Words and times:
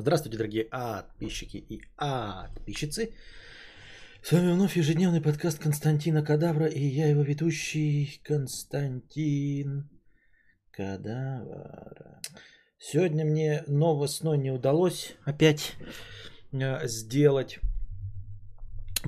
Здравствуйте, 0.00 0.38
дорогие 0.38 0.64
подписчики 0.64 1.56
и 1.56 1.82
подписчицы. 1.96 3.14
С 4.22 4.30
вами 4.30 4.52
вновь 4.52 4.76
ежедневный 4.76 5.20
подкаст 5.20 5.58
Константина 5.58 6.24
Кадавра 6.24 6.66
и 6.66 6.80
я 6.80 7.08
его 7.08 7.22
ведущий 7.22 8.20
Константин 8.22 9.90
Кадавра. 10.70 12.20
Сегодня 12.78 13.24
мне 13.24 13.64
новостной 13.66 14.38
не 14.38 14.52
удалось 14.52 15.16
опять 15.24 15.72
э, 16.52 16.86
сделать 16.86 17.58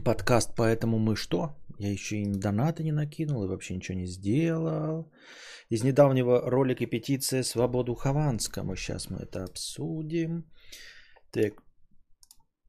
подкаст, 0.04 0.54
поэтому 0.56 0.98
мы 0.98 1.14
что? 1.14 1.56
Я 1.78 1.92
еще 1.92 2.20
и 2.20 2.26
донаты 2.26 2.82
не 2.82 2.90
накинул 2.90 3.44
и 3.44 3.46
вообще 3.46 3.76
ничего 3.76 3.96
не 3.96 4.06
сделал. 4.06 5.08
Из 5.70 5.84
недавнего 5.84 6.50
ролика 6.50 6.84
петиция 6.86 7.44
«Свободу 7.44 7.94
Хованскому». 7.94 8.74
Сейчас 8.76 9.08
мы 9.08 9.18
это 9.18 9.44
обсудим. 9.44 10.44
Так, 11.30 11.62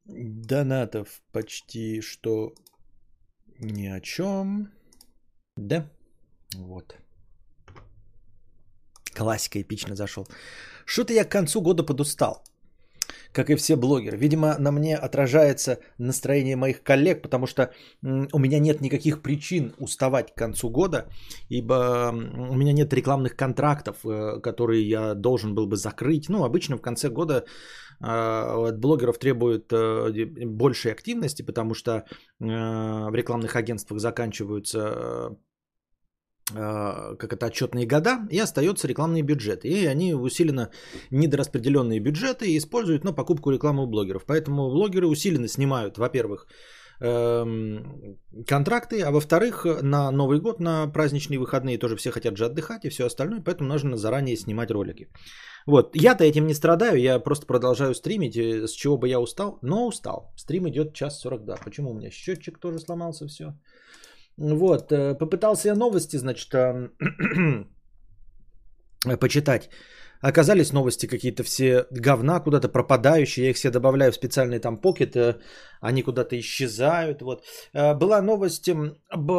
донатов 0.06 1.24
почти 1.32 2.02
что 2.02 2.54
ни 3.60 3.88
о 3.88 4.00
чем. 4.02 4.72
Да, 5.58 5.90
вот. 6.56 6.96
Классика 9.16 9.60
эпично 9.60 9.96
зашел. 9.96 10.28
Что-то 10.86 11.14
я 11.14 11.26
к 11.26 11.32
концу 11.32 11.62
года 11.62 11.84
подустал 11.84 12.44
как 13.34 13.50
и 13.50 13.56
все 13.56 13.76
блогеры. 13.76 14.18
Видимо, 14.18 14.58
на 14.60 14.72
мне 14.72 14.96
отражается 14.96 15.80
настроение 15.98 16.56
моих 16.56 16.84
коллег, 16.84 17.22
потому 17.22 17.48
что 17.48 17.72
у 18.02 18.40
меня 18.40 18.60
нет 18.60 18.82
никаких 18.82 19.22
причин 19.22 19.74
уставать 19.78 20.34
к 20.34 20.38
концу 20.38 20.70
года, 20.70 21.08
ибо 21.50 22.12
у 22.14 22.56
меня 22.56 22.74
нет 22.74 22.94
рекламных 22.94 23.36
контрактов, 23.36 23.98
э, 24.06 24.40
которые 24.42 24.88
я 24.88 25.14
должен 25.14 25.56
был 25.56 25.68
бы 25.68 25.76
закрыть. 25.76 26.30
Ну, 26.30 26.44
обычно 26.44 26.78
в 26.78 26.82
конце 26.82 27.10
года 27.10 27.46
а, 28.04 28.68
от 28.68 28.80
блогеров 28.80 29.20
требуют 29.20 29.72
э, 29.72 30.26
большей 30.46 30.92
активности, 30.92 31.44
потому 31.44 31.76
что 31.76 31.92
э, 31.92 32.04
в 32.40 33.14
рекламных 33.14 33.56
агентствах 33.56 34.00
заканчиваются 34.00 35.38
как 36.54 37.34
это, 37.34 37.46
отчетные 37.46 37.86
года, 37.86 38.28
и 38.30 38.40
остаются 38.40 38.88
рекламные 38.88 39.24
бюджеты. 39.24 39.68
И 39.68 39.86
они 39.86 40.14
усиленно 40.14 40.70
недораспределенные 41.12 42.00
бюджеты 42.00 42.58
используют 42.58 43.04
на 43.04 43.14
покупку 43.14 43.52
рекламы 43.52 43.84
у 43.84 43.88
блогеров. 43.88 44.26
Поэтому 44.26 44.70
блогеры 44.70 45.08
усиленно 45.08 45.48
снимают, 45.48 45.98
во-первых, 45.98 46.48
эм, 47.02 48.18
контракты, 48.48 49.02
а 49.02 49.12
во-вторых, 49.12 49.66
на 49.82 50.12
Новый 50.12 50.40
год, 50.40 50.60
на 50.60 50.88
праздничные 50.88 51.40
выходные 51.40 51.78
тоже 51.78 51.96
все 51.96 52.12
хотят 52.12 52.38
же 52.38 52.46
отдыхать 52.46 52.86
и 52.86 52.90
все 52.90 53.06
остальное, 53.06 53.42
поэтому 53.42 53.70
нужно 53.70 53.98
заранее 53.98 54.38
снимать 54.38 54.72
ролики. 54.72 55.08
Вот, 55.68 55.96
я-то 55.96 56.24
этим 56.24 56.48
не 56.48 56.54
страдаю, 56.54 57.00
я 57.00 57.20
просто 57.20 57.46
продолжаю 57.46 57.94
стримить, 57.94 58.38
э, 58.38 58.68
с 58.68 58.72
чего 58.72 58.98
бы 58.98 59.08
я 59.08 59.20
устал, 59.20 59.60
но 59.62 59.88
устал. 59.88 60.32
Стрим 60.38 60.68
идет 60.70 60.94
час 60.94 61.20
42. 61.20 61.58
Почему 61.66 61.92
у 61.92 61.94
меня 61.94 62.10
счетчик 62.10 62.60
тоже 62.60 62.80
сломался, 62.80 63.28
все? 63.28 63.54
Вот, 64.38 64.92
э, 64.92 65.18
попытался 65.18 65.70
я 65.70 65.76
новости, 65.76 66.18
значит, 66.18 66.52
почитать. 69.20 69.70
Оказались 70.22 70.72
новости 70.72 71.08
какие-то 71.08 71.44
все 71.44 71.86
говна 71.90 72.40
куда-то 72.40 72.70
пропадающие. 72.70 73.46
Я 73.46 73.50
их 73.50 73.56
все 73.58 73.72
добавляю 73.72 74.12
в 74.12 74.16
специальный 74.16 74.60
там 74.60 74.78
покет. 74.78 75.16
Э, 75.16 75.38
они 75.82 76.04
куда-то 76.04 76.36
исчезают. 76.40 77.22
Вот. 77.22 77.44
Э, 77.74 77.96
была 77.96 78.22
новость 78.22 78.70
об 79.10 79.32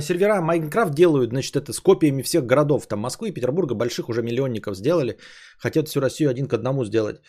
сервера 0.00 0.42
Minecraft 0.42 0.94
делают, 0.94 1.30
значит, 1.30 1.56
это 1.56 1.72
с 1.72 1.80
копиями 1.80 2.22
всех 2.22 2.44
городов. 2.44 2.86
Там 2.86 2.98
Москвы 2.98 3.28
и 3.28 3.32
Петербурга 3.32 3.74
больших 3.74 4.08
уже 4.08 4.22
миллионников 4.22 4.76
сделали. 4.76 5.18
Хотят 5.58 5.88
всю 5.88 6.00
Россию 6.00 6.30
один 6.30 6.48
к 6.48 6.54
одному 6.54 6.84
сделать. 6.84 7.20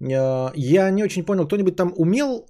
Э, 0.00 0.50
я 0.54 0.90
не 0.90 1.04
очень 1.04 1.24
понял, 1.24 1.46
кто-нибудь 1.46 1.76
там 1.76 1.92
умел, 1.96 2.46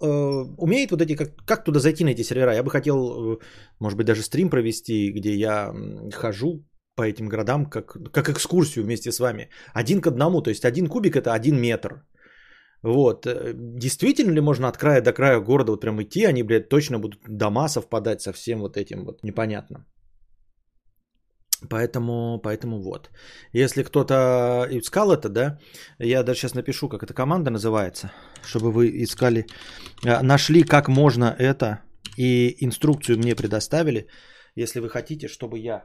умеет 0.59 0.91
вот 0.91 1.03
эти, 1.03 1.17
как, 1.17 1.35
как 1.45 1.65
туда 1.65 1.81
зайти 1.81 2.05
на 2.05 2.11
эти 2.11 2.23
сервера? 2.23 2.55
Я 2.55 2.63
бы 2.63 2.71
хотел, 2.71 3.41
может 3.81 3.99
быть, 3.99 4.07
даже 4.07 4.23
стрим 4.23 4.51
провести, 4.51 5.11
где 5.11 5.35
я 5.35 5.75
хожу, 6.13 6.63
по 6.99 7.03
этим 7.03 7.29
городам, 7.29 7.67
как, 7.67 7.97
как 8.13 8.29
экскурсию 8.29 8.85
вместе 8.85 9.13
с 9.13 9.21
вами. 9.21 9.49
Один 9.73 10.01
к 10.01 10.09
одному, 10.09 10.43
то 10.43 10.51
есть 10.51 10.65
один 10.65 10.89
кубик 10.89 11.15
это 11.15 11.33
один 11.33 11.61
метр. 11.61 12.03
Вот. 12.83 13.27
Э, 13.27 13.53
действительно 13.55 14.35
ли 14.35 14.41
можно 14.41 14.69
от 14.69 14.77
края 14.77 15.01
до 15.01 15.13
края 15.13 15.41
города 15.41 15.71
вот 15.71 15.81
прям 15.81 16.03
идти, 16.03 16.27
они, 16.27 16.43
блядь, 16.43 16.69
точно 16.69 16.99
будут 16.99 17.21
дома 17.29 17.69
совпадать 17.69 18.21
со 18.21 18.33
всем 18.33 18.59
вот 18.59 18.77
этим 18.77 19.05
вот, 19.05 19.23
непонятно. 19.23 19.87
Поэтому, 21.71 22.41
поэтому 22.43 22.83
вот. 22.83 23.11
Если 23.53 23.85
кто-то 23.85 24.67
искал 24.71 25.13
это, 25.13 25.29
да, 25.29 25.59
я 26.01 26.23
даже 26.23 26.39
сейчас 26.39 26.55
напишу, 26.55 26.89
как 26.89 27.03
эта 27.03 27.15
команда 27.15 27.51
называется, 27.51 28.11
чтобы 28.43 28.73
вы 28.73 29.05
искали, 29.05 29.47
э, 30.05 30.23
нашли, 30.23 30.65
как 30.65 30.89
можно 30.89 31.37
это, 31.39 31.79
и 32.17 32.57
инструкцию 32.65 33.19
мне 33.19 33.37
предоставили. 33.37 34.09
Если 34.57 34.81
вы 34.81 34.89
хотите, 34.89 35.29
чтобы 35.29 35.59
я 35.61 35.85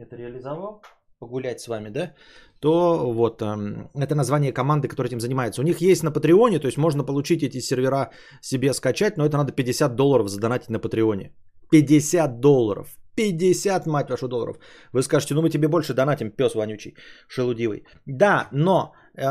это 0.00 0.16
реализовал, 0.16 0.82
погулять 1.18 1.60
с 1.60 1.68
вами, 1.68 1.90
да, 1.90 2.14
то 2.60 3.12
вот 3.12 3.42
эм, 3.42 3.90
это 3.94 4.14
название 4.14 4.52
команды, 4.52 4.88
которая 4.88 5.08
этим 5.08 5.20
занимается. 5.20 5.60
У 5.60 5.64
них 5.64 5.80
есть 5.80 6.02
на 6.02 6.12
Патреоне, 6.12 6.58
то 6.58 6.66
есть 6.66 6.78
можно 6.78 7.04
получить 7.04 7.42
эти 7.42 7.60
сервера 7.60 8.10
себе 8.40 8.72
скачать, 8.74 9.16
но 9.16 9.24
это 9.24 9.36
надо 9.36 9.52
50 9.52 9.94
долларов 9.96 10.28
задонатить 10.28 10.70
на 10.70 10.78
Патреоне. 10.78 11.32
50 11.70 12.40
долларов. 12.40 12.96
50, 13.16 13.86
мать 13.86 14.10
вашу, 14.10 14.28
долларов. 14.28 14.56
Вы 14.92 15.02
скажете, 15.02 15.34
ну 15.34 15.42
мы 15.42 15.50
тебе 15.50 15.68
больше 15.68 15.94
донатим, 15.94 16.30
пес 16.30 16.54
вонючий, 16.54 16.96
шелудивый. 17.28 17.84
Да, 18.06 18.48
но 18.52 18.92
э, 19.16 19.22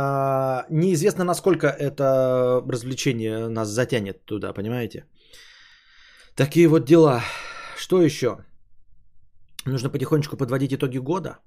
неизвестно, 0.69 1.23
насколько 1.23 1.67
это 1.67 2.63
развлечение 2.67 3.47
нас 3.47 3.67
затянет 3.67 4.25
туда, 4.25 4.53
понимаете? 4.53 5.05
Такие 6.35 6.67
вот 6.67 6.85
дела. 6.85 7.21
Что 7.77 8.01
еще? 8.01 8.37
Нужно 9.65 9.89
потихонечку 9.89 10.37
подводить 10.37 10.73
итоги 10.73 10.97
года. 10.99 11.39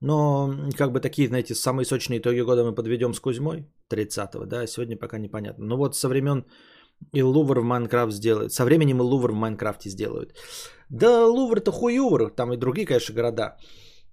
Но 0.00 0.54
как 0.76 0.92
бы 0.92 1.00
такие, 1.00 1.28
знаете, 1.28 1.54
самые 1.54 1.86
сочные 1.86 2.18
итоги 2.18 2.40
года 2.40 2.64
мы 2.64 2.74
подведем 2.74 3.14
с 3.14 3.20
Кузьмой 3.20 3.66
30-го, 3.90 4.44
да, 4.44 4.66
сегодня 4.66 4.96
пока 4.96 5.18
непонятно. 5.18 5.64
Но 5.64 5.76
вот 5.76 5.96
со 5.96 6.08
времен 6.08 6.44
и 7.12 7.22
Лувр 7.22 7.60
в 7.60 7.64
Майнкрафт 7.64 8.12
сделают. 8.12 8.52
Со 8.52 8.64
временем 8.64 8.98
и 8.98 9.02
Лувр 9.02 9.32
в 9.32 9.34
Майнкрафте 9.34 9.90
сделают. 9.90 10.34
Да, 10.90 11.26
Лувр-то 11.26 11.72
хуювр, 11.72 12.30
там 12.30 12.52
и 12.52 12.56
другие, 12.56 12.86
конечно, 12.86 13.14
города. 13.14 13.56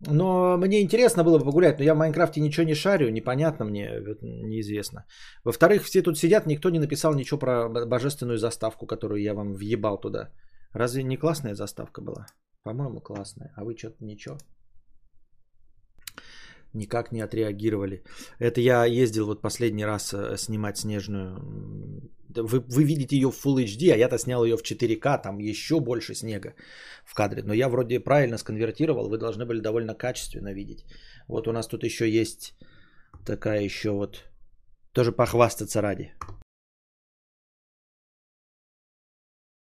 Но 0.07 0.57
мне 0.57 0.81
интересно 0.81 1.23
было 1.23 1.37
бы 1.37 1.45
погулять, 1.45 1.77
но 1.79 1.85
я 1.85 1.93
в 1.93 1.97
Майнкрафте 1.97 2.41
ничего 2.41 2.65
не 2.65 2.73
шарю, 2.73 3.11
непонятно 3.11 3.65
мне, 3.65 3.91
неизвестно. 4.21 5.05
Во-вторых, 5.43 5.83
все 5.83 6.01
тут 6.01 6.17
сидят, 6.17 6.47
никто 6.47 6.69
не 6.69 6.79
написал 6.79 7.13
ничего 7.13 7.39
про 7.39 7.69
божественную 7.85 8.37
заставку, 8.37 8.87
которую 8.87 9.21
я 9.21 9.33
вам 9.33 9.53
въебал 9.53 9.99
туда. 9.99 10.29
Разве 10.73 11.03
не 11.03 11.17
классная 11.17 11.53
заставка 11.53 12.01
была? 12.01 12.25
По-моему, 12.63 13.01
классная. 13.01 13.51
А 13.55 13.63
вы 13.63 13.75
что-то 13.75 14.03
ничего? 14.03 14.37
Никак 16.73 17.11
не 17.11 17.21
отреагировали. 17.21 18.03
Это 18.39 18.61
я 18.61 18.85
ездил 18.85 19.25
вот 19.25 19.41
последний 19.41 19.85
раз 19.85 20.13
э, 20.13 20.37
снимать 20.37 20.77
снежную. 20.77 21.39
Вы, 22.29 22.59
вы 22.59 22.83
видите 22.83 23.15
ее 23.15 23.29
в 23.29 23.45
Full 23.45 23.65
HD, 23.65 23.91
а 23.91 23.97
я-то 23.97 24.17
снял 24.17 24.45
ее 24.45 24.55
в 24.55 24.63
4К, 24.63 25.21
там 25.21 25.39
еще 25.39 25.79
больше 25.79 26.15
снега 26.15 26.53
в 27.03 27.13
кадре. 27.13 27.43
Но 27.43 27.53
я 27.53 27.67
вроде 27.67 27.99
правильно 27.99 28.37
сконвертировал, 28.37 29.09
вы 29.09 29.17
должны 29.17 29.45
были 29.45 29.59
довольно 29.59 29.95
качественно 29.95 30.53
видеть. 30.53 30.85
Вот 31.27 31.47
у 31.47 31.51
нас 31.51 31.67
тут 31.67 31.83
еще 31.83 32.09
есть 32.09 32.55
такая 33.25 33.63
еще 33.63 33.91
вот, 33.91 34.23
тоже 34.93 35.11
похвастаться 35.11 35.81
ради. 35.81 36.13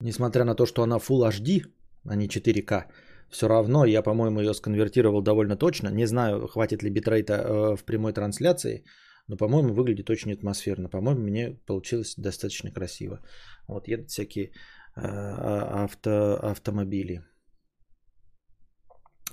Несмотря 0.02 0.44
на 0.44 0.56
то, 0.56 0.66
что 0.66 0.84
она 0.84 0.98
Full 0.98 1.30
HD, 1.30 1.64
а 2.10 2.16
не 2.16 2.28
4К. 2.28 2.86
Все 3.30 3.48
равно 3.48 3.86
я, 3.86 4.02
по-моему, 4.02 4.40
ее 4.40 4.54
сконвертировал 4.54 5.22
довольно 5.22 5.56
точно. 5.56 5.90
Не 5.92 6.08
знаю, 6.08 6.48
хватит 6.48 6.84
ли 6.84 6.90
битрейта 6.90 7.34
э, 7.34 7.76
в 7.76 7.84
прямой 7.86 8.14
трансляции, 8.14 8.84
но, 9.28 9.38
по-моему, 9.38 9.74
выглядит 9.74 10.10
очень 10.10 10.34
атмосферно. 10.34 10.90
По-моему, 10.90 11.22
мне 11.22 11.52
получилось 11.66 12.16
достаточно 12.18 12.72
красиво. 12.72 13.20
Вот 13.68 13.88
едут 13.88 14.10
всякие 14.10 14.46
э, 14.46 14.52
а, 14.96 15.84
авто, 15.84 16.40
автомобили. 16.42 17.22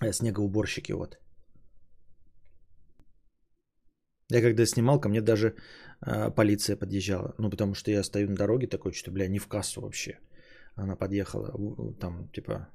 Э, 0.03 0.13
снегоуборщики, 0.13 0.93
вот. 0.93 1.19
Я 4.33 4.43
когда 4.43 4.67
снимал, 4.67 5.01
ко 5.01 5.09
мне 5.09 5.23
даже 5.23 5.55
э, 6.07 6.31
полиция 6.35 6.77
подъезжала. 6.77 7.35
Ну, 7.39 7.51
потому 7.51 7.75
что 7.75 7.91
я 7.91 8.03
стою 8.03 8.29
на 8.29 8.37
дороге 8.37 8.67
такой, 8.67 8.93
что, 8.93 9.11
бля, 9.11 9.29
не 9.29 9.39
в 9.39 9.47
кассу 9.47 9.81
вообще. 9.81 10.19
Она 10.77 10.97
подъехала, 10.97 11.53
там, 12.01 12.29
типа, 12.29 12.69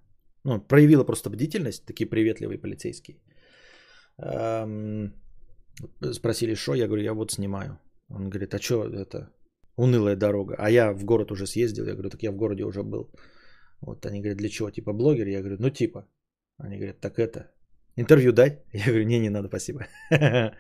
ну, 0.44 0.59
проявила 0.59 1.03
просто 1.03 1.30
бдительность, 1.30 1.86
такие 1.86 2.09
приветливые 2.09 2.57
полицейские. 2.57 3.18
Эм, 4.18 5.13
спросили, 6.12 6.56
что, 6.56 6.74
я 6.74 6.88
говорю, 6.88 7.03
я 7.03 7.13
вот 7.13 7.31
снимаю. 7.31 7.80
Он 8.09 8.30
говорит, 8.30 8.53
а 8.53 8.59
что 8.59 8.83
это, 8.86 9.30
унылая 9.75 10.15
дорога. 10.15 10.56
А 10.57 10.69
я 10.69 10.94
в 10.94 11.06
город 11.06 11.31
уже 11.31 11.45
съездил, 11.45 11.86
я 11.86 11.94
говорю, 11.94 12.09
так 12.09 12.24
я 12.24 12.31
в 12.31 12.36
городе 12.36 12.63
уже 12.63 12.83
был. 12.83 13.12
Вот 13.81 14.06
они 14.06 14.19
говорят, 14.19 14.38
для 14.38 14.50
чего, 14.50 14.71
типа 14.71 14.94
блогер? 14.94 15.27
Я 15.27 15.39
говорю, 15.39 15.57
ну 15.59 15.69
типа. 15.69 16.07
Они 16.57 16.77
говорят, 16.77 17.00
так 17.00 17.18
это, 17.19 17.51
интервью 17.95 18.33
дать? 18.33 18.63
Я 18.74 18.86
говорю, 18.86 19.06
не, 19.06 19.19
не 19.19 19.30
надо, 19.30 19.48
спасибо. 19.48 19.88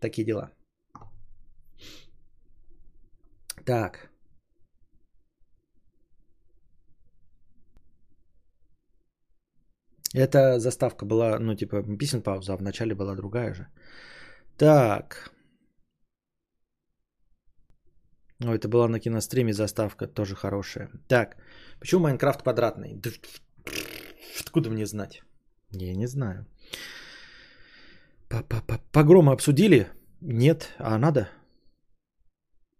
такие 0.00 0.24
дела. 0.26 0.50
Так. 3.64 4.10
Эта 10.14 10.60
заставка 10.60 11.04
была, 11.04 11.38
ну, 11.40 11.56
типа, 11.56 11.82
писем 11.98 12.22
пауза, 12.22 12.52
а 12.52 12.56
в 12.56 12.62
начале 12.62 12.94
была 12.94 13.16
другая 13.16 13.54
же. 13.54 13.66
Так. 14.56 15.30
Ну, 18.38 18.52
это 18.52 18.68
была 18.68 18.88
на 18.88 19.00
киностриме 19.00 19.52
заставка, 19.52 20.06
тоже 20.06 20.36
хорошая. 20.36 20.90
Так, 21.08 21.36
почему 21.80 22.02
Майнкрафт 22.02 22.42
квадратный? 22.42 23.00
Откуда 24.40 24.70
мне 24.70 24.86
знать? 24.86 25.22
Я 25.70 25.96
не 25.96 26.06
знаю. 26.06 26.46
Погромы 28.92 29.32
обсудили? 29.32 29.88
Нет, 30.20 30.74
а 30.78 30.98
надо? 30.98 31.28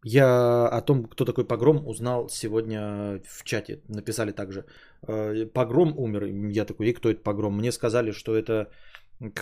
Я 0.04 0.68
о 0.68 0.82
том, 0.82 1.04
кто 1.04 1.24
такой 1.24 1.44
погром, 1.44 1.86
узнал 1.86 2.28
сегодня 2.28 3.20
в 3.24 3.42
чате. 3.44 3.80
Написали 3.88 4.32
также. 4.32 4.66
Э, 5.08 5.46
погром 5.46 5.98
умер. 5.98 6.24
Я 6.52 6.66
такой, 6.66 6.88
и 6.88 6.92
кто 6.92 7.08
это 7.08 7.22
погром? 7.22 7.56
Мне 7.56 7.72
сказали, 7.72 8.12
что 8.12 8.36
это 8.36 8.70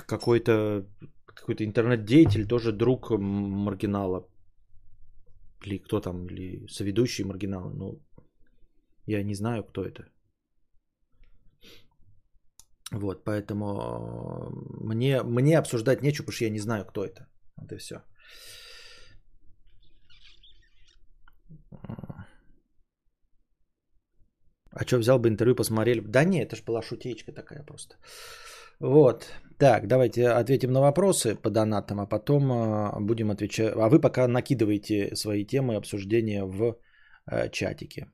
какой-то 0.07 0.87
какой-то 1.35 1.65
интернет-деятель, 1.65 2.47
тоже 2.47 2.73
друг 2.73 3.11
маргинала. 3.11 4.29
Или 5.65 5.79
кто 5.79 6.01
там, 6.01 6.27
или 6.27 6.67
соведущий 6.69 7.25
маргинала. 7.25 7.71
Ну, 7.71 8.01
я 9.07 9.25
не 9.25 9.35
знаю, 9.35 9.65
кто 9.65 9.85
это. 9.85 10.05
Вот, 12.93 13.25
поэтому 13.25 13.67
э, 13.67 14.51
мне, 14.85 15.23
мне 15.23 15.59
обсуждать 15.59 16.03
нечего, 16.03 16.27
потому 16.27 16.35
что 16.35 16.45
я 16.45 16.51
не 16.51 16.61
знаю, 16.61 16.85
кто 16.85 17.05
это. 17.05 17.27
Вот 17.57 17.73
и 17.73 17.79
все. 17.79 18.03
А 24.75 24.85
что, 24.87 24.99
взял 24.99 25.19
бы 25.19 25.29
интервью, 25.29 25.55
посмотрели? 25.55 26.01
Да 26.01 26.25
не, 26.25 26.43
это 26.43 26.57
же 26.57 26.63
была 26.65 26.83
шутечка 26.83 27.33
такая 27.33 27.63
просто. 27.63 27.97
Вот. 28.81 29.27
Так, 29.59 29.87
давайте 29.87 30.29
ответим 30.29 30.73
на 30.73 30.81
вопросы 30.81 31.37
по 31.37 31.51
донатам, 31.51 32.01
а 32.01 32.07
потом 32.07 32.51
э, 32.51 33.01
будем 33.01 33.31
отвечать. 33.31 33.75
А 33.77 33.89
вы 33.89 34.01
пока 34.01 34.27
накидывайте 34.27 35.15
свои 35.15 35.45
темы 35.45 35.77
обсуждения 35.77 36.45
в 36.45 36.77
э, 37.31 37.49
чатике. 37.51 38.07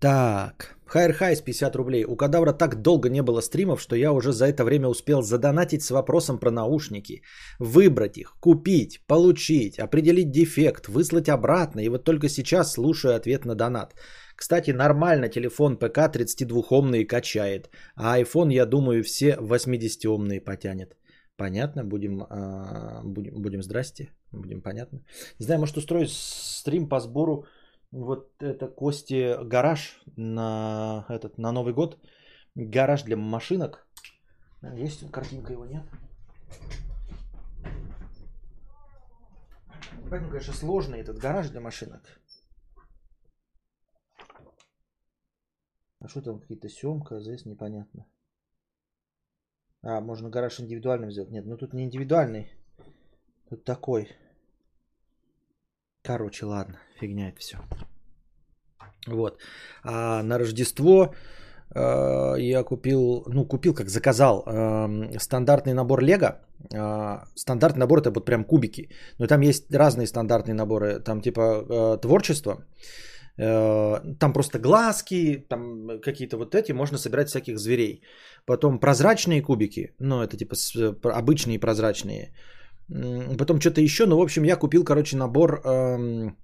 Так, 0.00 0.77
Хайр 0.88 1.12
Хайс 1.12 1.40
50 1.42 1.76
рублей. 1.76 2.04
У 2.04 2.16
Кадавра 2.16 2.52
так 2.52 2.82
долго 2.82 3.10
не 3.10 3.22
было 3.22 3.42
стримов, 3.42 3.80
что 3.80 3.96
я 3.96 4.12
уже 4.12 4.32
за 4.32 4.46
это 4.46 4.64
время 4.64 4.88
успел 4.88 5.22
задонатить 5.22 5.82
с 5.82 5.90
вопросом 5.90 6.38
про 6.38 6.50
наушники. 6.50 7.22
Выбрать 7.58 8.18
их, 8.18 8.36
купить, 8.40 9.00
получить, 9.06 9.78
определить 9.78 10.30
дефект, 10.30 10.88
выслать 10.88 11.28
обратно. 11.28 11.80
И 11.80 11.88
вот 11.88 12.04
только 12.04 12.28
сейчас 12.28 12.72
слушаю 12.72 13.14
ответ 13.14 13.44
на 13.44 13.54
донат. 13.54 13.94
Кстати, 14.36 14.70
нормально 14.70 15.28
телефон 15.28 15.76
ПК 15.76 15.98
32-омный 15.98 17.04
качает. 17.04 17.70
А 17.96 18.18
iPhone, 18.20 18.52
я 18.52 18.66
думаю, 18.66 19.02
все 19.02 19.36
80-омные 19.40 20.40
потянет. 20.40 20.96
Понятно, 21.36 21.84
будем, 21.84 22.22
э, 22.22 23.02
будем, 23.04 23.42
будем 23.42 23.62
здрасте, 23.62 24.08
будем 24.32 24.60
понятно. 24.60 24.98
Не 25.38 25.44
знаю, 25.44 25.60
может 25.60 25.76
устроить 25.76 26.10
стрим 26.10 26.88
по 26.88 26.98
сбору 27.00 27.44
вот 27.90 28.42
это 28.42 28.68
Кости 28.68 29.36
гараж 29.44 30.02
на, 30.16 31.06
этот, 31.08 31.38
на 31.38 31.52
Новый 31.52 31.74
год. 31.74 31.98
Гараж 32.54 33.02
для 33.02 33.16
машинок. 33.16 33.86
Есть 34.74 35.10
картинка 35.10 35.52
его, 35.52 35.66
нет? 35.66 35.84
Поэтому, 40.10 40.30
конечно, 40.30 40.54
сложный 40.54 41.00
этот 41.00 41.18
гараж 41.18 41.50
для 41.50 41.60
машинок. 41.60 42.02
А 46.00 46.08
что 46.08 46.22
там 46.22 46.40
какие-то 46.40 46.68
съемка, 46.68 47.20
здесь 47.20 47.44
непонятно. 47.44 48.06
А, 49.82 50.00
можно 50.00 50.30
гараж 50.30 50.60
индивидуальным 50.60 51.10
сделать. 51.10 51.30
Нет, 51.30 51.44
ну 51.44 51.56
тут 51.56 51.72
не 51.72 51.84
индивидуальный. 51.84 52.52
Тут 53.48 53.64
такой. 53.64 54.08
Короче, 56.08 56.46
ладно, 56.46 56.74
фигня 57.00 57.28
это 57.28 57.38
все. 57.40 57.56
Вот. 59.06 59.38
А 59.82 60.22
на 60.22 60.38
Рождество 60.38 61.14
э, 61.74 62.34
я 62.38 62.64
купил, 62.64 63.24
ну 63.26 63.44
купил, 63.44 63.74
как 63.74 63.88
заказал, 63.88 64.42
э, 64.46 65.18
стандартный 65.18 65.74
набор 65.74 66.00
Лего. 66.00 66.40
Э, 66.74 67.18
стандартный 67.34 67.80
набор 67.80 67.98
это 67.98 68.10
вот 68.10 68.24
прям 68.24 68.44
кубики. 68.44 68.88
Но 69.18 69.26
там 69.26 69.42
есть 69.42 69.74
разные 69.74 70.06
стандартные 70.06 70.54
наборы. 70.54 71.00
Там 71.00 71.20
типа 71.20 71.40
э, 71.40 71.98
творчество. 72.00 72.64
Э, 73.36 74.00
там 74.18 74.32
просто 74.32 74.58
глазки, 74.58 75.44
там 75.48 76.00
какие-то 76.00 76.38
вот 76.38 76.54
эти, 76.54 76.72
можно 76.72 76.96
собирать 76.96 77.28
всяких 77.28 77.58
зверей. 77.58 78.02
Потом 78.46 78.80
прозрачные 78.80 79.42
кубики, 79.42 79.92
ну 79.98 80.22
это 80.22 80.38
типа 80.38 80.56
обычные 81.18 81.58
прозрачные. 81.58 82.32
Потом 83.38 83.60
что-то 83.60 83.80
еще, 83.80 84.06
ну 84.06 84.16
в 84.16 84.22
общем 84.22 84.44
я 84.44 84.56
купил, 84.56 84.84
короче, 84.84 85.16
набор 85.16 85.60
эм, 85.64 86.36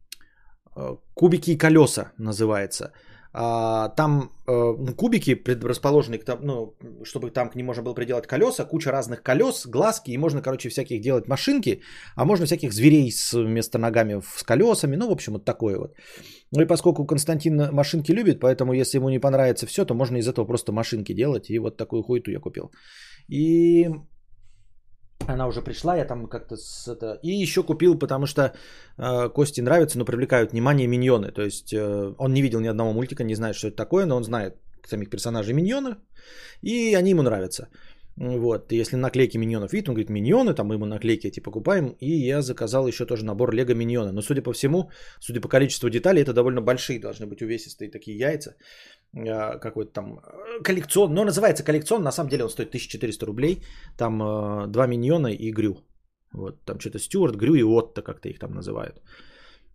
э, 0.77 0.97
кубики 1.15 1.53
и 1.53 1.59
колеса 1.59 2.13
называется. 2.19 2.93
А, 3.37 3.89
там 3.89 4.31
э, 4.47 4.53
ну, 4.79 4.95
кубики 4.95 5.35
предрасположены, 5.35 6.21
ну, 6.43 6.75
чтобы 7.03 7.31
там 7.31 7.51
к 7.51 7.57
ним 7.57 7.67
можно 7.67 7.83
было 7.83 7.95
приделать 7.95 8.29
колеса, 8.29 8.65
куча 8.65 8.93
разных 8.93 9.23
колес, 9.23 9.67
глазки, 9.67 10.13
и 10.13 10.19
можно, 10.19 10.41
короче, 10.41 10.69
всяких 10.69 11.01
делать 11.01 11.27
машинки, 11.27 11.83
а 12.15 12.25
можно 12.25 12.47
всяких 12.47 12.73
зверей 12.73 13.11
с, 13.11 13.33
вместо 13.33 13.79
ногами 13.79 14.23
с 14.37 14.45
колесами, 14.45 14.97
ну, 14.97 15.09
в 15.09 15.13
общем, 15.13 15.33
вот 15.33 15.45
такое 15.45 15.79
вот. 15.79 15.95
Ну 16.53 16.63
и 16.63 16.67
поскольку 16.67 17.07
Константин 17.07 17.57
машинки 17.73 18.13
любит, 18.13 18.39
поэтому 18.39 18.73
если 18.73 18.99
ему 18.99 19.09
не 19.09 19.19
понравится 19.19 19.67
все, 19.67 19.85
то 19.85 19.95
можно 19.95 20.19
из 20.19 20.29
этого 20.29 20.47
просто 20.47 20.73
машинки 20.73 21.13
делать, 21.13 21.51
и 21.51 21.59
вот 21.59 21.77
такую 21.77 22.05
хуету 22.05 22.31
я 22.31 22.39
купил. 22.39 22.71
И 23.27 23.89
она 25.27 25.47
уже 25.47 25.63
пришла, 25.63 25.97
я 25.97 26.05
там 26.05 26.27
как-то 26.27 26.57
с 26.57 26.89
это... 26.89 27.19
И 27.23 27.31
еще 27.31 27.63
купил, 27.63 27.99
потому 27.99 28.27
что 28.27 28.53
э, 28.99 29.29
Кости 29.29 29.61
нравится, 29.63 29.99
но 29.99 30.05
привлекают 30.05 30.53
внимание 30.53 30.87
миньоны. 30.87 31.33
То 31.33 31.43
есть 31.43 31.73
э, 31.73 32.15
он 32.19 32.35
не 32.35 32.43
видел 32.43 32.61
ни 32.61 32.69
одного 32.69 32.93
мультика, 32.93 33.25
не 33.25 33.35
знает, 33.35 33.57
что 33.57 33.69
это 33.69 33.77
такое, 33.77 34.07
но 34.07 34.17
он 34.17 34.25
знает 34.25 34.57
самих 34.87 35.11
персонажей 35.11 35.55
миньоны, 35.55 35.97
и 36.63 36.95
они 36.95 37.11
ему 37.11 37.23
нравятся. 37.23 37.69
Вот, 38.17 38.73
если 38.73 38.97
наклейки 38.97 39.39
миньонов 39.39 39.73
видит, 39.73 39.89
он 39.89 39.95
говорит, 39.95 40.11
миньоны, 40.11 40.55
там 40.55 40.69
мы 40.69 40.75
ему 40.75 40.87
наклейки 40.87 41.27
эти 41.27 41.41
покупаем, 41.41 41.97
и 42.01 42.29
я 42.29 42.43
заказал 42.43 42.87
еще 42.87 43.07
тоже 43.07 43.25
набор 43.25 43.53
Лего 43.53 43.75
миньоны. 43.75 44.13
Но 44.13 44.23
судя 44.23 44.43
по 44.43 44.53
всему, 44.53 44.91
судя 45.21 45.41
по 45.41 45.49
количеству 45.49 45.91
деталей, 45.91 46.23
это 46.23 46.33
довольно 46.33 46.61
большие 46.61 47.01
должны 47.01 47.27
быть 47.27 47.43
увесистые 47.43 47.91
такие 47.91 48.17
яйца. 48.17 48.55
А, 49.17 49.59
какой-то 49.59 49.93
там 49.93 50.19
э, 50.19 50.63
коллекцион, 50.63 51.15
но 51.15 51.25
называется 51.25 51.65
коллекцион, 51.65 52.03
на 52.03 52.13
самом 52.13 52.31
деле 52.31 52.45
он 52.45 52.51
стоит 52.51 52.69
1400 52.69 53.27
рублей, 53.27 53.63
там 53.97 54.23
э, 54.23 54.67
два 54.69 54.87
миньона 54.87 55.29
и 55.29 55.51
Грю. 55.53 55.77
Вот, 56.33 56.65
там 56.65 56.81
что-то 56.81 56.99
Стюарт, 56.99 57.37
Грю 57.37 57.55
и 57.55 57.63
Отто, 57.63 58.03
как-то 58.03 58.29
их 58.29 58.39
там 58.39 58.55
называют. 58.55 59.01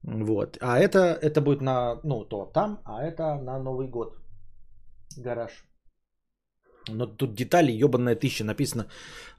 Вот, 0.03 0.58
а 0.62 0.79
это, 0.79 1.00
это 1.22 1.41
будет 1.41 1.62
на, 1.62 2.00
ну, 2.03 2.25
то 2.25 2.46
там, 2.53 2.79
а 2.86 3.03
это 3.03 3.36
на 3.36 3.60
Новый 3.60 3.88
год. 3.88 4.17
Гараж. 5.17 5.68
Но 6.98 7.05
тут 7.05 7.36
детали, 7.36 7.72
ебаная 7.72 8.15
тысяча, 8.15 8.43
написано 8.43 8.88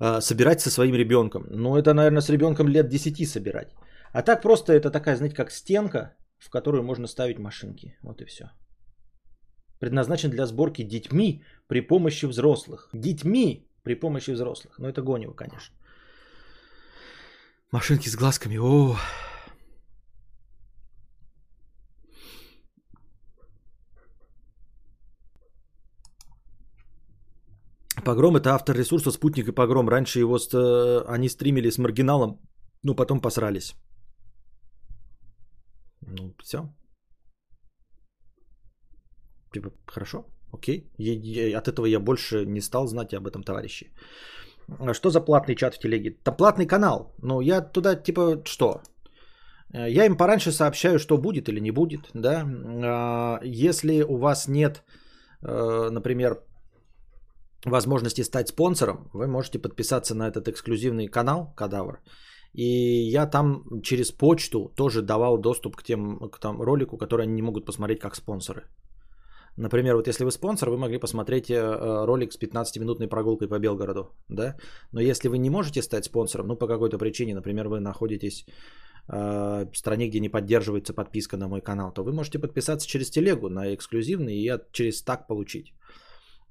э, 0.00 0.20
собирать 0.20 0.60
со 0.60 0.70
своим 0.70 0.94
ребенком. 0.94 1.46
Ну, 1.50 1.76
это, 1.76 1.94
наверное, 1.94 2.22
с 2.22 2.30
ребенком 2.30 2.68
лет 2.68 2.88
10 2.88 3.28
собирать. 3.28 3.74
А 4.12 4.22
так 4.22 4.42
просто 4.42 4.72
это 4.72 4.90
такая, 4.90 5.16
знаете, 5.16 5.36
как 5.36 5.50
стенка, 5.50 6.16
в 6.38 6.50
которую 6.50 6.82
можно 6.82 7.06
ставить 7.06 7.38
машинки. 7.38 7.96
Вот 8.02 8.20
и 8.20 8.24
все. 8.24 8.50
Предназначен 9.78 10.30
для 10.30 10.46
сборки 10.46 10.82
детьми 10.82 11.42
при 11.68 11.80
помощи 11.80 12.26
взрослых. 12.26 12.88
Детьми 12.92 13.66
при 13.82 13.94
помощи 13.94 14.32
взрослых. 14.32 14.78
Ну, 14.78 14.88
это 14.88 15.02
гонево, 15.02 15.32
конечно. 15.32 15.74
Машинки 17.72 18.08
с 18.08 18.16
глазками. 18.16 18.58
О, 18.58 18.96
Погром 28.00 28.36
это 28.36 28.54
автор 28.54 28.76
ресурса 28.76 29.10
Спутник 29.10 29.48
и 29.48 29.52
Погром. 29.52 29.88
Раньше 29.88 30.18
его 30.18 30.36
э, 30.36 31.04
они 31.08 31.28
стримили 31.28 31.70
с 31.70 31.78
маргиналом, 31.78 32.40
но 32.82 32.94
потом 32.94 33.20
посрались. 33.20 33.74
Ну, 36.00 36.34
все. 36.42 36.58
Типа, 39.52 39.70
хорошо, 39.86 40.24
окей. 40.52 40.90
Я, 40.98 41.14
я, 41.48 41.58
от 41.58 41.68
этого 41.68 41.86
я 41.86 42.00
больше 42.00 42.44
не 42.46 42.60
стал 42.60 42.86
знать 42.86 43.14
об 43.14 43.26
этом 43.26 43.42
товарище. 43.42 43.86
А 44.78 44.94
что 44.94 45.10
за 45.10 45.20
платный 45.20 45.56
чат 45.56 45.74
в 45.74 45.78
телеге? 45.78 46.10
Это 46.10 46.32
платный 46.32 46.66
канал. 46.66 47.14
Ну, 47.22 47.40
я 47.40 47.60
туда, 47.60 47.96
типа, 47.96 48.42
что? 48.44 48.82
Э, 49.74 49.90
я 49.90 50.06
им 50.06 50.16
пораньше 50.16 50.52
сообщаю, 50.52 50.98
что 50.98 51.18
будет 51.18 51.48
или 51.48 51.60
не 51.60 51.72
будет, 51.72 52.10
да. 52.14 52.44
А, 52.84 53.40
если 53.44 54.02
у 54.02 54.16
вас 54.16 54.48
нет, 54.48 54.82
э, 55.42 55.90
например, 55.90 56.42
возможности 57.64 58.22
стать 58.22 58.48
спонсором, 58.48 59.10
вы 59.12 59.26
можете 59.26 59.58
подписаться 59.58 60.14
на 60.14 60.28
этот 60.28 60.48
эксклюзивный 60.48 61.08
канал 61.08 61.52
Кадавр. 61.56 62.00
И 62.52 62.64
я 63.12 63.26
там 63.26 63.64
через 63.82 64.10
почту 64.10 64.72
тоже 64.76 65.02
давал 65.02 65.38
доступ 65.38 65.76
к 65.76 65.82
тем 65.82 66.18
к 66.30 66.38
там, 66.38 66.60
ролику, 66.60 66.96
которые 66.96 67.24
они 67.24 67.34
не 67.34 67.42
могут 67.42 67.64
посмотреть 67.64 68.00
как 68.00 68.16
спонсоры. 68.16 68.62
Например, 69.56 69.96
вот 69.96 70.08
если 70.08 70.24
вы 70.24 70.30
спонсор, 70.30 70.70
вы 70.70 70.78
могли 70.78 70.98
посмотреть 70.98 71.50
э, 71.50 72.04
ролик 72.06 72.32
с 72.32 72.38
15-минутной 72.38 73.08
прогулкой 73.08 73.48
по 73.48 73.58
Белгороду, 73.58 74.10
да? 74.28 74.56
Но 74.92 75.00
если 75.00 75.28
вы 75.28 75.38
не 75.38 75.50
можете 75.50 75.82
стать 75.82 76.04
спонсором, 76.04 76.46
ну 76.46 76.56
по 76.56 76.66
какой-то 76.66 76.98
причине, 76.98 77.34
например, 77.34 77.68
вы 77.68 77.80
находитесь 77.80 78.46
э, 79.08 79.66
в 79.72 79.76
стране, 79.76 80.08
где 80.08 80.20
не 80.20 80.28
поддерживается 80.28 80.94
подписка 80.94 81.36
на 81.36 81.48
мой 81.48 81.60
канал, 81.60 81.92
то 81.92 82.02
вы 82.02 82.12
можете 82.12 82.38
подписаться 82.38 82.88
через 82.88 83.10
телегу 83.10 83.48
на 83.48 83.74
эксклюзивный 83.74 84.36
и 84.36 84.50
через 84.72 85.02
так 85.02 85.26
получить. 85.26 85.74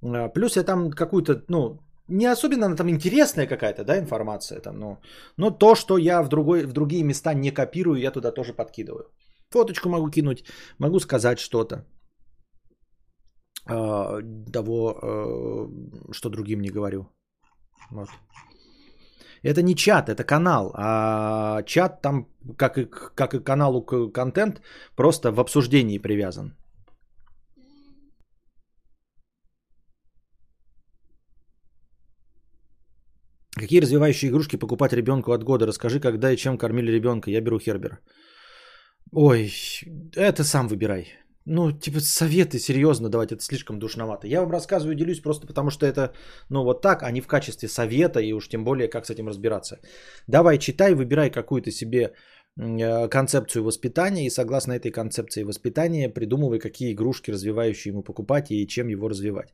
Э, 0.01 0.29
плюс 0.34 0.56
я 0.56 0.63
там 0.63 0.91
какую-то, 0.91 1.44
ну, 1.48 1.79
не 2.08 2.25
особенно 2.25 2.65
она 2.65 2.75
там 2.75 2.89
интересная 2.89 3.48
какая-то, 3.48 3.84
да, 3.84 3.98
информация 4.00 4.60
там, 4.62 4.79
но, 4.79 4.98
но 5.38 5.51
то, 5.51 5.75
что 5.75 5.98
я 5.98 6.22
в, 6.22 6.29
другой, 6.29 6.65
в 6.65 6.74
другие 6.74 7.03
места 7.03 7.34
не 7.34 7.51
копирую, 7.51 8.00
я 8.00 8.12
туда 8.12 8.32
тоже 8.32 8.53
подкидываю. 8.53 9.12
Фоточку 9.51 9.89
могу 9.89 10.10
кинуть, 10.10 10.44
могу 10.79 11.00
сказать 11.00 11.39
что-то 11.39 11.86
э, 13.68 14.22
того, 14.53 15.00
э, 15.01 16.13
что 16.13 16.29
другим 16.29 16.62
не 16.62 16.70
говорю. 16.70 17.08
Вот. 17.91 18.10
Это 19.44 19.62
не 19.62 19.75
чат, 19.75 20.10
это 20.10 20.24
канал. 20.24 20.72
А 20.75 21.63
чат 21.63 22.01
там, 22.01 22.27
как 22.58 22.77
и, 22.77 22.86
как 23.15 23.34
и 23.34 23.39
каналу 23.44 23.82
контент, 24.12 24.62
просто 24.96 25.32
в 25.32 25.39
обсуждении 25.39 25.98
привязан. 26.00 26.56
Какие 33.60 33.82
развивающие 33.82 34.32
игрушки 34.32 34.56
покупать 34.56 34.94
ребенку 34.94 35.32
от 35.32 35.44
года? 35.44 35.66
Расскажи, 35.66 36.00
когда 36.00 36.32
и 36.32 36.38
чем 36.38 36.58
кормили 36.58 36.92
ребенка. 36.92 37.30
Я 37.30 37.42
беру 37.42 37.60
Хербер. 37.60 38.00
Ой, 39.12 39.51
это 40.16 40.44
сам 40.44 40.68
выбирай. 40.68 41.08
Ну, 41.46 41.72
типа, 41.72 42.00
советы 42.00 42.60
серьезно 42.60 43.10
давать, 43.10 43.32
это 43.32 43.42
слишком 43.42 43.80
душновато. 43.80 44.28
Я 44.28 44.42
вам 44.42 44.51
рассказываю, 44.51 44.96
делюсь 44.96 45.20
просто 45.20 45.48
потому, 45.48 45.72
что 45.72 45.86
это, 45.86 46.13
ну, 46.50 46.63
вот 46.63 46.82
так, 46.82 47.04
а 47.04 47.12
не 47.12 47.22
в 47.22 47.28
качестве 47.28 47.68
совета, 47.68 48.20
и 48.20 48.34
уж 48.34 48.48
тем 48.48 48.63
более, 48.63 48.88
как 48.88 49.06
с 49.06 49.10
этим 49.10 49.28
разбираться. 49.28 49.80
Давай, 50.28 50.60
читай, 50.60 50.94
выбирай 50.94 51.32
какую-то 51.32 51.72
себе 51.72 52.13
э, 52.60 53.08
концепцию 53.10 53.63
воспитания, 53.63 54.28
и 54.28 54.30
согласно 54.30 54.74
этой 54.74 54.92
концепции 54.92 55.44
воспитания 55.44 56.13
придумывай, 56.13 56.60
какие 56.60 56.94
игрушки 56.94 57.32
развивающие 57.32 57.92
ему 57.92 58.04
покупать 58.04 58.51
и 58.51 58.68
чем 58.68 58.89
его 58.89 59.10
развивать. 59.10 59.54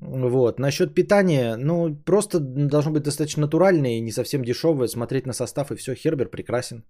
Вот. 0.00 0.58
Насчет 0.58 0.94
питания, 0.94 1.56
ну, 1.56 1.96
просто 2.04 2.40
должно 2.40 2.92
быть 2.92 3.02
достаточно 3.02 3.42
натуральное 3.42 3.98
и 3.98 4.00
не 4.00 4.12
совсем 4.12 4.44
дешевое. 4.44 4.88
Смотреть 4.88 5.26
на 5.26 5.32
состав 5.32 5.70
и 5.70 5.76
все. 5.76 5.94
Хербер 5.94 6.28
прекрасен. 6.28 6.84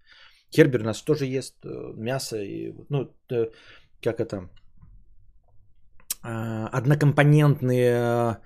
Хербер 0.55 0.81
у 0.81 0.85
нас 0.85 1.03
тоже 1.03 1.27
ест 1.27 1.55
э, 1.65 1.93
мясо 1.97 2.37
и, 2.37 2.75
ну, 2.89 3.11
э, 3.31 3.51
как 4.03 4.21
это, 4.21 4.49
а, 6.23 6.69
однокомпонентные 6.69 8.39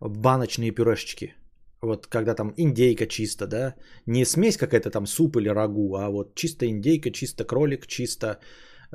баночные 0.00 0.72
пюрешечки. 0.72 1.34
Вот 1.82 2.06
когда 2.06 2.34
там 2.34 2.52
индейка 2.56 3.06
чисто, 3.06 3.46
да, 3.46 3.74
не 4.06 4.24
смесь 4.24 4.56
какая-то 4.56 4.90
там 4.90 5.06
суп 5.06 5.36
или 5.36 5.48
рагу, 5.48 5.96
а 5.96 6.10
вот 6.10 6.34
чисто 6.34 6.66
индейка, 6.66 7.10
чисто 7.10 7.44
кролик, 7.44 7.86
чисто 7.86 8.38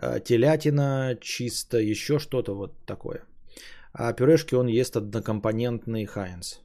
э, 0.02 0.20
телятина, 0.24 1.18
чисто 1.22 1.78
еще 1.78 2.20
что-то 2.20 2.56
вот 2.56 2.86
такое. 2.86 3.26
А 3.98 4.14
пюрешки 4.14 4.56
он 4.56 4.68
ест 4.68 4.98
однокомпонентный 4.98 6.06
Хайнс. 6.06 6.60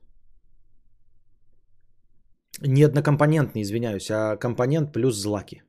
Не 2.61 2.83
однокомпонентный, 2.83 3.63
извиняюсь, 3.63 4.11
а 4.11 4.37
компонент 4.37 4.93
плюс 4.93 5.17
злаки. 5.17 5.63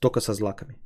Только 0.00 0.20
со 0.20 0.32
злаками. 0.32 0.78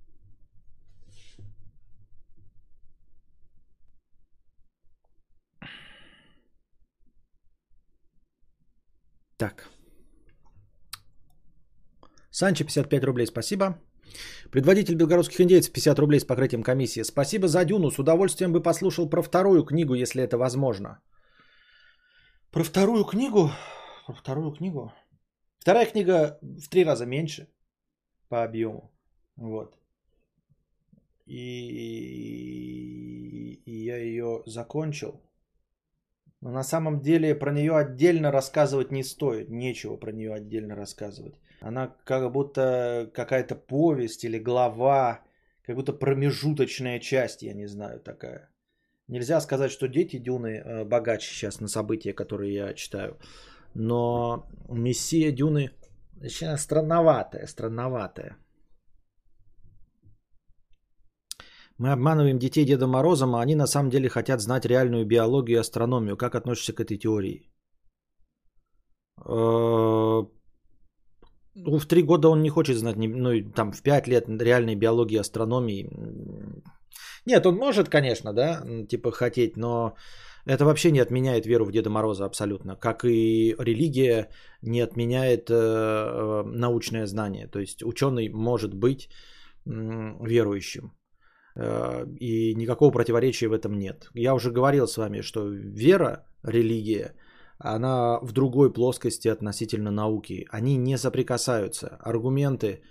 Так. 9.36 9.68
Санчо 12.30 12.64
55 12.64 13.04
рублей, 13.04 13.26
спасибо. 13.26 13.78
Предводитель 14.50 14.94
белгородских 14.94 15.40
индейцев 15.40 15.72
50 15.72 15.98
рублей 15.98 16.20
с 16.20 16.24
покрытием 16.24 16.62
комиссии. 16.62 17.02
Спасибо 17.02 17.48
за 17.48 17.64
Дюну. 17.64 17.90
С 17.90 17.98
удовольствием 17.98 18.52
бы 18.52 18.62
послушал 18.62 19.08
про 19.08 19.22
вторую 19.22 19.64
книгу, 19.64 19.94
если 19.94 20.22
это 20.22 20.36
возможно. 20.38 21.00
Про 22.50 22.64
вторую 22.64 23.04
книгу? 23.04 23.50
Про 24.06 24.14
вторую 24.14 24.52
книгу? 24.52 24.92
Вторая 25.58 25.86
книга 25.86 26.38
в 26.42 26.68
три 26.68 26.84
раза 26.84 27.06
меньше 27.06 27.48
по 28.28 28.42
объему. 28.44 28.90
Вот. 29.36 29.78
И, 31.26 32.02
и 33.64 33.84
я 33.84 33.96
ее 33.96 34.42
закончил. 34.46 35.20
Но 36.42 36.50
на 36.50 36.64
самом 36.64 37.00
деле 37.00 37.36
про 37.36 37.52
нее 37.52 37.76
отдельно 37.76 38.32
рассказывать 38.32 38.90
не 38.90 39.04
стоит. 39.04 39.48
Нечего 39.48 39.96
про 39.96 40.10
нее 40.10 40.34
отдельно 40.34 40.74
рассказывать. 40.74 41.34
Она 41.60 41.94
как 42.04 42.32
будто 42.32 43.08
какая-то 43.14 43.54
повесть 43.54 44.24
или 44.24 44.38
глава, 44.40 45.20
как 45.64 45.76
будто 45.76 45.92
промежуточная 45.92 46.98
часть, 46.98 47.42
я 47.42 47.54
не 47.54 47.66
знаю, 47.66 48.00
такая. 48.00 48.50
Нельзя 49.06 49.40
сказать, 49.40 49.70
что 49.70 49.86
дети 49.86 50.18
Дюны 50.18 50.56
э, 50.56 50.84
богаче 50.84 51.32
сейчас 51.32 51.60
на 51.60 51.68
события, 51.68 52.12
которые 52.12 52.54
я 52.54 52.74
читаю. 52.74 53.18
Но 53.74 54.46
Мессия 54.68 55.30
Дюны 55.30 55.70
сейчас 56.22 56.62
странноватая, 56.62 57.46
странноватая. 57.46 58.36
Мы 61.78 61.92
обманываем 61.92 62.38
детей 62.38 62.64
Деда 62.64 62.86
Морозом, 62.86 63.34
а 63.34 63.42
они 63.42 63.54
на 63.54 63.66
самом 63.66 63.90
деле 63.90 64.08
хотят 64.08 64.40
знать 64.40 64.66
реальную 64.66 65.06
биологию 65.06 65.56
и 65.56 65.60
астрономию. 65.60 66.16
Как 66.16 66.34
относишься 66.34 66.72
к 66.72 66.80
этой 66.80 66.98
теории? 66.98 67.50
Э, 69.24 70.22
ну, 71.54 71.78
в 71.78 71.86
три 71.86 72.02
года 72.02 72.28
он 72.28 72.42
не 72.42 72.50
хочет 72.50 72.76
знать, 72.76 72.96
ну, 72.96 73.52
там, 73.54 73.72
в 73.72 73.82
пять 73.82 74.08
лет 74.08 74.28
реальной 74.28 74.76
биологии, 74.76 75.20
астрономии. 75.20 75.90
Нет, 77.26 77.46
он 77.46 77.56
может, 77.56 77.88
конечно, 77.88 78.32
да, 78.32 78.62
типа 78.88 79.12
хотеть, 79.12 79.56
но 79.56 79.94
это 80.44 80.64
вообще 80.64 80.90
не 80.90 81.00
отменяет 81.00 81.46
веру 81.46 81.64
в 81.64 81.72
Деда 81.72 81.90
Мороза 81.90 82.24
абсолютно. 82.24 82.76
Как 82.76 83.04
и 83.04 83.54
религия 83.58 84.28
не 84.62 84.80
отменяет 84.80 85.50
э, 85.50 85.54
э 85.54 86.42
научное 86.44 87.06
знание. 87.06 87.46
То 87.48 87.60
есть 87.60 87.82
ученый 87.82 88.28
может 88.28 88.74
быть 88.74 89.08
верующим. 89.64 90.92
Э, 91.56 92.06
и 92.20 92.54
никакого 92.54 92.90
противоречия 92.90 93.48
в 93.48 93.52
этом 93.52 93.78
нет. 93.78 94.10
Я 94.14 94.34
уже 94.34 94.50
говорил 94.50 94.86
с 94.86 94.96
вами, 94.96 95.22
что 95.22 95.48
вера, 95.48 96.26
религия– 96.42 97.14
она 97.64 98.18
в 98.22 98.32
другой 98.32 98.72
плоскости 98.72 99.28
относительно 99.28 99.90
науки. 99.90 100.46
Они 100.50 100.76
не 100.76 100.98
соприкасаются. 100.98 101.96
Аргументы, 102.00 102.82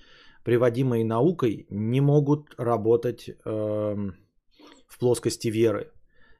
приводимые 0.46 1.04
наукой, 1.04 1.66
не 1.70 2.02
могут 2.02 2.56
работать 2.58 3.30
э, 3.30 3.34
в 4.88 5.00
плоскости 5.00 5.50
веры. 5.50 5.92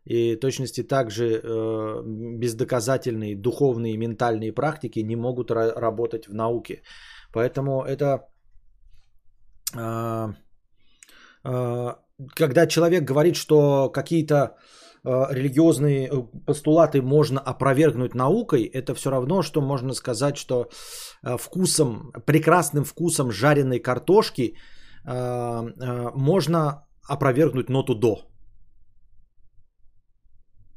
И 0.06 0.36
точности 0.36 0.84
также 0.84 1.42
э, 1.44 2.04
бездоказательные 2.40 3.36
духовные 3.36 3.94
и 3.94 3.98
ментальные 3.98 4.54
практики 4.54 5.00
не 5.00 5.16
могут 5.16 5.52
ра- 5.52 5.78
работать 5.78 6.28
в 6.28 6.34
науке. 6.34 6.82
Поэтому 7.34 7.84
это 7.84 8.30
э, 9.76 10.34
э, 11.44 11.96
когда 12.36 12.68
человек 12.68 13.04
говорит, 13.04 13.36
что 13.36 13.90
какие-то 13.90 14.56
Э, 15.04 15.26
религиозные 15.32 16.08
э, 16.08 16.46
постулаты 16.46 17.02
можно 17.02 17.40
опровергнуть 17.40 18.14
наукой, 18.14 18.66
это 18.66 18.94
все 18.94 19.10
равно, 19.10 19.42
что 19.42 19.62
можно 19.62 19.94
сказать, 19.94 20.38
что 20.38 20.70
э, 21.24 21.38
вкусом, 21.38 22.12
прекрасным 22.26 22.84
вкусом 22.84 23.32
жареной 23.32 23.80
картошки 23.80 24.56
можно 25.04 26.86
опровергнуть 27.10 27.70
ноту 27.70 27.96
до. 27.96 28.20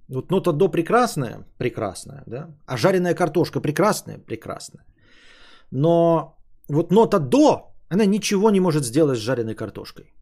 Вот 0.09 0.31
нота 0.31 0.53
до 0.53 0.71
прекрасная, 0.71 1.47
прекрасная, 1.59 2.23
да, 2.27 2.57
а 2.67 2.79
жареная 2.79 3.15
картошка 3.15 3.61
прекрасная, 3.61 4.19
прекрасная. 4.19 4.87
Но 5.71 6.39
вот 6.71 6.91
нота 6.91 7.19
до, 7.19 7.75
она 7.91 8.07
ничего 8.07 8.51
не 8.51 8.61
может 8.61 8.85
сделать 8.85 9.19
с 9.19 9.21
жареной 9.21 9.55
картошкой 9.55 10.15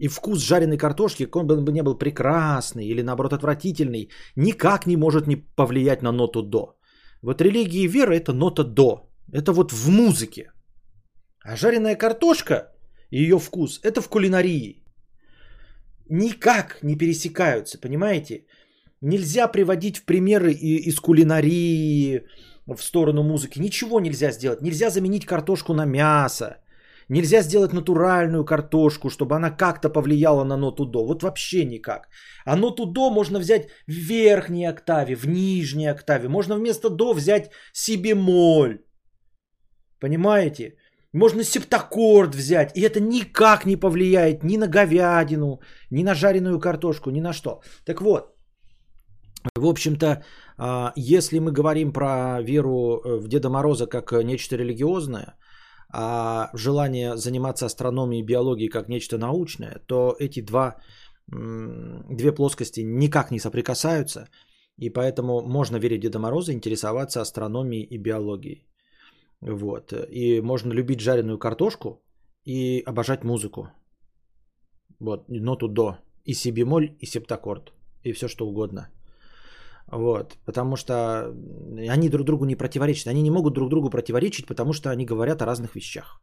и 0.00 0.08
вкус 0.08 0.38
жареной 0.38 0.78
картошки, 0.78 1.28
он 1.32 1.46
бы 1.46 1.72
не 1.72 1.82
был 1.82 1.98
прекрасный 1.98 2.86
или 2.86 3.02
наоборот 3.02 3.32
отвратительный, 3.32 4.08
никак 4.36 4.86
не 4.86 4.96
может 4.96 5.26
не 5.26 5.36
повлиять 5.36 6.02
на 6.02 6.12
ноту 6.12 6.42
до. 6.42 6.76
Вот 7.22 7.42
религия 7.42 7.84
и 7.84 7.88
вера 7.88 8.14
это 8.14 8.32
нота 8.32 8.64
до. 8.64 9.10
Это 9.32 9.52
вот 9.52 9.72
в 9.72 9.88
музыке. 9.88 10.52
А 11.44 11.56
жареная 11.56 11.96
картошка 11.96 12.72
и 13.10 13.22
ее 13.22 13.38
вкус 13.38 13.80
это 13.82 14.00
в 14.00 14.08
кулинарии. 14.08 14.82
Никак 16.08 16.82
не 16.82 16.96
пересекаются, 16.96 17.78
понимаете? 17.78 18.46
Нельзя 19.02 19.48
приводить 19.48 19.98
в 19.98 20.04
примеры 20.04 20.52
из 20.52 20.98
кулинарии 20.98 22.22
в 22.66 22.82
сторону 22.82 23.22
музыки. 23.22 23.60
Ничего 23.60 24.00
нельзя 24.00 24.32
сделать. 24.32 24.62
Нельзя 24.62 24.90
заменить 24.90 25.26
картошку 25.26 25.74
на 25.74 25.84
мясо. 25.86 26.56
Нельзя 27.10 27.42
сделать 27.42 27.72
натуральную 27.72 28.44
картошку, 28.44 29.10
чтобы 29.10 29.34
она 29.34 29.50
как-то 29.50 29.90
повлияла 29.90 30.44
на 30.44 30.56
ноту 30.56 30.86
до. 30.86 31.06
Вот 31.06 31.22
вообще 31.22 31.64
никак. 31.64 32.08
А 32.44 32.56
ноту 32.56 32.86
до 32.86 33.10
можно 33.10 33.40
взять 33.40 33.68
в 33.88 33.92
верхней 33.92 34.68
октаве, 34.68 35.16
в 35.16 35.26
нижней 35.26 35.90
октаве. 35.90 36.28
Можно 36.28 36.54
вместо 36.54 36.88
до 36.88 37.12
взять 37.12 37.50
си 37.72 37.96
бемоль. 37.96 38.78
Понимаете? 40.00 40.76
Можно 41.12 41.42
септаккорд 41.42 42.34
взять, 42.34 42.76
и 42.76 42.80
это 42.80 43.00
никак 43.00 43.66
не 43.66 43.76
повлияет 43.76 44.44
ни 44.44 44.56
на 44.56 44.68
говядину, 44.68 45.60
ни 45.90 46.04
на 46.04 46.14
жареную 46.14 46.60
картошку, 46.60 47.10
ни 47.10 47.20
на 47.20 47.32
что. 47.32 47.60
Так 47.84 48.00
вот, 48.00 48.36
в 49.56 49.66
общем-то, 49.66 50.22
а, 50.58 50.92
если 50.94 51.40
мы 51.40 51.50
говорим 51.50 51.92
про 51.92 52.40
веру 52.42 52.70
э, 53.04 53.16
в 53.16 53.26
Деда 53.26 53.48
Мороза 53.48 53.86
как 53.88 54.12
нечто 54.12 54.56
религиозное, 54.56 55.34
а 55.92 56.50
желание 56.54 57.16
заниматься 57.16 57.66
астрономией 57.66 58.22
и 58.22 58.26
биологией 58.26 58.70
как 58.70 58.88
нечто 58.88 59.18
научное, 59.18 59.80
то 59.86 60.14
эти 60.18 60.40
два, 60.40 60.76
две 61.26 62.32
плоскости 62.32 62.80
никак 62.80 63.30
не 63.30 63.38
соприкасаются, 63.40 64.28
и 64.76 64.90
поэтому 64.90 65.42
можно 65.42 65.78
верить 65.78 66.00
Деда 66.00 66.18
Мороза, 66.18 66.52
интересоваться 66.52 67.20
астрономией 67.20 67.84
и 67.84 67.98
биологией. 67.98 68.66
Вот. 69.40 69.92
И 69.92 70.40
можно 70.40 70.72
любить 70.72 71.00
жареную 71.00 71.38
картошку 71.38 72.02
и 72.44 72.82
обожать 72.86 73.24
музыку. 73.24 73.68
Вот, 74.98 75.28
ноту 75.28 75.68
до. 75.68 75.98
И 76.24 76.34
си 76.34 76.50
бемоль, 76.52 76.96
и 77.00 77.06
септаккорд. 77.06 77.72
И 78.04 78.12
все 78.12 78.28
что 78.28 78.46
угодно. 78.46 78.90
Вот, 79.92 80.38
потому 80.46 80.76
что 80.76 81.34
они 81.88 82.08
друг 82.08 82.24
другу 82.24 82.44
не 82.44 82.56
противоречат. 82.56 83.08
Они 83.08 83.22
не 83.22 83.30
могут 83.30 83.54
друг 83.54 83.68
другу 83.70 83.90
противоречить, 83.90 84.46
потому 84.46 84.72
что 84.72 84.90
они 84.90 85.04
говорят 85.04 85.42
о 85.42 85.46
разных 85.46 85.74
вещах. 85.74 86.22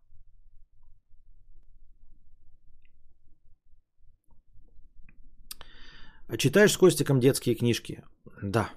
Читаешь 6.37 6.71
с 6.71 6.77
Костиком 6.77 7.19
детские 7.19 7.55
книжки? 7.55 8.03
Да. 8.41 8.69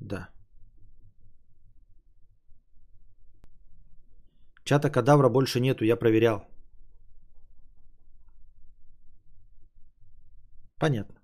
Да. 0.00 0.28
Чата 4.64 4.90
кадавра 4.90 5.28
больше 5.28 5.60
нету, 5.60 5.84
я 5.84 5.96
проверял. 5.96 6.46
Понятно. 10.78 11.21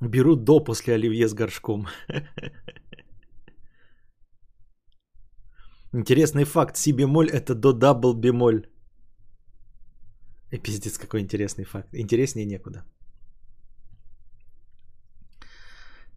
Беру 0.00 0.36
до 0.36 0.64
после 0.64 0.94
оливье 0.94 1.28
с 1.28 1.34
горошком. 1.34 1.86
Интересный 5.92 6.44
факт. 6.44 6.76
Си 6.76 6.92
бемоль 6.92 7.28
это 7.28 7.54
до 7.54 7.72
double 7.72 8.14
бемоль. 8.14 8.66
И 10.52 10.58
пиздец, 10.58 10.98
какой 10.98 11.20
интересный 11.20 11.64
факт. 11.64 11.88
Интереснее 11.94 12.46
некуда. 12.46 12.84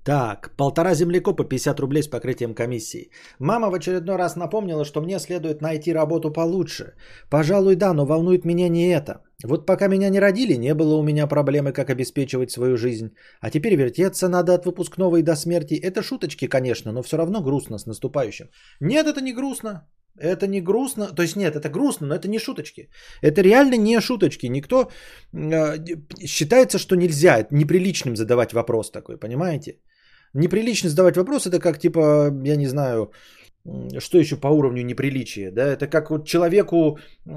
Так, 0.05 0.51
полтора 0.57 0.95
землекопа, 0.95 1.45
50 1.45 1.79
рублей 1.79 2.03
с 2.03 2.07
покрытием 2.07 2.53
комиссии. 2.53 3.09
Мама 3.39 3.69
в 3.69 3.73
очередной 3.73 4.17
раз 4.17 4.35
напомнила, 4.35 4.83
что 4.83 5.01
мне 5.01 5.19
следует 5.19 5.61
найти 5.61 5.93
работу 5.93 6.29
получше. 6.29 6.93
Пожалуй, 7.29 7.75
да, 7.75 7.93
но 7.93 8.05
волнует 8.05 8.43
меня 8.43 8.67
не 8.69 8.89
это. 8.89 9.23
Вот 9.45 9.65
пока 9.65 9.87
меня 9.87 10.09
не 10.09 10.19
родили, 10.19 10.55
не 10.55 10.73
было 10.73 10.95
у 10.95 11.03
меня 11.03 11.27
проблемы, 11.27 11.71
как 11.71 11.89
обеспечивать 11.89 12.51
свою 12.51 12.75
жизнь. 12.75 13.15
А 13.39 13.49
теперь 13.49 13.75
вертеться 13.75 14.27
надо 14.27 14.53
от 14.53 14.65
выпускного 14.65 15.17
и 15.17 15.23
до 15.23 15.35
смерти. 15.35 15.75
Это 15.75 16.03
шуточки, 16.03 16.47
конечно, 16.47 16.91
но 16.91 17.01
все 17.01 17.17
равно 17.17 17.41
грустно 17.41 17.77
с 17.77 17.85
наступающим. 17.85 18.49
Нет, 18.81 19.07
это 19.07 19.21
не 19.21 19.33
грустно. 19.33 19.87
Это 20.19 20.47
не 20.47 20.61
грустно. 20.61 21.07
То 21.15 21.21
есть 21.21 21.35
нет, 21.37 21.55
это 21.55 21.69
грустно, 21.69 22.07
но 22.07 22.15
это 22.15 22.27
не 22.27 22.39
шуточки. 22.39 22.89
Это 23.21 23.41
реально 23.41 23.77
не 23.77 24.01
шуточки. 24.01 24.47
Никто 24.47 24.91
э, 25.33 25.77
считается, 26.25 26.77
что 26.77 26.95
нельзя 26.95 27.47
неприличным 27.51 28.15
задавать 28.15 28.53
вопрос 28.53 28.91
такой, 28.91 29.17
понимаете? 29.17 29.79
Неприлично 30.33 30.89
задавать 30.89 31.17
вопрос, 31.17 31.45
это 31.45 31.59
как 31.59 31.79
типа, 31.79 32.31
я 32.43 32.55
не 32.55 32.67
знаю, 32.67 33.11
что 33.99 34.17
еще 34.17 34.35
по 34.35 34.47
уровню 34.47 34.83
неприличия, 34.83 35.51
да, 35.51 35.63
это 35.63 35.87
как 35.87 36.09
вот 36.09 36.25
человеку 36.25 36.97
э, 37.25 37.29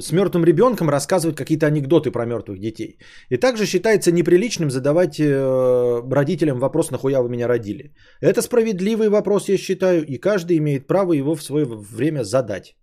с 0.00 0.12
мертвым 0.12 0.44
ребенком 0.44 0.90
рассказывать 0.90 1.36
какие-то 1.36 1.66
анекдоты 1.66 2.10
про 2.10 2.26
мертвых 2.26 2.58
детей. 2.58 2.98
И 3.30 3.38
также 3.38 3.66
считается 3.66 4.12
неприличным 4.12 4.70
задавать 4.70 5.18
э, 5.18 6.02
родителям 6.10 6.58
вопрос, 6.58 6.90
нахуя 6.90 7.22
вы 7.22 7.30
меня 7.30 7.48
родили. 7.48 7.94
Это 8.20 8.42
справедливый 8.42 9.08
вопрос, 9.08 9.48
я 9.48 9.56
считаю, 9.56 10.04
и 10.04 10.18
каждый 10.18 10.58
имеет 10.58 10.86
право 10.86 11.14
его 11.14 11.34
в 11.34 11.42
свое 11.42 11.64
время 11.66 12.24
задать. 12.24 12.76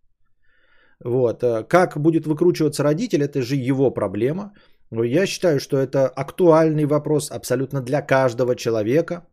Вот. 1.03 1.43
Э, 1.43 1.63
как 1.63 1.99
будет 1.99 2.25
выкручиваться 2.25 2.83
родитель, 2.83 3.21
это 3.21 3.41
же 3.41 3.55
его 3.55 3.91
проблема. 3.91 4.53
Но 4.91 5.03
я 5.03 5.27
считаю, 5.27 5.59
что 5.59 5.77
это 5.77 6.07
актуальный 6.07 6.85
вопрос 6.85 7.31
абсолютно 7.31 7.81
для 7.81 8.01
каждого 8.01 8.55
человека. 8.55 9.25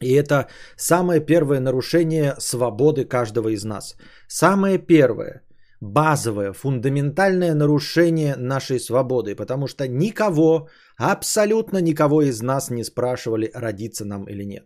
И 0.00 0.12
это 0.12 0.48
самое 0.76 1.20
первое 1.20 1.60
нарушение 1.60 2.34
свободы 2.38 3.04
каждого 3.04 3.48
из 3.48 3.64
нас. 3.64 3.96
Самое 4.28 4.78
первое, 4.78 5.42
базовое, 5.80 6.52
фундаментальное 6.52 7.54
нарушение 7.54 8.36
нашей 8.36 8.80
свободы. 8.80 9.36
Потому 9.36 9.68
что 9.68 9.86
никого, 9.86 10.68
абсолютно 10.96 11.78
никого 11.78 12.22
из 12.22 12.40
нас 12.42 12.70
не 12.70 12.84
спрашивали, 12.84 13.50
родиться 13.54 14.04
нам 14.04 14.24
или 14.24 14.44
нет. 14.44 14.64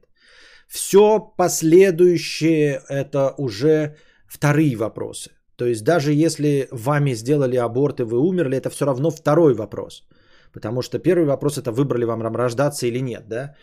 Все 0.68 1.18
последующее 1.36 2.80
это 2.88 3.34
уже 3.38 3.96
вторые 4.28 4.76
вопросы. 4.76 5.30
То 5.58 5.66
есть 5.66 5.84
даже 5.84 6.12
если 6.12 6.68
вами 6.70 7.14
сделали 7.14 7.56
аборт 7.56 8.00
и 8.00 8.04
вы 8.04 8.18
умерли, 8.18 8.56
это 8.56 8.70
все 8.70 8.86
равно 8.86 9.10
второй 9.10 9.54
вопрос. 9.54 10.04
Потому 10.52 10.82
что 10.82 10.98
первый 10.98 11.24
вопрос 11.24 11.58
это 11.58 11.72
выбрали 11.72 12.04
вам 12.04 12.22
рождаться 12.36 12.86
или 12.86 13.00
нет, 13.00 13.28
да? 13.28 13.54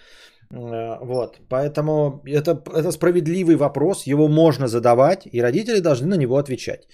Э, 0.54 1.00
вот, 1.02 1.40
поэтому 1.50 2.22
это, 2.26 2.52
это 2.52 2.92
справедливый 2.92 3.56
вопрос, 3.56 4.08
его 4.08 4.28
можно 4.28 4.68
задавать, 4.68 5.26
и 5.32 5.42
родители 5.42 5.80
должны 5.80 6.08
на 6.08 6.18
него 6.18 6.36
отвечать. 6.36 6.88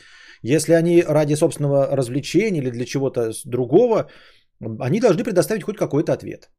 Если 0.44 0.74
они 0.74 1.04
ради 1.08 1.36
собственного 1.36 1.96
развлечения 1.96 2.62
или 2.62 2.70
для 2.70 2.86
чего-то 2.86 3.32
другого, 3.46 4.08
они 4.80 5.00
должны 5.00 5.24
предоставить 5.24 5.64
хоть 5.64 5.78
какой-то 5.78 6.14
ответ. 6.14 6.50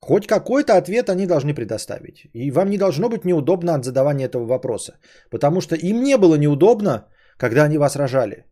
Хоть 0.00 0.26
какой-то 0.26 0.76
ответ 0.76 1.08
они 1.08 1.26
должны 1.26 1.54
предоставить. 1.54 2.26
И 2.34 2.50
вам 2.50 2.70
не 2.70 2.78
должно 2.78 3.08
быть 3.08 3.24
неудобно 3.24 3.74
от 3.74 3.84
задавания 3.84 4.26
этого 4.26 4.46
вопроса. 4.46 4.98
Потому 5.30 5.60
что 5.60 5.76
им 5.76 6.02
не 6.02 6.18
было 6.18 6.34
неудобно 6.34 7.06
когда 7.36 7.64
они 7.64 7.78
вас 7.78 7.96
рожали. 7.96 8.46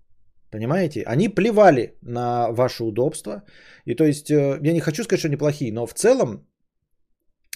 Понимаете? 0.51 1.03
Они 1.07 1.29
плевали 1.29 1.97
на 2.03 2.51
ваше 2.53 2.85
удобство. 2.85 3.43
И 3.87 3.95
то 3.95 4.05
есть, 4.05 4.31
э, 4.31 4.59
я 4.63 4.73
не 4.73 4.81
хочу 4.81 5.05
сказать, 5.05 5.19
что 5.19 5.29
они 5.29 5.37
плохие, 5.37 5.73
но 5.73 5.87
в 5.87 5.95
целом 5.95 6.47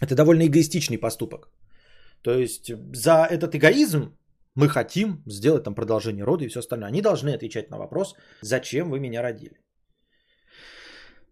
это 0.03 0.15
довольно 0.15 0.47
эгоистичный 0.47 0.99
поступок. 0.99 1.51
То 2.23 2.31
есть, 2.33 2.73
за 2.95 3.27
этот 3.31 3.55
эгоизм 3.55 4.17
мы 4.55 4.69
хотим 4.69 5.23
сделать 5.27 5.65
там 5.65 5.75
продолжение 5.75 6.25
рода 6.25 6.45
и 6.45 6.49
все 6.49 6.61
остальное. 6.61 6.89
Они 6.89 7.03
должны 7.03 7.35
отвечать 7.35 7.71
на 7.71 7.79
вопрос, 7.79 8.15
зачем 8.43 8.91
вы 8.91 9.01
меня 9.01 9.23
родили. 9.23 9.61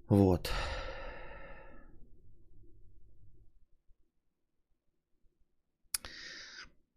Вот. 0.08 0.50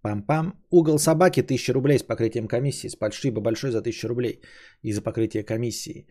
Пам-пам. 0.01 0.53
Угол 0.69 0.99
собаки 0.99 1.41
1000 1.41 1.73
рублей 1.73 1.99
с 1.99 2.03
покрытием 2.03 2.47
комиссии. 2.47 2.89
Спасибо 2.89 3.41
большое 3.41 3.71
за 3.71 3.79
1000 3.79 4.07
рублей 4.07 4.41
и 4.83 4.93
за 4.93 5.01
покрытие 5.01 5.43
комиссии. 5.43 6.07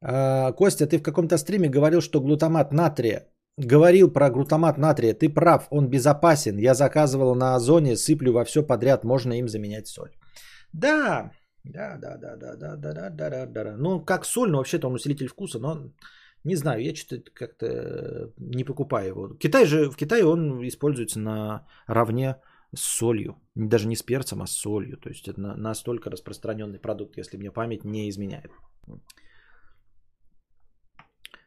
А, 0.00 0.52
Костя, 0.52 0.86
ты 0.86 0.98
в 0.98 1.02
каком-то 1.02 1.38
стриме 1.38 1.68
говорил, 1.68 2.00
что 2.00 2.20
глутамат 2.20 2.72
натрия. 2.72 3.28
Говорил 3.58 4.12
про 4.12 4.30
глутамат 4.30 4.78
натрия. 4.78 5.14
Ты 5.14 5.28
прав, 5.28 5.66
он 5.70 5.88
безопасен. 5.88 6.58
Я 6.58 6.74
заказывал 6.74 7.34
на 7.34 7.54
Озоне, 7.56 7.96
сыплю 7.96 8.32
во 8.32 8.44
все 8.44 8.66
подряд. 8.66 9.04
Можно 9.04 9.38
им 9.38 9.48
заменять 9.48 9.88
соль. 9.88 10.10
Да, 10.72 11.30
да, 11.64 11.98
да, 11.98 12.16
да, 12.16 12.36
да, 12.36 12.56
да, 12.56 12.76
да, 12.76 12.92
да, 12.92 13.10
да, 13.10 13.46
да, 13.46 13.64
да. 13.64 13.76
Ну, 13.76 14.00
как 14.00 14.24
соль, 14.24 14.50
но 14.50 14.58
вообще-то 14.58 14.88
он 14.88 14.94
усилитель 14.94 15.28
вкуса, 15.28 15.58
но 15.58 15.92
не 16.44 16.56
знаю, 16.56 16.82
я 16.82 16.94
что-то 16.94 17.30
как-то 17.32 18.32
не 18.38 18.64
покупаю 18.64 19.08
его. 19.08 19.28
Китай 19.34 19.66
же, 19.66 19.90
в 19.90 19.96
Китае 19.96 20.24
он 20.24 20.66
используется 20.66 21.20
на 21.20 21.66
равне 21.86 22.36
с 22.74 22.80
солью. 22.80 23.36
Даже 23.54 23.88
не 23.88 23.96
с 23.96 24.02
перцем, 24.02 24.42
а 24.42 24.46
с 24.46 24.52
солью. 24.52 24.96
То 24.96 25.08
есть 25.08 25.28
это 25.28 25.40
настолько 25.40 26.10
распространенный 26.10 26.78
продукт, 26.78 27.18
если 27.18 27.36
мне 27.36 27.50
память 27.50 27.84
не 27.84 28.08
изменяет. 28.08 28.50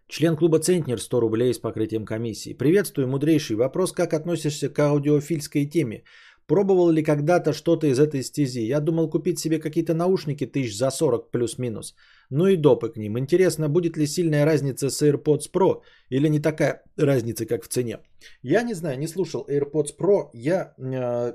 Член 0.08 0.36
клуба 0.36 0.60
Центнер 0.60 1.00
100 1.00 1.20
рублей 1.20 1.54
с 1.54 1.60
покрытием 1.60 2.06
комиссии. 2.06 2.54
Приветствую, 2.54 3.08
мудрейший. 3.08 3.56
Вопрос, 3.56 3.92
как 3.92 4.14
относишься 4.14 4.70
к 4.70 4.80
аудиофильской 4.80 5.66
теме? 5.66 6.04
Пробовал 6.48 6.92
ли 6.92 7.04
когда-то 7.04 7.54
что-то 7.54 7.88
из 7.88 8.00
этой 8.00 8.24
стези? 8.24 8.62
Я 8.62 8.80
думал 8.80 9.10
купить 9.10 9.40
себе 9.40 9.60
какие-то 9.60 9.94
наушники 9.94 10.46
тысяч 10.46 10.78
за 10.78 10.92
40 10.92 11.32
плюс-минус. 11.32 11.96
Ну 12.30 12.48
и 12.48 12.56
допы 12.56 12.90
к 12.90 12.98
ним. 12.98 13.18
Интересно, 13.18 13.68
будет 13.68 13.98
ли 13.98 14.06
сильная 14.06 14.46
разница 14.46 14.90
с 14.90 15.02
AirPods 15.02 15.52
Pro 15.54 15.82
или 16.10 16.30
не 16.30 16.40
такая 16.40 16.84
разница, 16.98 17.46
как 17.46 17.64
в 17.64 17.68
цене? 17.68 17.98
Я 18.44 18.64
не 18.64 18.76
знаю, 18.76 19.00
не 19.00 19.08
слушал 19.08 19.46
AirPods 19.50 19.98
Pro. 20.00 20.30
Я 20.34 20.76
э, 20.78 21.34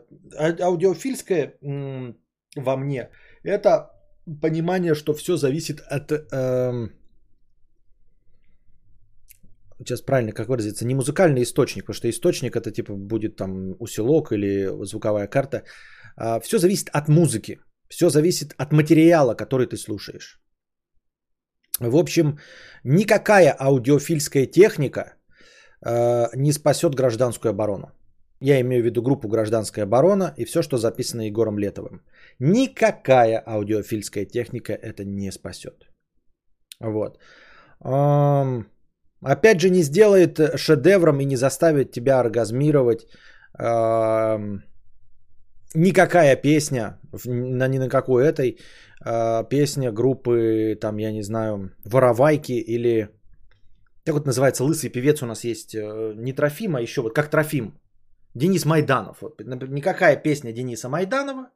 аудиофильская 0.61 1.55
э, 1.61 2.15
во 2.57 2.77
мне. 2.77 3.11
Это 3.43 3.91
понимание, 4.41 4.95
что 4.95 5.13
все 5.13 5.37
зависит 5.37 5.81
от... 5.81 6.13
Э, 6.13 6.89
сейчас 9.85 10.03
правильно 10.03 10.33
как 10.33 10.49
выразиться, 10.49 10.87
не 10.87 10.95
музыкальный 10.95 11.43
источник, 11.43 11.85
потому 11.85 11.95
что 11.95 12.09
источник 12.09 12.57
это 12.57 12.71
типа 12.71 12.95
будет 12.95 13.37
там 13.37 13.77
усилок 13.79 14.33
или 14.33 14.69
звуковая 14.85 15.27
карта. 15.27 15.65
А, 16.17 16.41
все 16.41 16.59
зависит 16.59 16.89
от 16.93 17.09
музыки, 17.09 17.59
все 17.89 18.11
зависит 18.11 18.55
от 18.59 18.73
материала, 18.73 19.35
который 19.35 19.67
ты 19.67 19.77
слушаешь. 19.77 20.41
В 21.81 21.97
общем, 21.97 22.39
никакая 22.85 23.57
аудиофильская 23.59 24.47
техника 24.47 25.15
э, 25.87 26.27
не 26.37 26.53
спасет 26.53 26.95
гражданскую 26.95 27.51
оборону. 27.51 27.93
Я 28.43 28.61
имею 28.61 28.83
в 28.83 28.87
виду 28.87 29.03
группу 29.03 29.29
«Гражданская 29.29 29.85
оборона» 29.85 30.35
и 30.37 30.45
все, 30.45 30.63
что 30.63 30.79
записано 30.79 31.23
Егором 31.23 31.59
Летовым. 31.59 32.03
Никакая 32.39 33.43
аудиофильская 33.47 34.25
техника 34.25 34.73
это 34.73 35.05
не 35.05 35.33
спасет. 35.33 35.91
Вот. 36.81 37.19
Опять 39.23 39.61
же, 39.61 39.71
не 39.71 39.83
сделает 39.83 40.41
шедевром 40.57 41.21
и 41.21 41.25
не 41.25 41.37
заставит 41.37 41.93
тебя 41.93 42.21
оргазмировать 42.21 43.07
никакая 45.75 46.37
песня, 46.37 46.99
на 47.25 47.69
ни 47.69 47.79
на 47.79 47.89
какой 47.89 48.27
этой, 48.27 48.59
э, 49.05 49.45
песня 49.49 49.93
группы, 49.93 50.79
там, 50.81 50.99
я 50.99 51.13
не 51.13 51.23
знаю, 51.23 51.71
Воровайки 51.85 52.53
или, 52.53 53.09
как 54.05 54.15
вот 54.15 54.27
называется, 54.27 54.65
лысый 54.65 54.91
певец 54.91 55.23
у 55.23 55.27
нас 55.27 55.45
есть, 55.45 55.75
э, 55.75 56.15
не 56.17 56.33
Трофим, 56.33 56.77
а 56.77 56.81
еще 56.81 57.03
вот 57.03 57.15
как 57.15 57.31
Трофим, 57.31 57.79
Денис 58.35 58.65
Майданов. 58.65 59.23
Вот, 59.23 59.41
никакая 59.41 60.17
песня 60.17 60.53
Дениса 60.53 60.89
Майданова 60.89 61.51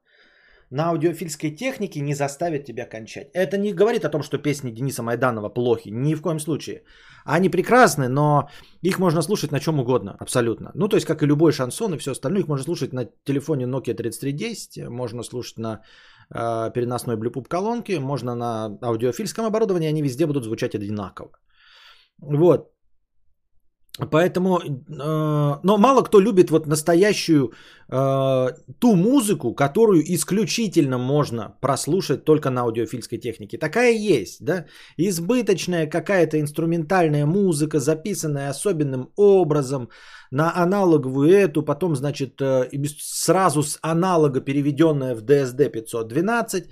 на 0.71 0.89
аудиофильской 0.89 1.51
технике 1.51 2.01
не 2.01 2.15
заставит 2.15 2.65
тебя 2.65 2.85
кончать. 2.85 3.27
Это 3.33 3.57
не 3.57 3.73
говорит 3.73 4.05
о 4.05 4.09
том, 4.09 4.23
что 4.23 4.37
песни 4.37 4.71
Дениса 4.71 5.03
Майданова 5.03 5.49
плохи, 5.49 5.89
ни 5.89 6.15
в 6.15 6.21
коем 6.21 6.39
случае. 6.39 6.83
Они 7.25 7.49
прекрасны, 7.49 8.07
но 8.07 8.49
их 8.83 8.99
можно 8.99 9.21
слушать 9.21 9.51
на 9.51 9.59
чем 9.59 9.79
угодно, 9.79 10.15
абсолютно. 10.19 10.71
Ну, 10.75 10.87
то 10.87 10.95
есть, 10.95 11.07
как 11.07 11.23
и 11.23 11.27
любой 11.27 11.51
шансон 11.51 11.93
и 11.93 11.97
все 11.97 12.11
остальное, 12.11 12.41
их 12.41 12.47
можно 12.47 12.63
слушать 12.63 12.93
на 12.93 13.05
телефоне 13.23 13.65
Nokia 13.65 13.93
3310, 13.93 14.87
можно 14.89 15.23
слушать 15.23 15.57
на 15.57 15.81
э, 16.29 16.71
переносной 16.73 17.15
Bluetooth 17.15 17.47
колонке, 17.47 17.99
можно 17.99 18.35
на 18.35 18.77
аудиофильском 18.81 19.45
оборудовании, 19.45 19.89
они 19.89 20.01
везде 20.01 20.25
будут 20.27 20.43
звучать 20.43 20.75
одинаково. 20.75 21.31
Вот. 22.19 22.74
Поэтому, 23.97 24.59
э, 24.59 25.59
но 25.63 25.77
мало 25.77 26.01
кто 26.01 26.19
любит 26.19 26.51
вот 26.51 26.67
настоящую 26.67 27.53
э, 27.87 28.47
ту 28.79 28.95
музыку, 28.95 29.53
которую 29.55 30.03
исключительно 30.03 30.97
можно 30.97 31.55
прослушать 31.61 32.25
только 32.25 32.49
на 32.49 32.61
аудиофильской 32.61 33.19
технике. 33.19 33.57
Такая 33.57 33.93
есть, 33.93 34.43
да? 34.43 34.65
Избыточная 34.97 35.87
какая-то 35.87 36.41
инструментальная 36.41 37.25
музыка, 37.25 37.79
записанная 37.79 38.49
особенным 38.49 39.11
образом 39.15 39.87
на 40.29 40.51
аналоговую 40.63 41.29
эту, 41.29 41.63
потом, 41.63 41.95
значит, 41.95 42.41
э, 42.41 42.69
сразу 42.99 43.63
с 43.63 43.79
аналога 43.81 44.41
переведенная 44.41 45.15
в 45.15 45.23
DSD 45.23 45.69
512. 45.69 46.69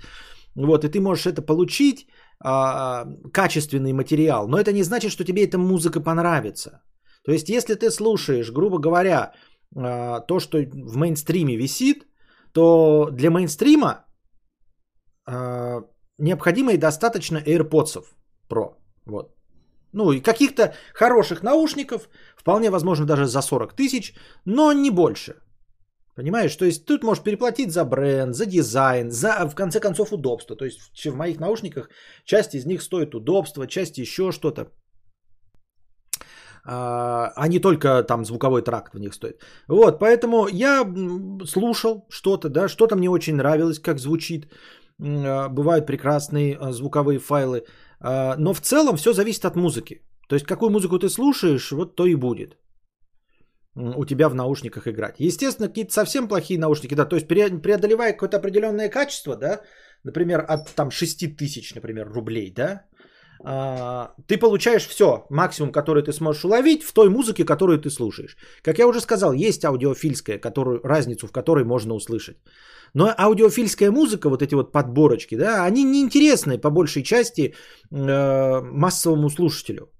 Вот, 0.56 0.84
и 0.84 0.88
ты 0.88 1.00
можешь 1.00 1.26
это 1.26 1.40
получить, 1.40 2.06
э, 2.44 3.04
качественный 3.32 3.94
материал, 3.94 4.46
но 4.46 4.58
это 4.58 4.72
не 4.72 4.82
значит, 4.82 5.10
что 5.10 5.24
тебе 5.24 5.44
эта 5.44 5.56
музыка 5.56 6.00
понравится. 6.00 6.82
То 7.24 7.32
есть, 7.32 7.48
если 7.48 7.74
ты 7.74 7.90
слушаешь, 7.90 8.52
грубо 8.52 8.78
говоря, 8.78 9.32
а, 9.76 10.20
то, 10.20 10.40
что 10.40 10.58
в 10.58 10.96
мейнстриме 10.96 11.56
висит, 11.56 12.06
то 12.52 13.08
для 13.10 13.30
мейнстрима 13.30 14.04
а, 15.26 15.80
необходимо 16.18 16.72
и 16.72 16.78
достаточно 16.78 17.38
AirPods 17.38 18.04
Pro. 18.48 18.76
Вот. 19.06 19.34
Ну 19.92 20.12
и 20.12 20.20
каких-то 20.20 20.74
хороших 20.92 21.42
наушников, 21.42 22.08
вполне 22.36 22.70
возможно 22.70 23.06
даже 23.06 23.26
за 23.26 23.42
40 23.42 23.74
тысяч, 23.74 24.14
но 24.44 24.72
не 24.72 24.90
больше. 24.90 25.34
Понимаешь, 26.16 26.56
то 26.56 26.64
есть 26.64 26.84
тут 26.84 27.02
можешь 27.02 27.24
переплатить 27.24 27.72
за 27.72 27.84
бренд, 27.84 28.34
за 28.34 28.46
дизайн, 28.46 29.10
за, 29.10 29.48
в 29.48 29.54
конце 29.54 29.80
концов, 29.80 30.12
удобство. 30.12 30.56
То 30.56 30.64
есть 30.64 31.06
в 31.06 31.16
моих 31.16 31.40
наушниках 31.40 31.88
часть 32.24 32.54
из 32.54 32.66
них 32.66 32.82
стоит 32.82 33.14
удобство, 33.14 33.66
часть 33.66 33.98
еще 33.98 34.30
что-то 34.30 34.68
а 36.66 37.48
не 37.48 37.58
только 37.58 38.02
там 38.02 38.24
звуковой 38.24 38.62
тракт 38.62 38.94
в 38.94 38.98
них 38.98 39.14
стоит. 39.14 39.42
Вот, 39.68 39.98
поэтому 39.98 40.48
я 40.48 40.84
слушал 41.46 42.06
что-то, 42.10 42.48
да, 42.48 42.68
что-то 42.68 42.96
мне 42.96 43.10
очень 43.10 43.36
нравилось, 43.36 43.78
как 43.78 43.98
звучит. 43.98 44.46
А, 45.00 45.48
бывают 45.48 45.86
прекрасные 45.86 46.56
а, 46.56 46.72
звуковые 46.72 47.18
файлы. 47.18 47.64
А, 48.00 48.36
но 48.38 48.54
в 48.54 48.60
целом 48.60 48.96
все 48.96 49.12
зависит 49.12 49.44
от 49.44 49.56
музыки. 49.56 50.02
То 50.28 50.36
есть 50.36 50.46
какую 50.46 50.70
музыку 50.70 50.98
ты 50.98 51.08
слушаешь, 51.08 51.72
вот 51.72 51.96
то 51.96 52.06
и 52.06 52.14
будет 52.14 52.56
у 53.76 54.04
тебя 54.04 54.28
в 54.28 54.34
наушниках 54.34 54.86
играть. 54.86 55.16
Естественно, 55.18 55.68
какие-то 55.68 55.92
совсем 55.92 56.28
плохие 56.28 56.60
наушники, 56.60 56.94
да, 56.94 57.06
то 57.06 57.16
есть 57.16 57.26
преодолевая 57.26 58.12
какое-то 58.12 58.36
определенное 58.36 58.88
качество, 58.88 59.36
да, 59.36 59.62
например, 60.04 60.44
от 60.48 60.70
там 60.76 60.90
6 60.92 61.36
тысяч, 61.36 61.74
например, 61.74 62.08
рублей, 62.08 62.52
да, 62.54 62.62
а, 62.62 62.84
ты 63.44 64.38
получаешь 64.38 64.86
все, 64.86 65.26
максимум, 65.30 65.72
который 65.72 66.02
ты 66.02 66.12
сможешь 66.12 66.44
уловить 66.44 66.82
в 66.82 66.92
той 66.92 67.10
музыке, 67.10 67.44
которую 67.44 67.78
ты 67.78 67.90
слушаешь. 67.90 68.36
Как 68.62 68.78
я 68.78 68.86
уже 68.86 69.00
сказал, 69.00 69.32
есть 69.32 69.64
аудиофильская, 69.64 70.38
которую, 70.38 70.80
разницу 70.82 71.26
в 71.26 71.32
которой 71.32 71.64
можно 71.64 71.94
услышать. 71.94 72.36
Но 72.94 73.12
аудиофильская 73.18 73.90
музыка, 73.90 74.30
вот 74.30 74.42
эти 74.42 74.54
вот 74.54 74.72
подборочки, 74.72 75.36
да, 75.36 75.64
они 75.64 75.84
неинтересны 75.84 76.58
по 76.58 76.70
большей 76.70 77.02
части 77.02 77.54
э, 77.90 78.60
массовому 78.62 79.30
слушателю. 79.30 79.90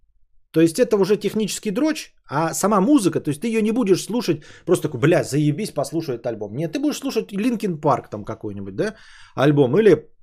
То 0.52 0.60
есть 0.60 0.78
это 0.78 0.96
уже 0.96 1.16
технический 1.16 1.72
дрочь, 1.72 2.14
а 2.30 2.54
сама 2.54 2.80
музыка, 2.80 3.20
то 3.20 3.30
есть 3.30 3.40
ты 3.40 3.48
ее 3.48 3.60
не 3.60 3.72
будешь 3.72 4.04
слушать, 4.04 4.44
просто 4.64 4.88
такой, 4.88 5.00
бля, 5.00 5.24
заебись, 5.24 5.72
послушай 5.72 6.14
этот 6.14 6.26
альбом. 6.26 6.54
Нет, 6.54 6.72
ты 6.72 6.78
будешь 6.78 6.98
слушать 6.98 7.32
Linkin 7.32 7.80
Park 7.80 8.08
там 8.08 8.24
какой-нибудь, 8.24 8.76
да, 8.76 8.94
альбом, 9.34 9.76
или 9.76 10.13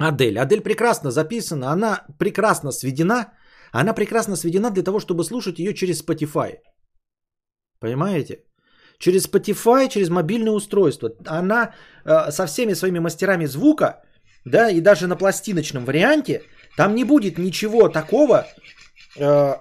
Адель. 0.00 0.38
Адель 0.38 0.62
прекрасно 0.62 1.10
записана, 1.10 1.72
она 1.72 2.06
прекрасно 2.18 2.72
сведена. 2.72 3.32
Она 3.72 3.92
прекрасно 3.92 4.36
сведена 4.36 4.70
для 4.70 4.82
того, 4.82 4.98
чтобы 4.98 5.24
слушать 5.24 5.58
ее 5.58 5.74
через 5.74 6.02
Spotify. 6.02 6.58
Понимаете? 7.80 8.44
Через 8.98 9.26
Spotify, 9.26 9.88
через 9.88 10.08
мобильное 10.08 10.52
устройство. 10.52 11.10
Она 11.26 11.74
э, 12.04 12.30
со 12.30 12.46
всеми 12.46 12.74
своими 12.74 12.98
мастерами 12.98 13.46
звука, 13.46 14.02
да, 14.44 14.70
и 14.70 14.80
даже 14.80 15.06
на 15.06 15.16
пластиночном 15.16 15.84
варианте, 15.84 16.42
там 16.76 16.94
не 16.94 17.04
будет 17.04 17.38
ничего 17.38 17.88
такого, 17.88 18.46
э, 19.18 19.54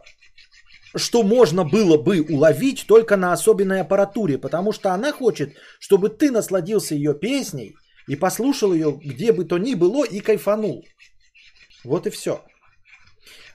что 0.95 1.23
можно 1.23 1.63
было 1.63 1.97
бы 1.97 2.21
уловить 2.21 2.85
только 2.87 3.17
на 3.17 3.33
особенной 3.33 3.81
аппаратуре, 3.81 4.37
потому 4.37 4.71
что 4.71 4.89
она 4.89 5.11
хочет, 5.11 5.49
чтобы 5.79 6.09
ты 6.09 6.31
насладился 6.31 6.95
ее 6.95 7.13
песней– 7.13 7.75
и 8.09 8.15
послушал 8.15 8.73
ее 8.73 8.91
где 8.91 9.31
бы 9.31 9.45
то 9.45 9.57
ни 9.57 9.75
было 9.75 10.03
и 10.03 10.19
кайфанул. 10.19 10.83
Вот 11.85 12.07
и 12.07 12.09
все. 12.09 12.31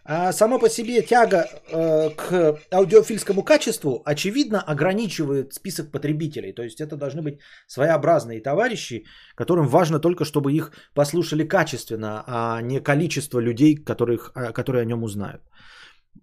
А 0.07 0.33
само 0.33 0.59
по 0.59 0.69
себе 0.69 1.03
тяга 1.03 1.47
э, 1.47 2.11
к 2.11 2.59
аудиофильскому 2.71 3.43
качеству 3.43 4.03
очевидно 4.05 4.61
ограничивает 4.61 5.55
список 5.55 5.91
потребителей. 5.91 6.53
То 6.53 6.63
есть 6.63 6.81
это 6.81 6.97
должны 6.97 7.23
быть 7.23 7.41
своеобразные 7.67 8.43
товарищи, 8.43 9.05
которым 9.35 9.67
важно 9.67 9.99
только, 9.99 10.25
чтобы 10.25 10.53
их 10.53 10.73
послушали 10.95 11.49
качественно, 11.49 12.23
а 12.27 12.61
не 12.63 12.81
количество 12.81 13.41
людей, 13.41 13.77
которых, 13.77 14.31
а, 14.35 14.53
которые 14.53 14.83
о 14.83 14.85
нем 14.85 15.03
узнают. 15.03 15.41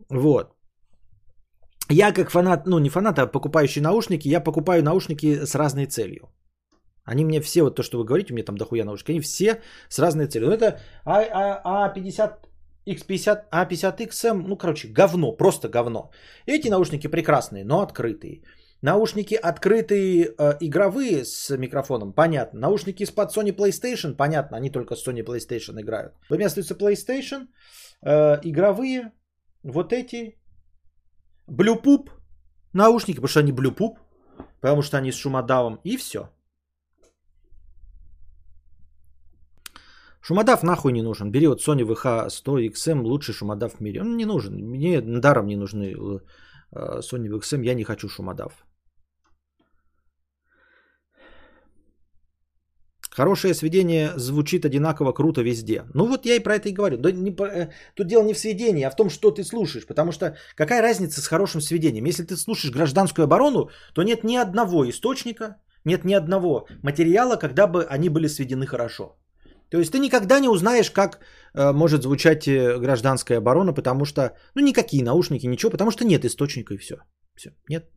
Вот. 0.09 0.53
Я 1.89 2.11
как 2.11 2.29
фанат, 2.29 2.67
ну 2.67 2.79
не 2.79 2.89
фанат, 2.89 3.19
а 3.19 3.25
покупающий 3.25 3.81
наушники, 3.81 4.27
я 4.27 4.39
покупаю 4.43 4.83
наушники 4.83 5.45
с 5.45 5.55
разной 5.55 5.87
целью. 5.87 6.29
Они 7.03 7.25
мне 7.25 7.41
все, 7.41 7.63
вот 7.63 7.75
то, 7.75 7.83
что 7.83 7.97
вы 7.97 8.05
говорите, 8.05 8.33
у 8.33 8.35
меня 8.35 8.45
там 8.45 8.57
дохуя 8.57 8.85
наушники, 8.85 9.11
они 9.11 9.21
все 9.21 9.61
с 9.89 9.99
разной 9.99 10.27
целью. 10.27 10.49
Ну 10.49 10.55
это 10.55 10.79
А50, 11.05 12.31
X50, 12.87 13.49
A50XM, 13.51 14.43
ну 14.47 14.57
короче, 14.57 14.87
говно, 14.87 15.31
просто 15.31 15.69
говно. 15.69 16.11
Эти 16.45 16.69
наушники 16.69 17.07
прекрасные, 17.07 17.63
но 17.65 17.81
открытые. 17.81 18.43
Наушники 18.83 19.35
открытые, 19.35 20.33
э, 20.37 20.57
игровые 20.59 21.23
с 21.23 21.55
микрофоном, 21.55 22.13
понятно. 22.13 22.59
Наушники 22.59 23.03
из-под 23.03 23.31
Sony 23.31 23.55
PlayStation, 23.55 24.15
понятно, 24.15 24.57
они 24.57 24.71
только 24.71 24.95
с 24.95 25.07
Sony 25.07 25.23
PlayStation 25.23 25.79
играют. 25.79 26.13
Вместо 26.29 26.61
PlayStation, 26.61 27.47
э, 28.03 28.39
игровые, 28.43 29.11
вот 29.63 29.93
эти 29.93 30.39
Bluepoop 31.47 32.09
наушники, 32.73 33.17
потому 33.17 33.27
что 33.27 33.39
они 33.39 33.51
Bluepoop, 33.51 33.97
потому 34.61 34.81
что 34.81 34.97
они 34.97 35.11
с 35.11 35.15
шумодавом, 35.15 35.79
и 35.83 35.97
все. 35.97 36.29
Шумодав 40.21 40.63
нахуй 40.63 40.91
не 40.91 41.01
нужен. 41.01 41.31
Бери 41.31 41.47
вот 41.47 41.61
Sony 41.61 41.83
VH100 41.83 42.71
XM, 42.71 43.01
лучший 43.01 43.33
шумодав 43.33 43.73
в 43.73 43.81
мире. 43.81 44.01
Он 44.01 44.17
не 44.17 44.25
нужен. 44.25 44.53
Мне 44.55 45.01
даром 45.01 45.47
не 45.47 45.55
нужны 45.55 45.95
э, 45.95 46.19
Sony 46.99 47.27
VXM. 47.27 47.65
Я 47.65 47.73
не 47.73 47.83
хочу 47.83 48.07
шумодав. 48.07 48.53
Хорошее 53.09 53.53
сведение 53.53 54.13
звучит 54.15 54.65
одинаково 54.65 55.11
круто 55.11 55.41
везде. 55.41 55.83
Ну 55.93 56.05
вот 56.05 56.25
я 56.25 56.35
и 56.35 56.39
про 56.39 56.55
это 56.55 56.69
и 56.69 56.73
говорю. 56.73 56.97
Э, 56.97 57.69
тут 57.95 58.07
дело 58.07 58.23
не 58.23 58.33
в 58.33 58.37
сведении, 58.37 58.83
а 58.83 58.91
в 58.91 58.95
том, 58.95 59.09
что 59.09 59.31
ты 59.31 59.43
слушаешь. 59.43 59.85
Потому 59.85 60.11
что 60.11 60.37
какая 60.55 60.81
разница 60.81 61.19
с 61.19 61.27
хорошим 61.27 61.61
сведением? 61.61 62.05
Если 62.05 62.23
ты 62.23 62.37
слушаешь 62.37 62.73
гражданскую 62.73 63.25
оборону, 63.25 63.69
то 63.93 64.03
нет 64.03 64.23
ни 64.23 64.37
одного 64.37 64.87
источника, 64.89 65.57
нет 65.83 66.05
ни 66.05 66.13
одного 66.13 66.67
материала, 66.83 67.35
когда 67.35 67.67
бы 67.67 67.83
они 67.83 68.09
были 68.09 68.27
сведены 68.27 68.65
хорошо. 68.65 69.20
То 69.71 69.77
есть 69.77 69.91
ты 69.91 69.99
никогда 69.99 70.39
не 70.39 70.49
узнаешь, 70.49 70.91
как 70.91 71.19
э, 71.55 71.71
может 71.73 72.01
звучать 72.03 72.47
э, 72.47 72.77
гражданская 72.77 73.37
оборона, 73.37 73.73
потому 73.73 74.05
что, 74.05 74.21
ну, 74.55 74.61
никакие 74.61 75.03
наушники, 75.03 75.47
ничего, 75.47 75.71
потому 75.71 75.91
что 75.91 76.05
нет 76.05 76.25
источника 76.25 76.73
и 76.73 76.77
все. 76.77 76.95
Все, 77.35 77.49
нет. 77.69 77.89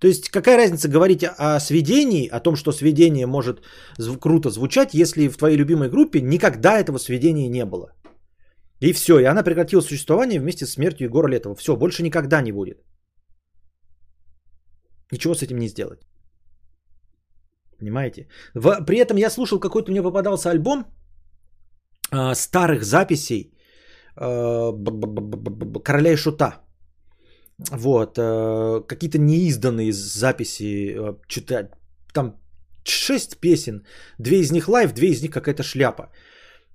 То 0.00 0.08
есть 0.08 0.30
какая 0.30 0.56
разница 0.56 0.88
говорить 0.88 1.22
о 1.22 1.60
сведении, 1.60 2.28
о 2.28 2.40
том, 2.40 2.56
что 2.56 2.72
сведение 2.72 3.26
может 3.26 3.62
зв- 3.98 4.18
круто 4.18 4.50
звучать, 4.50 4.94
если 4.94 5.28
в 5.28 5.36
твоей 5.36 5.56
любимой 5.56 5.88
группе 5.90 6.20
никогда 6.20 6.78
этого 6.80 6.98
сведения 6.98 7.48
не 7.48 7.64
было. 7.64 7.92
И 8.80 8.92
все, 8.92 9.20
и 9.20 9.24
она 9.24 9.44
прекратила 9.44 9.82
существование 9.82 10.40
вместе 10.40 10.66
с 10.66 10.72
смертью 10.72 11.06
Егора 11.06 11.28
Летова. 11.28 11.54
Все, 11.54 11.76
больше 11.76 12.02
никогда 12.02 12.42
не 12.42 12.52
будет. 12.52 12.82
Ничего 15.12 15.34
с 15.34 15.42
этим 15.42 15.58
не 15.58 15.68
сделать. 15.68 16.00
Понимаете? 17.80 18.28
В, 18.54 18.84
при 18.86 18.98
этом 18.98 19.16
я 19.16 19.30
слушал, 19.30 19.60
какой-то 19.60 19.90
мне 19.90 20.02
попадался 20.02 20.50
альбом 20.50 20.84
э, 22.12 22.34
старых 22.34 22.84
записей 22.84 23.52
э, 24.16 24.72
Короля 25.84 26.12
и 26.12 26.16
Шута. 26.16 26.60
Вот, 27.70 28.18
э, 28.18 28.82
какие-то 28.86 29.18
неизданные 29.18 29.92
записи, 29.92 30.94
э, 30.94 31.14
что-то 31.28 31.70
там 32.14 32.36
6 32.84 33.40
песен, 33.40 33.84
две 34.18 34.40
из 34.40 34.50
них 34.50 34.68
live, 34.68 34.92
две 34.92 35.08
из 35.08 35.22
них 35.22 35.30
какая-то 35.30 35.62
шляпа. 35.62 36.10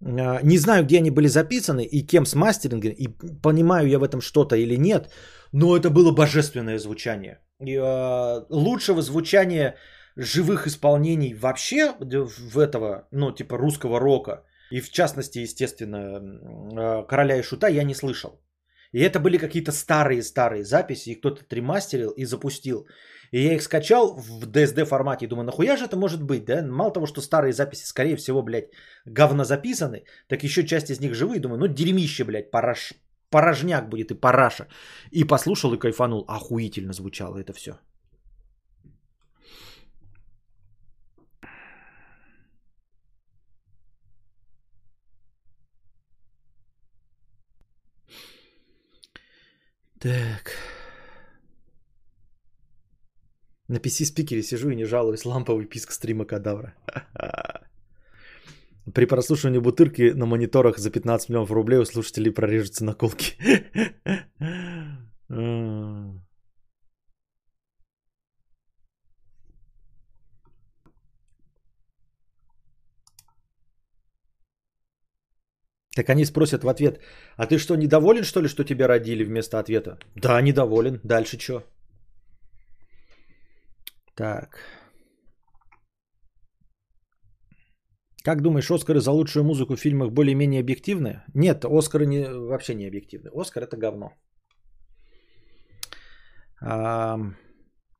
Э, 0.02 0.39
не 0.44 0.58
знаю, 0.58 0.84
где 0.84 0.98
они 0.98 1.12
были 1.12 1.28
записаны 1.28 1.86
и 1.86 2.06
кем 2.06 2.26
с 2.26 2.36
мастерингом, 2.36 2.91
и 2.91 3.08
понимаю 3.41 3.88
я 3.88 4.00
в 4.00 4.04
этом 4.04 4.22
что-то 4.22 4.56
или 4.56 4.78
нет, 4.78 5.10
но 5.52 5.76
это 5.76 5.89
было 5.89 6.12
божественное 6.12 6.80
звучание. 6.80 7.39
И, 7.62 7.76
э, 7.76 8.46
лучшего 8.50 9.02
звучания 9.02 9.76
живых 10.15 10.67
исполнений 10.67 11.34
вообще 11.34 11.93
в 11.99 12.60
этого, 12.60 13.08
ну, 13.12 13.32
типа 13.32 13.58
русского 13.58 13.99
рока, 13.99 14.43
и 14.71 14.82
в 14.82 14.89
частности, 14.89 15.39
естественно, 15.39 15.99
э, 15.99 17.08
Короля 17.08 17.38
и 17.38 17.43
Шута 17.43 17.67
я 17.67 17.84
не 17.84 17.95
слышал. 17.95 18.41
И 18.91 18.99
это 18.99 19.19
были 19.19 19.38
какие-то 19.38 19.71
старые-старые 19.71 20.63
записи, 20.63 21.10
и 21.10 21.15
кто-то 21.15 21.43
тримастерил 21.43 22.12
и 22.12 22.25
запустил. 22.25 22.88
И 23.32 23.41
я 23.41 23.54
их 23.54 23.62
скачал 23.62 24.15
в 24.15 24.47
DSD 24.47 24.86
формате 24.86 25.25
и 25.25 25.28
думаю, 25.28 25.45
нахуя 25.45 25.78
же 25.78 25.86
это 25.86 25.97
может 25.97 26.23
быть, 26.23 26.45
да? 26.45 26.62
Мало 26.65 26.93
того, 26.93 27.06
что 27.06 27.21
старые 27.21 27.51
записи, 27.51 27.86
скорее 27.86 28.15
всего, 28.15 28.41
блядь, 28.41 28.69
говно 29.06 29.43
записаны, 29.43 30.06
так 30.28 30.43
еще 30.43 30.65
часть 30.65 30.89
из 30.89 30.99
них 30.99 31.13
живые. 31.13 31.41
Думаю, 31.41 31.60
ну 31.60 31.67
дерьмище, 31.67 32.23
блядь, 32.23 32.51
параш... 32.51 32.93
порожняк 33.30 33.89
будет 33.89 34.12
и 34.12 34.15
параша. 34.15 34.67
И 35.12 35.25
послушал 35.25 35.73
и 35.73 35.80
кайфанул. 35.80 36.23
Охуительно 36.28 36.93
звучало 36.93 37.38
это 37.38 37.54
все. 37.54 37.71
Так. 50.06 50.52
На 53.68 53.78
PC-спикере 53.78 54.44
сижу 54.44 54.70
и 54.70 54.76
не 54.76 54.86
жалуюсь. 54.86 55.26
Ламповый 55.26 55.65
писк 55.65 55.91
стрима 55.91 56.26
кадавра. 56.26 56.76
При 58.94 59.08
прослушивании 59.08 59.60
бутырки 59.60 60.13
на 60.13 60.28
мониторах 60.28 60.78
за 60.78 60.91
15 60.91 61.30
миллионов 61.30 61.52
рублей 61.52 61.80
у 61.80 61.86
слушателей 61.86 62.32
прорежутся 62.32 62.86
наколки. 62.86 63.34
Так 75.96 76.10
они 76.10 76.26
спросят 76.26 76.63
в 76.63 76.68
ответ, 76.68 77.00
а 77.38 77.48
ты 77.48 77.58
что, 77.58 77.76
недоволен, 77.76 78.24
что 78.24 78.41
ли, 78.41 78.48
что 78.48 78.63
тебя 78.63 78.88
родили 78.88 79.24
вместо 79.24 79.60
ответа? 79.60 79.98
Да, 80.15 80.41
недоволен. 80.41 81.00
Дальше 81.04 81.38
что? 81.38 81.63
Так. 84.15 84.60
Как 88.24 88.41
думаешь, 88.41 88.71
Оскары 88.71 89.00
за 89.00 89.12
лучшую 89.12 89.43
музыку 89.43 89.76
в 89.76 89.80
фильмах 89.80 90.12
более-менее 90.12 90.62
объективны? 90.62 91.24
Нет, 91.36 91.65
Оскары 91.65 92.06
не, 92.06 92.28
вообще 92.28 92.74
не 92.74 92.88
объективны. 92.88 93.30
Оскар 93.34 93.63
это 93.63 93.78
говно. 93.78 94.12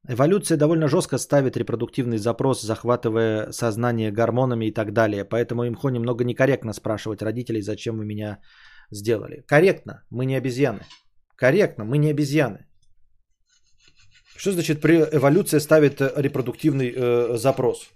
Эволюция 0.08 0.58
довольно 0.58 0.88
жестко 0.88 1.18
ставит 1.18 1.58
репродуктивный 1.58 2.18
запрос, 2.18 2.62
захватывая 2.62 3.52
сознание 3.52 4.12
гормонами 4.12 4.66
и 4.66 4.74
так 4.74 4.94
далее. 4.94 5.26
Поэтому 5.26 5.68
имхо 5.68 5.90
немного 5.90 6.24
некорректно 6.24 6.74
спрашивать 6.74 7.22
родителей, 7.22 7.62
зачем 7.62 7.98
вы 7.98 8.06
меня 8.06 8.40
сделали. 8.92 9.44
Корректно, 9.48 10.04
мы 10.10 10.26
не 10.26 10.36
обезьяны. 10.36 10.82
Корректно, 11.36 11.86
мы 11.86 11.98
не 11.98 12.12
обезьяны. 12.12 12.66
Что 14.38 14.52
значит 14.52 14.82
при 14.82 14.96
эволюция 14.96 15.60
ставит 15.60 16.02
репродуктивный 16.02 16.94
э, 16.96 17.38
запрос? 17.38 17.90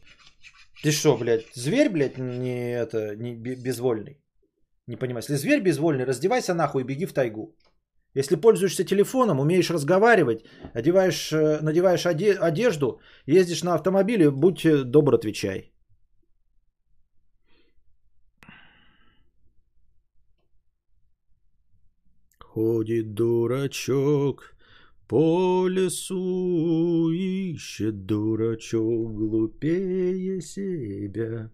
Ты 0.84 0.92
что, 0.92 1.18
блядь, 1.18 1.46
зверь, 1.54 1.90
блядь, 1.90 2.18
не 2.18 2.72
это, 2.74 3.16
не 3.16 3.36
безвольный? 3.36 4.22
Не 4.88 4.96
понимаю. 4.96 5.24
Если 5.24 5.36
зверь 5.36 5.62
безвольный, 5.62 6.06
раздевайся 6.06 6.54
нахуй 6.54 6.84
и 6.84 6.86
беги 6.86 7.06
в 7.06 7.14
тайгу. 7.14 7.56
Если 8.16 8.36
пользуешься 8.36 8.84
телефоном, 8.84 9.40
умеешь 9.40 9.70
разговаривать, 9.70 10.44
одеваешь, 10.74 11.32
э, 11.32 11.60
надеваешь 11.62 12.06
одежду, 12.06 13.00
ездишь 13.28 13.64
на 13.64 13.76
автомобиле, 13.76 14.32
будь 14.32 14.66
э, 14.66 14.84
добр, 14.84 15.16
отвечай. 15.16 15.72
Ходит 22.60 23.14
дурачок 23.14 24.54
по 25.08 25.68
лесу, 25.70 27.10
ищет 27.10 28.06
дурачок 28.06 29.16
глупее 29.16 30.42
себя. 30.42 31.50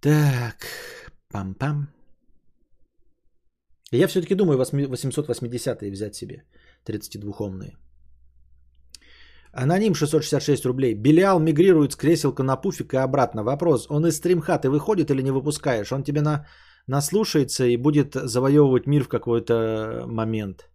Так, 0.00 0.66
пам-пам. 1.34 1.88
Я 3.90 4.06
все-таки 4.06 4.36
думаю 4.36 4.56
880-е 4.60 5.90
взять 5.90 6.14
себе, 6.14 6.44
32-омные. 6.86 7.72
Аноним 9.52 9.94
666 9.94 10.64
рублей. 10.64 10.94
Белиал 10.94 11.40
мигрирует 11.40 11.92
с 11.92 11.96
креселка 11.96 12.44
на 12.44 12.56
пуфик 12.56 12.94
и 12.94 12.98
обратно. 12.98 13.42
Вопрос, 13.42 13.86
он 13.90 14.06
из 14.06 14.16
стримхаты 14.16 14.70
выходит 14.70 15.10
или 15.10 15.22
не 15.22 15.32
выпускаешь? 15.32 15.92
Он 15.92 16.04
тебе 16.04 16.20
на, 16.20 16.46
наслушается 16.86 17.64
и 17.64 17.76
будет 17.76 18.14
завоевывать 18.14 18.86
мир 18.86 19.04
в 19.04 19.08
какой-то 19.08 20.04
момент. 20.06 20.70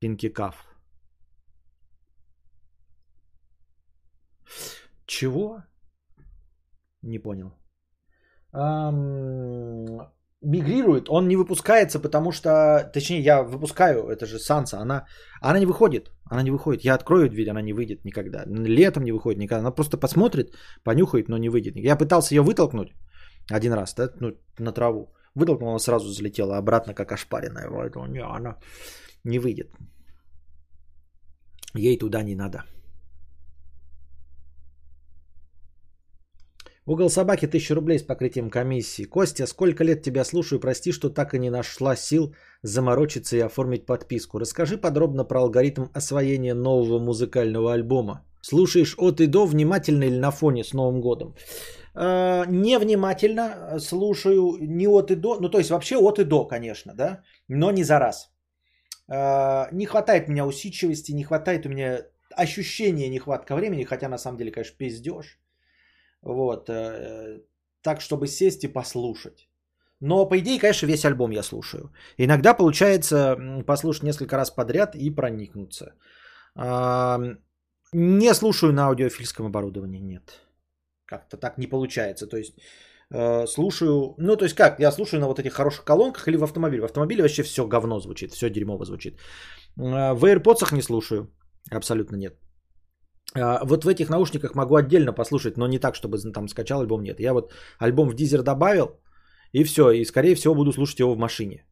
Пинки 0.00 0.28
Каф. 0.28 0.56
Чего? 5.06 5.62
Не 7.02 7.18
понял. 7.18 7.52
Ам 8.52 10.12
мигрирует, 10.42 11.08
он 11.08 11.28
не 11.28 11.36
выпускается, 11.36 12.00
потому 12.00 12.32
что, 12.32 12.90
точнее, 12.92 13.20
я 13.20 13.42
выпускаю, 13.42 14.08
это 14.08 14.26
же 14.26 14.38
Санса, 14.38 14.80
она, 14.80 15.06
она 15.40 15.58
не 15.58 15.66
выходит, 15.66 16.10
она 16.30 16.42
не 16.42 16.50
выходит. 16.50 16.84
Я 16.84 16.94
открою 16.94 17.30
дверь, 17.30 17.50
она 17.50 17.62
не 17.62 17.72
выйдет 17.72 18.04
никогда. 18.04 18.44
Летом 18.46 19.04
не 19.04 19.12
выходит 19.12 19.38
никогда. 19.38 19.60
Она 19.60 19.70
просто 19.70 19.96
посмотрит, 19.96 20.54
понюхает, 20.84 21.28
но 21.28 21.38
не 21.38 21.48
выйдет. 21.48 21.76
Я 21.76 21.96
пытался 21.96 22.34
ее 22.34 22.42
вытолкнуть 22.42 22.92
один 23.50 23.72
раз, 23.72 23.94
да, 23.94 24.10
ну, 24.20 24.36
на 24.58 24.72
траву. 24.72 25.12
Вытолкнул, 25.34 25.70
она 25.70 25.78
сразу 25.78 26.08
залетела 26.08 26.58
обратно, 26.58 26.94
как 26.94 27.12
ошпаренная. 27.12 27.68
Поэтому 27.68 28.06
не, 28.06 28.20
она 28.20 28.58
не 29.24 29.38
выйдет. 29.38 29.70
Ей 31.74 31.98
туда 31.98 32.22
не 32.22 32.34
надо. 32.34 32.64
Угол 36.84 37.10
собаки 37.10 37.46
1000 37.46 37.74
рублей 37.74 37.98
с 37.98 38.02
покрытием 38.02 38.50
комиссии. 38.50 39.04
Костя, 39.04 39.46
сколько 39.46 39.84
лет 39.84 40.02
тебя 40.02 40.24
слушаю, 40.24 40.60
прости, 40.60 40.92
что 40.92 41.10
так 41.10 41.32
и 41.32 41.38
не 41.38 41.50
нашла 41.50 41.96
сил 41.96 42.34
заморочиться 42.62 43.36
и 43.36 43.40
оформить 43.40 43.86
подписку. 43.86 44.38
Расскажи 44.38 44.76
подробно 44.76 45.24
про 45.24 45.42
алгоритм 45.42 45.86
освоения 45.94 46.54
нового 46.54 46.98
музыкального 46.98 47.72
альбома. 47.72 48.24
Слушаешь 48.40 48.96
от 48.98 49.20
и 49.20 49.26
до 49.26 49.46
внимательно 49.46 50.04
или 50.04 50.18
на 50.18 50.32
фоне 50.32 50.64
с 50.64 50.72
Новым 50.72 51.00
годом? 51.00 51.36
Э, 51.94 52.44
невнимательно 52.48 53.78
слушаю 53.78 54.56
не 54.60 54.86
от 54.88 55.10
и 55.10 55.14
до, 55.14 55.40
ну 55.40 55.50
то 55.50 55.58
есть 55.58 55.70
вообще 55.70 55.96
от 55.96 56.18
и 56.18 56.24
до, 56.24 56.46
конечно, 56.46 56.94
да, 56.94 57.22
но 57.48 57.70
не 57.70 57.84
за 57.84 57.98
раз. 57.98 58.30
Э, 59.08 59.68
не 59.72 59.86
хватает 59.86 60.28
у 60.28 60.32
меня 60.32 60.46
усидчивости, 60.46 61.12
не 61.12 61.24
хватает 61.24 61.66
у 61.66 61.68
меня 61.68 62.02
ощущения 62.34 63.10
нехватка 63.10 63.54
времени, 63.54 63.84
хотя 63.84 64.08
на 64.08 64.18
самом 64.18 64.38
деле, 64.38 64.52
конечно, 64.52 64.76
пиздеж. 64.78 65.38
Вот, 66.22 66.70
э, 66.70 67.40
так, 67.82 68.00
чтобы 68.00 68.26
сесть 68.26 68.64
и 68.64 68.68
послушать. 68.68 69.48
Но, 70.00 70.28
по 70.28 70.38
идее, 70.38 70.58
конечно, 70.58 70.86
весь 70.86 71.04
альбом 71.04 71.32
я 71.32 71.42
слушаю. 71.42 71.92
Иногда 72.16 72.54
получается 72.54 73.36
послушать 73.66 74.02
несколько 74.02 74.36
раз 74.36 74.50
подряд 74.50 74.96
и 74.96 75.10
проникнуться. 75.10 75.94
Не 76.56 78.34
слушаю 78.34 78.72
на 78.72 78.86
аудиофильском 78.86 79.46
оборудовании, 79.46 80.00
нет. 80.00 80.40
Как-то 81.12 81.36
так 81.36 81.58
не 81.58 81.66
получается. 81.66 82.26
То 82.26 82.36
есть 82.36 82.54
э, 83.10 83.46
слушаю, 83.46 84.14
ну 84.18 84.36
то 84.36 84.44
есть 84.44 84.56
как, 84.56 84.80
я 84.80 84.92
слушаю 84.92 85.20
на 85.20 85.26
вот 85.26 85.38
этих 85.38 85.52
хороших 85.52 85.84
колонках 85.84 86.28
или 86.28 86.38
в 86.38 86.42
автомобиле. 86.42 86.80
В 86.80 86.84
автомобиле 86.84 87.22
вообще 87.22 87.42
все 87.42 87.66
говно 87.66 88.00
звучит, 88.00 88.32
все 88.32 88.50
дерьмово 88.50 88.84
звучит. 88.84 89.14
Э, 89.76 90.14
в 90.14 90.24
AirPods 90.24 90.74
не 90.74 90.82
слушаю, 90.82 91.26
абсолютно 91.70 92.16
нет. 92.16 92.34
Э, 93.36 93.58
вот 93.64 93.84
в 93.84 93.88
этих 93.88 94.08
наушниках 94.08 94.54
могу 94.54 94.74
отдельно 94.74 95.12
послушать, 95.12 95.56
но 95.56 95.66
не 95.66 95.78
так, 95.78 95.94
чтобы 95.94 96.32
там 96.32 96.48
скачал 96.48 96.80
альбом, 96.80 97.02
нет. 97.02 97.20
Я 97.20 97.32
вот 97.34 97.52
альбом 97.78 98.08
в 98.08 98.14
дизер 98.14 98.42
добавил, 98.42 98.88
и 99.52 99.64
все, 99.64 99.90
и 99.90 100.04
скорее 100.06 100.34
всего 100.34 100.54
буду 100.54 100.72
слушать 100.72 101.00
его 101.00 101.14
в 101.14 101.18
машине. 101.18 101.66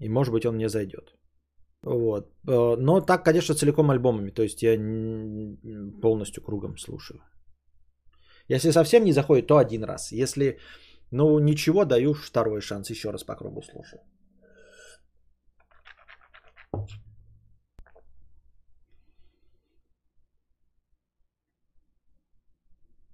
И 0.00 0.08
может 0.08 0.32
быть 0.34 0.44
он 0.44 0.54
мне 0.56 0.68
зайдет. 0.68 1.16
Вот. 1.82 2.24
Э, 2.48 2.76
но 2.76 3.00
так, 3.00 3.24
конечно, 3.24 3.54
целиком 3.54 3.90
альбомами. 3.90 4.30
То 4.30 4.42
есть 4.42 4.62
я 4.62 4.76
полностью 6.02 6.42
кругом 6.42 6.76
слушаю. 6.76 7.20
Если 8.48 8.70
совсем 8.70 9.04
не 9.04 9.12
заходит, 9.12 9.46
то 9.46 9.58
один 9.58 9.84
раз. 9.84 10.12
Если, 10.12 10.58
ну, 11.10 11.38
ничего, 11.38 11.84
даю 11.84 12.14
второй 12.14 12.60
шанс. 12.60 12.90
Еще 12.90 13.10
раз 13.10 13.24
по 13.24 13.34
кругу 13.34 13.62
слушаю. 13.62 14.00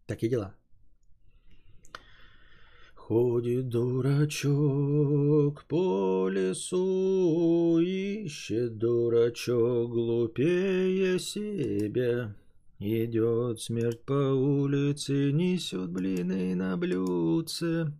Такие 0.07 0.29
дела. 0.31 0.55
Ходит 2.95 3.69
дурачок 3.69 5.65
по 5.65 6.29
лесу, 6.29 7.79
ищет 7.79 8.79
дурачок 8.79 9.91
глупее 9.91 11.19
себя. 11.19 12.35
Идет 12.85 13.61
смерть 13.61 14.05
по 14.05 14.13
улице, 14.13 15.31
несет 15.31 15.89
блины 15.93 16.57
на 16.57 16.77
блюдце. 16.77 17.97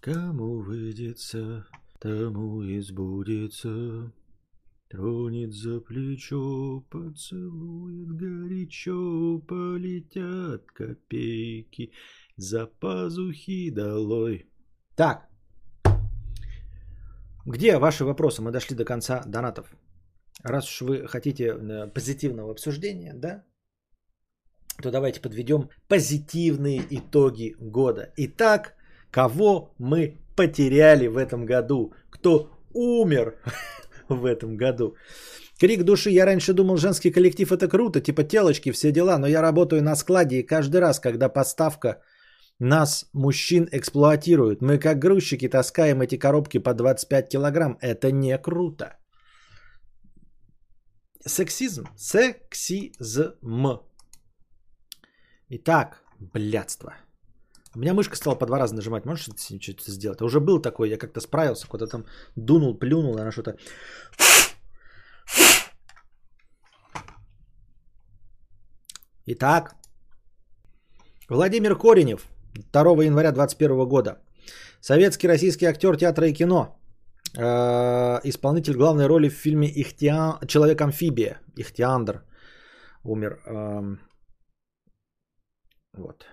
Кому 0.00 0.62
выйдется, 0.62 1.66
тому 2.00 2.62
избудется. 2.78 4.14
Тронет 4.88 5.52
за 5.52 5.78
плечо, 5.80 6.80
поцелует 6.88 8.08
горячо, 8.16 9.38
полетят 9.46 10.64
копейки 10.72 11.92
за 12.38 12.66
пазухи 12.66 13.68
долой. 13.68 14.46
Так, 14.96 15.28
где 17.44 17.76
ваши 17.76 18.06
вопросы? 18.06 18.40
Мы 18.40 18.52
дошли 18.52 18.74
до 18.74 18.86
конца 18.86 19.22
донатов. 19.26 19.76
Раз 20.44 20.64
уж 20.66 20.80
вы 20.82 21.08
хотите 21.08 21.44
э, 21.44 21.86
позитивного 21.94 22.50
обсуждения, 22.50 23.14
да, 23.14 23.44
то 24.82 24.90
давайте 24.90 25.20
подведем 25.20 25.68
позитивные 25.88 26.82
итоги 26.90 27.54
года. 27.60 28.12
Итак, 28.16 28.74
кого 29.10 29.74
мы 29.78 30.18
потеряли 30.36 31.06
в 31.06 31.16
этом 31.16 31.46
году? 31.46 31.92
Кто 32.10 32.50
умер 32.74 33.34
в 34.08 34.24
этом 34.24 34.56
году? 34.56 34.96
Крик 35.60 35.84
души. 35.84 36.10
Я 36.10 36.26
раньше 36.26 36.52
думал, 36.52 36.76
женский 36.76 37.12
коллектив 37.12 37.52
это 37.52 37.68
круто, 37.68 38.00
типа 38.00 38.24
телочки, 38.24 38.72
все 38.72 38.92
дела, 38.92 39.18
но 39.18 39.28
я 39.28 39.42
работаю 39.42 39.82
на 39.82 39.96
складе 39.96 40.40
и 40.40 40.46
каждый 40.46 40.80
раз, 40.80 40.98
когда 40.98 41.28
подставка 41.28 42.02
нас, 42.58 43.06
мужчин, 43.12 43.68
эксплуатируют. 43.70 44.62
Мы 44.62 44.78
как 44.78 44.98
грузчики 44.98 45.48
таскаем 45.48 46.00
эти 46.00 46.18
коробки 46.18 46.58
по 46.58 46.74
25 46.74 47.28
килограмм. 47.28 47.78
Это 47.80 48.10
не 48.10 48.36
круто. 48.38 48.96
Сексизм. 51.26 51.86
Сексизм. 51.96 53.80
Итак, 55.48 56.02
блядство. 56.20 56.94
У 57.74 57.78
меня 57.78 57.94
мышка 57.94 58.16
стала 58.16 58.34
по 58.34 58.46
два 58.46 58.58
раза 58.58 58.74
нажимать. 58.74 59.04
Можешь 59.04 59.24
что-то 59.24 59.90
сделать? 59.90 60.20
Уже 60.20 60.40
был 60.40 60.60
такой, 60.60 60.90
я 60.90 60.98
как-то 60.98 61.20
справился, 61.20 61.66
куда 61.68 61.86
там 61.86 62.04
дунул, 62.36 62.78
плюнул, 62.78 63.16
она 63.18 63.32
что-то... 63.32 63.56
Итак, 69.26 69.76
Владимир 71.28 71.76
Коренев, 71.78 72.26
2 72.72 73.04
января 73.04 73.30
2021 73.32 73.88
года. 73.88 74.18
Советский 74.80 75.28
российский 75.28 75.66
актер 75.66 75.96
театра 75.96 76.26
и 76.26 76.32
кино. 76.32 76.81
Э, 77.38 78.20
исполнитель 78.24 78.76
главной 78.76 79.06
роли 79.06 79.28
в 79.28 79.34
фильме 79.34 79.68
Ихтиан... 79.68 80.46
Человек-амфибия. 80.46 81.40
Ихтиандр 81.56 82.24
умер. 83.04 83.40
Э, 83.46 83.96
вот. 85.94 86.26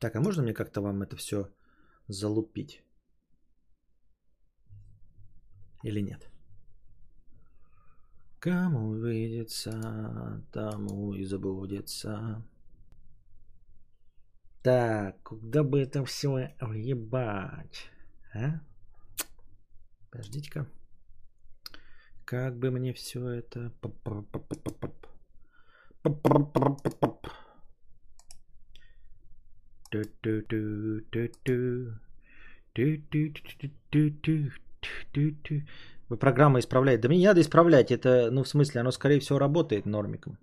Так, 0.00 0.16
а 0.16 0.20
можно 0.20 0.42
мне 0.42 0.54
как-то 0.54 0.80
вам 0.80 1.02
это 1.02 1.16
все 1.16 1.48
залупить? 2.08 2.82
Или 5.84 6.00
нет? 6.00 6.28
Кому 8.40 8.94
видится, 8.94 10.42
тому 10.52 11.14
и 11.14 11.24
забудется. 11.24 12.42
Так, 14.62 15.22
куда 15.22 15.62
бы 15.62 15.80
это 15.80 16.04
все 16.04 16.54
въебать? 16.60 17.90
А? 18.34 18.60
Подождите-ка. 20.12 20.66
Как 22.26 22.56
бы 22.56 22.70
мне 22.70 22.92
все 22.92 23.26
это... 23.28 23.72
Программа 36.20 36.58
исправляет. 36.58 37.00
Да 37.00 37.08
мне 37.08 37.18
не 37.18 37.26
надо 37.26 37.40
исправлять. 37.40 37.90
Это, 37.90 38.30
ну, 38.30 38.42
в 38.42 38.48
смысле, 38.48 38.82
оно, 38.82 38.90
скорее 38.90 39.20
всего, 39.20 39.38
работает 39.38 39.86
нормиком. 39.86 40.38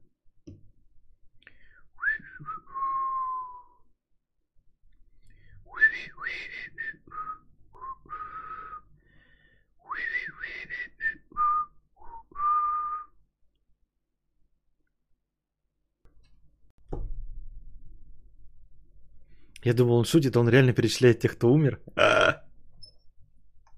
Я 19.70 19.76
думал, 19.76 19.98
он 19.98 20.06
шутит, 20.06 20.36
а 20.36 20.40
он 20.40 20.50
реально 20.50 20.74
перечисляет 20.74 21.20
тех, 21.20 21.34
кто 21.34 21.54
умер. 21.54 21.80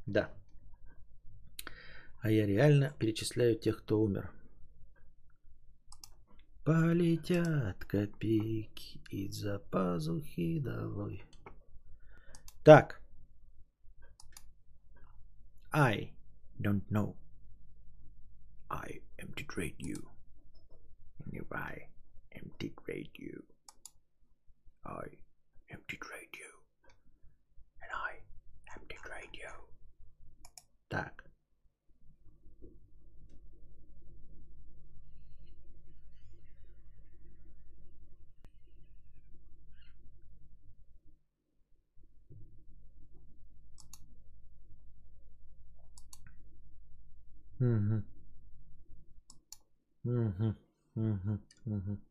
Да. 0.05 0.33
А 2.21 2.31
я 2.31 2.45
реально 2.45 2.95
перечисляю 2.97 3.59
тех, 3.59 3.79
кто 3.79 3.99
умер. 3.99 4.31
Полетят 6.63 7.83
копейки 7.83 9.01
из-за 9.09 9.59
пазухи 9.59 10.61
долой. 10.61 11.25
Так. 12.63 13.01
I 15.73 16.13
don't 16.57 16.87
know. 16.89 17.17
I 18.69 19.01
am 19.19 19.33
to 19.33 19.43
trade 19.45 19.75
you. 19.77 20.07
And 21.19 21.33
if 21.33 21.51
I 21.51 21.89
am 22.31 22.49
to 22.59 22.69
trade 22.85 23.11
you, 23.19 23.43
I 24.85 25.17
Emptied 25.71 26.03
Radio. 26.11 26.47
And 27.81 27.91
I 27.95 28.11
emptied 28.75 29.05
Radio. 29.09 29.49
Так. 30.89 31.23
Mm-hmm. 47.61 47.99
Mm-hmm. 50.05 50.49
Mm-hmm. 50.97 51.35
Mm-hmm. 51.69 52.10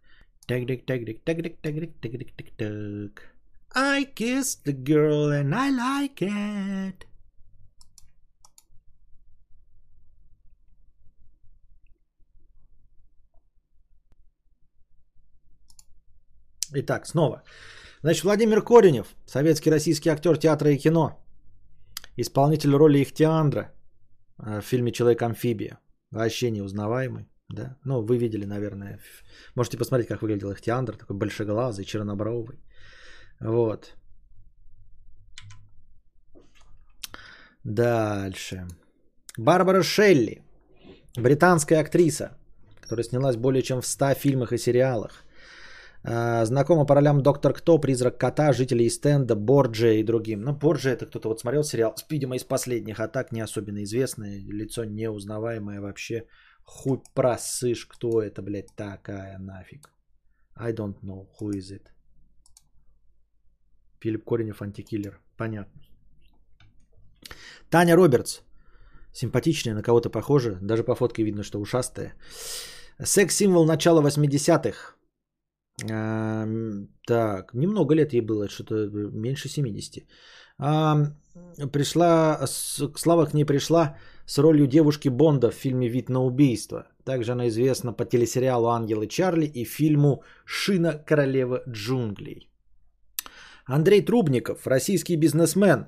I 3.73 4.05
kissed 4.15 4.65
the 4.65 4.73
girl 4.73 5.31
and 5.31 5.55
I 5.55 5.69
like 5.69 6.21
it. 6.21 7.05
Итак, 16.73 17.05
снова. 17.05 17.43
Значит, 18.01 18.23
Владимир 18.23 18.61
Коренев, 18.61 19.07
советский 19.25 19.69
российский 19.69 20.09
актер 20.09 20.37
театра 20.37 20.71
и 20.71 20.77
кино, 20.77 21.23
исполнитель 22.17 22.71
роли 22.71 23.03
Ихтиандра 23.03 23.71
в 24.37 24.61
фильме 24.61 24.91
«Человек-амфибия». 24.91 25.79
Вообще 26.11 26.49
неузнаваемый. 26.51 27.29
Да? 27.53 27.77
Ну, 27.85 28.01
вы 28.01 28.17
видели, 28.17 28.45
наверное. 28.45 28.99
Можете 29.55 29.77
посмотреть, 29.77 30.07
как 30.07 30.21
выглядел 30.21 30.51
Ихтиандр, 30.51 30.97
такой 30.97 31.17
большеглазый, 31.17 31.85
чернобровый. 31.85 32.59
Вот. 33.41 33.95
Дальше. 37.63 38.67
Барбара 39.37 39.83
Шелли, 39.83 40.41
британская 41.17 41.79
актриса, 41.79 42.37
которая 42.81 43.03
снялась 43.03 43.37
более 43.37 43.61
чем 43.61 43.81
в 43.81 43.87
100 43.87 44.15
фильмах 44.15 44.51
и 44.51 44.57
сериалах. 44.57 45.23
А, 46.03 46.45
знакома 46.45 46.85
по 46.85 46.95
ролям 46.95 47.21
Доктор 47.21 47.53
Кто, 47.53 47.79
Призрак 47.79 48.17
Кота, 48.17 48.53
Жители 48.53 48.89
Стенда, 48.89 49.35
Борджи 49.35 49.99
и 49.99 50.03
другим. 50.03 50.41
Ну, 50.41 50.53
Борджи 50.53 50.89
это 50.89 51.05
кто-то 51.05 51.29
вот 51.29 51.39
смотрел 51.39 51.63
сериал, 51.63 51.95
видимо, 52.09 52.35
из 52.35 52.43
последних, 52.43 52.99
а 52.99 53.07
так 53.07 53.31
не 53.31 53.41
особенно 53.41 53.83
известное, 53.83 54.39
лицо 54.49 54.85
неузнаваемое 54.85 55.79
вообще. 55.79 56.25
Хуй 56.63 57.01
просышь, 57.13 57.85
кто 57.85 58.21
это, 58.21 58.41
блядь, 58.41 58.75
такая 58.75 59.37
нафиг. 59.37 59.89
I 60.55 60.73
don't 60.73 60.99
know 61.01 61.27
who 61.39 61.49
is 61.51 61.71
it. 61.71 61.87
Филипп 63.99 64.23
Коренев, 64.25 64.61
антикиллер. 64.61 65.19
Понятно. 65.37 65.81
Таня 67.69 67.95
Робертс. 67.95 68.41
Симпатичная, 69.13 69.75
на 69.75 69.83
кого-то 69.83 70.09
похожа. 70.09 70.57
Даже 70.61 70.83
по 70.83 70.95
фотке 70.95 71.23
видно, 71.23 71.43
что 71.43 71.59
ушастая. 71.59 72.13
Секс-символ 73.03 73.65
начала 73.65 74.01
80-х. 74.01 74.95
А, 75.89 76.47
так, 77.07 77.53
немного 77.53 77.95
лет 77.95 78.13
ей 78.13 78.21
было, 78.21 78.49
что-то 78.49 78.89
меньше 79.13 79.49
70. 79.49 80.05
А, 80.57 80.95
пришла, 81.71 82.45
Слава 82.95 83.25
к 83.25 83.33
ней 83.33 83.45
пришла 83.45 83.95
с 84.25 84.37
ролью 84.37 84.67
девушки 84.67 85.09
Бонда 85.09 85.51
в 85.51 85.55
фильме 85.55 85.89
«Вид 85.89 86.09
на 86.09 86.23
убийство». 86.23 86.87
Также 87.03 87.31
она 87.31 87.47
известна 87.47 87.93
по 87.93 88.05
телесериалу 88.05 88.67
«Ангелы 88.67 89.07
Чарли» 89.07 89.45
и 89.45 89.65
фильму 89.65 90.23
«Шина 90.45 90.93
королева 90.93 91.63
джунглей». 91.67 92.49
Андрей 93.65 94.05
Трубников, 94.05 94.67
российский 94.67 95.17
бизнесмен, 95.17 95.87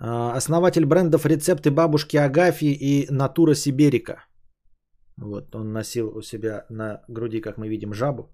а, 0.00 0.36
основатель 0.36 0.84
брендов 0.84 1.26
рецепты 1.26 1.70
бабушки 1.70 2.16
Агафьи 2.16 2.72
и 2.72 3.06
Натура 3.10 3.54
Сиберика. 3.54 4.24
Вот, 5.16 5.54
он 5.54 5.72
носил 5.72 6.16
у 6.16 6.22
себя 6.22 6.66
на 6.70 7.02
груди, 7.08 7.40
как 7.40 7.58
мы 7.58 7.68
видим, 7.68 7.92
жабу. 7.92 8.28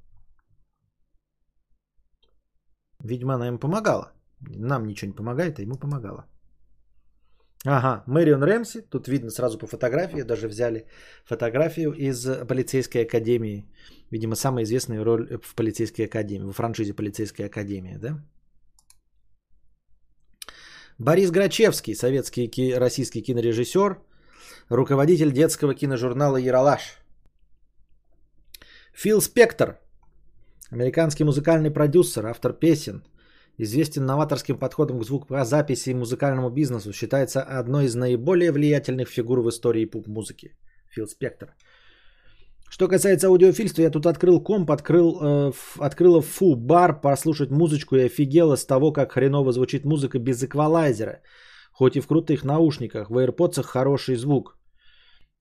Видимо, 3.04 3.34
она 3.34 3.48
им 3.48 3.58
помогала. 3.58 4.12
Нам 4.40 4.86
ничего 4.86 5.10
не 5.10 5.16
помогает, 5.16 5.58
а 5.58 5.62
ему 5.62 5.76
помогала. 5.76 6.26
Ага, 7.66 8.04
Мэрион 8.06 8.42
Рэмси, 8.42 8.82
тут 8.82 9.08
видно 9.08 9.30
сразу 9.30 9.58
по 9.58 9.66
фотографии, 9.66 10.22
даже 10.22 10.48
взяли 10.48 10.86
фотографию 11.24 11.92
из 11.92 12.24
полицейской 12.46 13.02
академии. 13.02 13.66
Видимо, 14.10 14.36
самая 14.36 14.64
известная 14.64 15.04
роль 15.04 15.38
в 15.42 15.54
полицейской 15.54 16.04
академии, 16.04 16.52
в 16.52 16.52
франшизе 16.52 16.94
полицейской 16.94 17.46
академии, 17.46 17.96
да? 17.98 18.24
Борис 20.98 21.30
Грачевский, 21.30 21.94
советский 21.94 22.48
ки- 22.48 22.74
российский 22.74 23.22
кинорежиссер, 23.22 23.98
руководитель 24.68 25.32
детского 25.32 25.74
киножурнала 25.74 26.36
«Яралаш». 26.36 26.98
Фил 28.92 29.20
Спектор, 29.20 29.80
американский 30.70 31.24
музыкальный 31.24 31.70
продюсер, 31.70 32.26
автор 32.26 32.52
песен– 32.52 33.02
известен 33.58 34.06
новаторским 34.06 34.58
подходом 34.58 35.00
к 35.00 35.04
звукозаписи 35.04 35.90
и 35.90 35.94
музыкальному 35.94 36.50
бизнесу, 36.50 36.92
считается 36.92 37.42
одной 37.42 37.84
из 37.84 37.94
наиболее 37.94 38.52
влиятельных 38.52 39.08
фигур 39.08 39.40
в 39.40 39.48
истории 39.48 39.84
поп-музыки. 39.84 40.56
Фил 40.90 41.06
Спектр. 41.06 41.54
Что 42.70 42.88
касается 42.88 43.26
аудиофильства, 43.26 43.82
я 43.82 43.90
тут 43.90 44.06
открыл 44.06 44.42
комп, 44.42 44.70
открыл, 44.70 45.18
э, 45.20 45.52
открыла 45.78 46.20
фу 46.20 46.54
бар 46.54 47.00
послушать 47.00 47.50
музычку 47.50 47.96
и 47.96 48.06
офигела 48.06 48.56
с 48.56 48.66
того, 48.66 48.92
как 48.92 49.12
хреново 49.12 49.52
звучит 49.52 49.84
музыка 49.84 50.18
без 50.18 50.42
эквалайзера. 50.42 51.20
Хоть 51.72 51.96
и 51.96 52.00
в 52.00 52.06
крутых 52.06 52.44
наушниках, 52.44 53.10
в 53.10 53.16
AirPods 53.16 53.62
хороший 53.62 54.16
звук. 54.16 54.58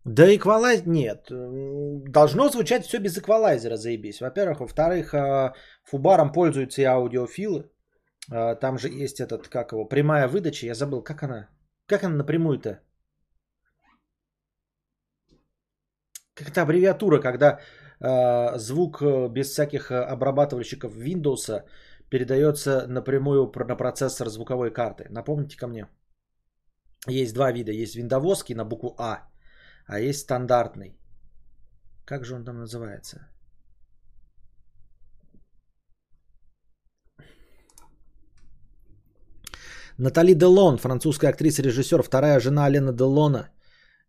Да 0.05 0.33
эквалайз 0.33 0.85
нет. 0.85 1.27
Должно 1.29 2.49
звучать 2.49 2.85
все 2.85 2.99
без 2.99 3.17
эквалайзера, 3.17 3.75
заебись. 3.75 4.21
Во-первых. 4.21 4.61
Во-вторых, 4.61 5.13
э, 5.13 5.53
фубаром 5.83 6.31
пользуются 6.31 6.81
и 6.81 6.85
аудиофилы. 6.85 7.69
А, 8.31 8.55
там 8.55 8.77
же 8.77 8.89
есть 8.89 9.19
этот, 9.19 9.47
как 9.47 9.71
его, 9.71 9.85
прямая 9.85 10.27
выдача. 10.27 10.65
Я 10.65 10.75
забыл, 10.75 11.03
как 11.03 11.23
она? 11.23 11.49
Как 11.87 12.03
она 12.03 12.15
напрямую-то? 12.15 12.81
Как 16.33 16.49
это 16.49 16.61
аббревиатура, 16.61 17.19
когда 17.19 17.59
э, 17.99 18.57
звук 18.59 19.01
без 19.31 19.49
всяких 19.49 19.89
э, 19.91 19.95
обрабатывальщиков 19.95 20.95
Windows 20.95 21.63
передается 22.09 22.87
напрямую 22.87 23.51
на 23.55 23.75
процессор 23.75 24.29
звуковой 24.29 24.71
карты. 24.71 25.07
Напомните 25.09 25.57
ко 25.57 25.67
мне. 25.67 25.87
Есть 27.07 27.33
два 27.33 27.51
вида. 27.51 27.71
Есть 27.71 27.95
виндовозский 27.95 28.55
на 28.55 28.65
букву 28.65 28.95
А, 28.99 29.27
а 29.87 29.99
есть 29.99 30.19
стандартный. 30.19 30.99
Как 32.05 32.23
же 32.25 32.35
он 32.35 32.45
там 32.45 32.59
называется? 32.59 33.27
Натали 39.97 40.33
Делон, 40.33 40.77
французская 40.77 41.29
актриса-режиссер, 41.29 42.03
вторая 42.03 42.39
жена 42.39 42.65
Алена 42.65 42.91
Делона, 42.91 43.49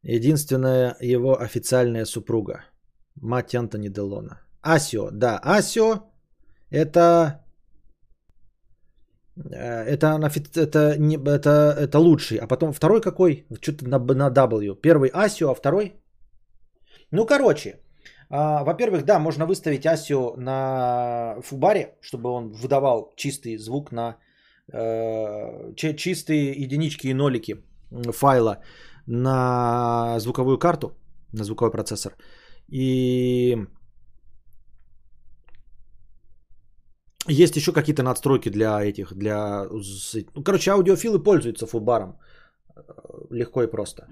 единственная 0.03 0.97
его 1.01 1.41
официальная 1.41 2.05
супруга, 2.05 2.65
мать 3.17 3.55
Антони 3.55 3.89
Делона. 3.89 4.41
Асио, 4.61 5.11
да, 5.11 5.41
Асио 5.43 6.03
это 6.71 7.41
э, 9.37 9.85
это, 9.95 10.19
это, 10.57 10.79
это, 11.27 11.75
это 11.79 11.99
лучший. 11.99 12.39
А 12.39 12.47
потом 12.47 12.73
второй 12.73 13.01
какой? 13.01 13.47
Что-то 13.63 13.89
на, 13.89 13.99
на 13.99 14.31
W. 14.31 14.75
Первый 14.83 15.11
Асио, 15.15 15.51
а 15.51 15.55
второй? 15.55 15.95
Ну, 17.11 17.25
короче. 17.25 17.81
А, 18.31 18.63
во-первых, 18.63 19.05
да, 19.05 19.19
можно 19.19 19.47
выставить 19.47 19.87
Асио 19.87 20.35
на 20.37 21.41
фубаре, 21.43 21.97
чтобы 22.03 22.29
он 22.31 22.53
выдавал 22.53 23.13
чистый 23.17 23.57
звук 23.57 23.91
на 23.91 24.17
чистые 25.97 26.53
единички 26.53 27.09
и 27.09 27.15
нолики 27.15 27.57
файла 28.13 28.59
на 29.07 30.19
звуковую 30.21 30.59
карту, 30.59 30.93
на 31.33 31.45
звуковой 31.45 31.71
процессор. 31.71 32.17
И 32.69 33.57
есть 37.29 37.57
еще 37.57 37.73
какие-то 37.73 38.03
надстройки 38.03 38.51
для 38.51 38.83
этих, 38.83 39.15
для... 39.15 39.67
Ну, 40.35 40.43
короче, 40.43 40.71
аудиофилы 40.71 41.23
пользуются 41.23 41.67
фубаром 41.67 42.19
э, 42.77 42.81
легко 43.31 43.63
и 43.63 43.67
просто. 43.67 44.07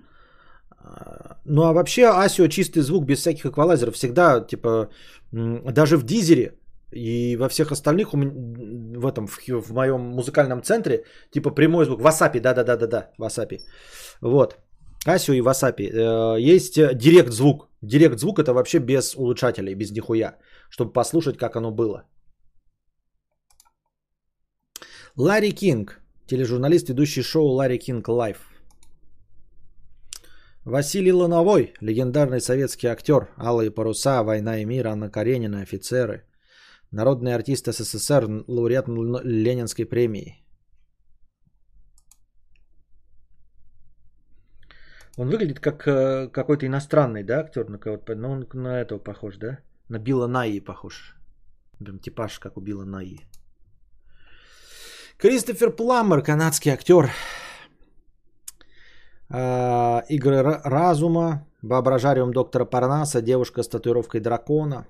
Ну 1.45 1.63
а 1.63 1.73
вообще 1.73 2.07
Асио 2.07 2.49
чистый 2.49 2.83
звук 2.83 3.05
без 3.05 3.19
всяких 3.19 3.47
эквалайзеров 3.47 3.95
всегда, 3.95 4.41
типа, 4.41 4.89
даже 5.33 5.97
в 5.97 6.05
дизере 6.05 6.59
И 6.93 7.37
во 7.37 7.49
всех 7.49 7.73
остальных, 7.73 8.13
в 8.13 9.07
этом, 9.07 9.27
в, 9.27 9.39
в 9.49 9.73
моем 9.73 10.01
музыкальном 10.01 10.63
центре, 10.63 11.05
типа 11.31 11.51
прямой 11.51 11.85
звук, 11.85 12.01
васапи, 12.01 12.41
да-да-да-да-да, 12.41 13.11
васапи. 13.19 13.59
Вот. 14.21 14.57
Асио 15.07 15.35
и 15.35 15.41
васапи. 15.41 15.91
Э, 15.93 16.37
есть 16.39 16.75
директ 16.75 17.33
звук. 17.33 17.69
Директ 17.83 18.19
звук 18.19 18.39
это 18.39 18.53
вообще 18.53 18.79
без 18.79 19.15
улучшателей, 19.17 19.75
без 19.75 19.91
нихуя, 19.91 20.37
чтобы 20.71 20.93
послушать, 20.93 21.39
как 21.39 21.57
оно 21.57 21.71
было. 21.71 22.05
Ларри 25.17 25.53
Кинг, 25.53 26.01
тележурналист, 26.27 26.89
ведущий 26.89 27.23
шоу 27.23 27.49
Larry 27.49 27.79
King 27.79 28.09
Live. 28.09 28.39
Василий 30.65 31.13
Лановой, 31.13 31.75
легендарный 31.81 32.41
советский 32.41 32.89
актер, 32.89 33.29
Алые 33.39 33.71
паруса, 33.71 34.23
Война 34.23 34.59
и 34.59 34.65
мир, 34.65 34.89
Анна 34.89 35.09
Каренина, 35.09 35.63
офицеры. 35.63 36.26
Народный 36.97 37.35
артист 37.35 37.67
СССР, 37.67 38.45
лауреат 38.49 38.89
Ленинской 39.25 39.85
премии. 39.85 40.43
Он 45.19 45.29
выглядит 45.29 45.61
как 45.61 45.87
э, 45.87 46.29
какой-то 46.33 46.65
иностранный, 46.65 47.23
да, 47.23 47.41
актер, 47.41 47.69
на 47.69 47.79
кого-то, 47.79 48.15
ну 48.15 48.31
он 48.31 48.47
на 48.55 48.81
этого 48.81 48.99
похож, 48.99 49.37
да? 49.37 49.59
На 49.91 49.99
Билла 49.99 50.27
Найи 50.27 50.61
похож. 50.61 51.17
Прям 51.79 51.99
типаж, 51.99 52.39
как 52.39 52.57
у 52.57 52.61
Билла 52.63 52.85
Найи. 52.85 53.21
Кристофер 55.19 55.77
Пламмер, 55.77 56.23
канадский 56.23 56.73
актер, 56.73 57.11
а, 59.29 60.03
игры 60.09 60.61
разума, 60.65 61.47
воображариум 61.63 62.33
доктора 62.33 62.65
Парнаса, 62.65 63.21
девушка 63.21 63.63
с 63.63 63.69
татуировкой 63.69 64.21
дракона. 64.21 64.87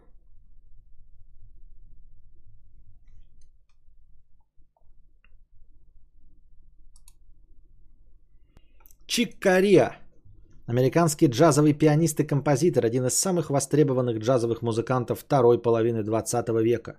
Чик 9.17 9.41
Кориа. 9.41 9.97
Американский 10.67 11.29
джазовый 11.29 11.73
пианист 11.73 12.21
и 12.21 12.27
композитор, 12.27 12.85
один 12.85 13.07
из 13.07 13.15
самых 13.15 13.49
востребованных 13.49 14.19
джазовых 14.19 14.61
музыкантов 14.61 15.21
второй 15.21 15.63
половины 15.63 16.03
20 16.03 16.49
века. 16.63 16.99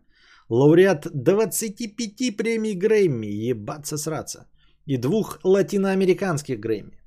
Лауреат 0.49 1.07
25 1.13 2.37
премий 2.37 2.73
Грэмми, 2.73 3.27
ебаться 3.49 3.97
сраться, 3.97 4.47
и 4.87 4.97
двух 4.97 5.37
латиноамериканских 5.43 6.59
Грэмми. 6.59 6.99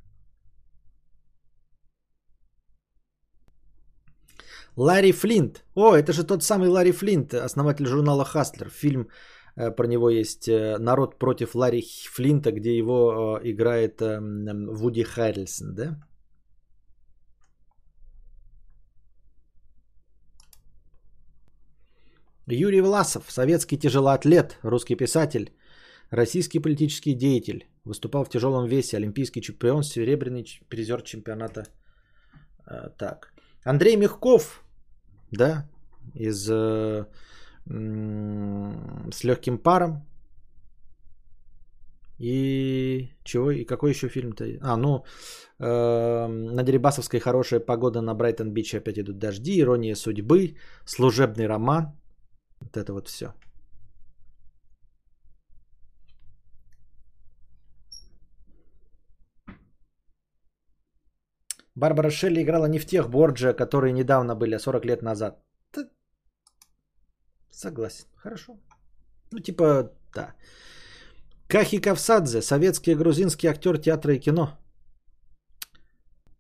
Ларри 4.77 5.13
Флинт. 5.13 5.65
О, 5.75 5.97
это 5.97 6.13
же 6.13 6.23
тот 6.23 6.45
самый 6.45 6.69
Ларри 6.69 6.93
Флинт, 6.93 7.35
основатель 7.35 7.87
журнала 7.87 8.25
Хастлер. 8.25 8.71
Фильм 8.71 9.09
про 9.71 9.87
него 9.87 10.11
есть 10.11 10.49
э, 10.49 10.79
«Народ 10.79 11.19
против 11.19 11.55
Ларри 11.55 11.83
Флинта», 11.83 12.51
где 12.53 12.77
его 12.79 13.39
э, 13.43 13.51
играет 13.51 14.01
Вуди 14.01 15.03
Харрельсон, 15.03 15.75
да? 15.75 15.97
Юрий 22.47 22.81
Власов, 22.81 23.31
советский 23.31 23.79
тяжелоатлет, 23.79 24.59
русский 24.63 24.97
писатель, 24.97 25.53
российский 26.11 26.59
политический 26.59 27.15
деятель. 27.15 27.67
Выступал 27.85 28.25
в 28.25 28.29
тяжелом 28.29 28.67
весе, 28.67 28.97
олимпийский 28.97 29.41
чемпион, 29.41 29.83
серебряный 29.83 30.45
призер 30.69 31.03
чемпионата. 31.03 31.65
Так. 32.99 33.33
Андрей 33.65 33.97
Мягков, 33.97 34.65
да, 35.31 35.69
из 36.15 36.49
э, 36.51 37.05
с 37.71 39.25
легким 39.25 39.59
паром. 39.59 40.07
И 42.19 43.09
чего? 43.25 43.51
И 43.51 43.65
какой 43.65 43.91
еще 43.91 44.09
фильм-то? 44.09 44.45
А, 44.61 44.77
ну, 44.77 45.05
э, 45.59 46.27
на 46.27 46.63
Дерибасовской 46.63 47.21
хорошая 47.21 47.61
погода, 47.61 48.03
на 48.03 48.15
Брайтон-Бич 48.15 48.75
опять 48.75 48.99
идут 48.99 49.19
дожди, 49.19 49.59
ирония 49.59 49.95
судьбы, 49.95 50.57
служебный 50.85 51.47
роман. 51.47 51.97
Вот 52.61 52.77
это 52.77 52.93
вот 52.93 53.09
все. 53.09 53.33
Барбара 61.75 62.11
Шелли 62.11 62.43
играла 62.43 62.67
не 62.67 62.79
в 62.79 62.87
тех 62.87 63.09
Борджиа, 63.09 63.55
которые 63.55 63.93
недавно 63.93 64.35
были, 64.35 64.55
а 64.55 64.59
40 64.59 64.85
лет 64.85 65.03
назад. 65.03 65.39
Согласен. 67.61 68.07
Хорошо. 68.17 68.59
Ну, 69.33 69.39
типа, 69.41 69.93
да. 70.15 70.35
Кахи 71.47 71.81
Кавсадзе, 71.81 72.43
советский 72.43 72.93
и 72.93 72.95
грузинский 72.95 73.49
актер 73.49 73.79
театра 73.79 74.15
и 74.15 74.19
кино. 74.19 74.59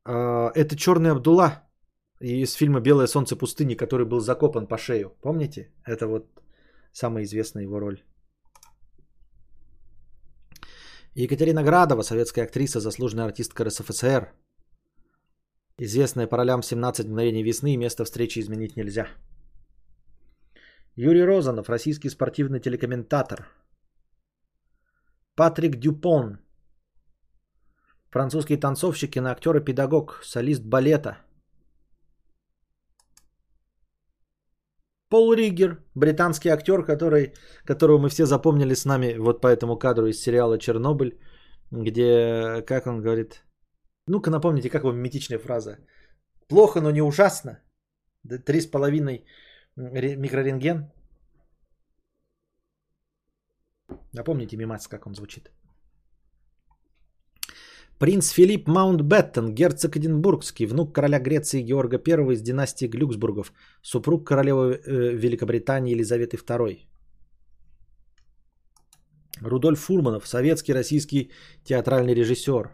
А, 0.05 0.51
это 0.55 0.77
Черный 0.77 1.11
Абдула 1.11 1.63
из 2.21 2.55
фильма 2.55 2.81
«Белое 2.81 3.07
солнце 3.07 3.37
пустыни», 3.37 3.75
который 3.75 4.07
был 4.07 4.21
закопан 4.21 4.67
по 4.67 4.79
шею. 4.79 5.11
Помните? 5.21 5.71
Это 5.85 6.07
вот 6.07 6.27
самая 6.93 7.25
известная 7.25 7.65
его 7.65 7.81
роль. 7.81 8.03
Екатерина 11.15 11.63
Градова, 11.63 12.03
советская 12.03 12.47
актриса, 12.47 12.81
заслуженная 12.81 13.27
артистка 13.27 13.65
РСФСР. 13.65 14.33
Известная 15.77 16.27
по 16.27 16.39
ролям 16.39 16.63
17 16.63 17.07
мгновений 17.07 17.43
весны 17.43 17.75
и 17.75 17.77
место 17.77 18.05
встречи 18.05 18.39
изменить 18.41 18.77
нельзя. 18.77 19.07
Юрий 20.97 21.25
Розанов, 21.25 21.69
российский 21.69 22.11
спортивный 22.11 22.61
телекомментатор. 22.61 23.49
Патрик 25.37 25.77
Дюпон, 25.77 26.39
французский 28.11 28.57
танцовщик, 28.57 29.13
киноактер 29.13 29.57
и 29.57 29.65
педагог, 29.65 30.21
солист 30.23 30.63
балета. 30.65 31.19
Пол 35.09 35.33
Ригер, 35.35 35.83
британский 35.95 36.51
актер, 36.51 36.85
который, 36.85 37.35
которого 37.65 37.99
мы 37.99 38.09
все 38.09 38.27
запомнили 38.27 38.75
с 38.75 38.85
нами 38.85 39.17
вот 39.19 39.41
по 39.41 39.49
этому 39.49 39.77
кадру 39.79 40.07
из 40.07 40.21
сериала 40.21 40.59
«Чернобыль», 40.59 41.19
где, 41.71 42.63
как 42.63 42.87
он 42.87 43.01
говорит, 43.01 43.45
ну-ка 44.07 44.31
напомните, 44.31 44.71
как 44.71 44.85
вам 44.85 44.99
митичная 44.99 45.39
фраза. 45.39 45.79
Плохо, 46.49 46.81
но 46.81 46.91
не 46.91 47.03
ужасно. 47.03 47.61
Три 48.45 48.61
с 48.61 48.67
половиной 48.67 49.25
микрорентген. 49.77 50.91
Напомните 54.13 54.57
мимац, 54.57 54.87
как 54.87 55.07
он 55.07 55.15
звучит. 55.15 55.51
Принц 57.99 58.31
Филипп 58.31 58.67
Маунтбеттен, 58.67 59.55
герцог 59.55 59.97
Эдинбургский, 59.97 60.67
внук 60.67 60.95
короля 60.95 61.19
Греции 61.19 61.61
Георга 61.63 61.99
I 61.99 62.33
из 62.33 62.43
династии 62.43 62.89
Глюксбургов, 62.89 63.53
супруг 63.83 64.27
королевы 64.27 64.81
э, 64.87 65.15
Великобритании 65.15 65.93
Елизаветы 65.93 66.39
II. 66.39 66.79
Рудольф 69.43 69.81
Фурманов, 69.81 70.27
советский 70.27 70.73
российский 70.73 71.31
театральный 71.65 72.15
режиссер. 72.15 72.71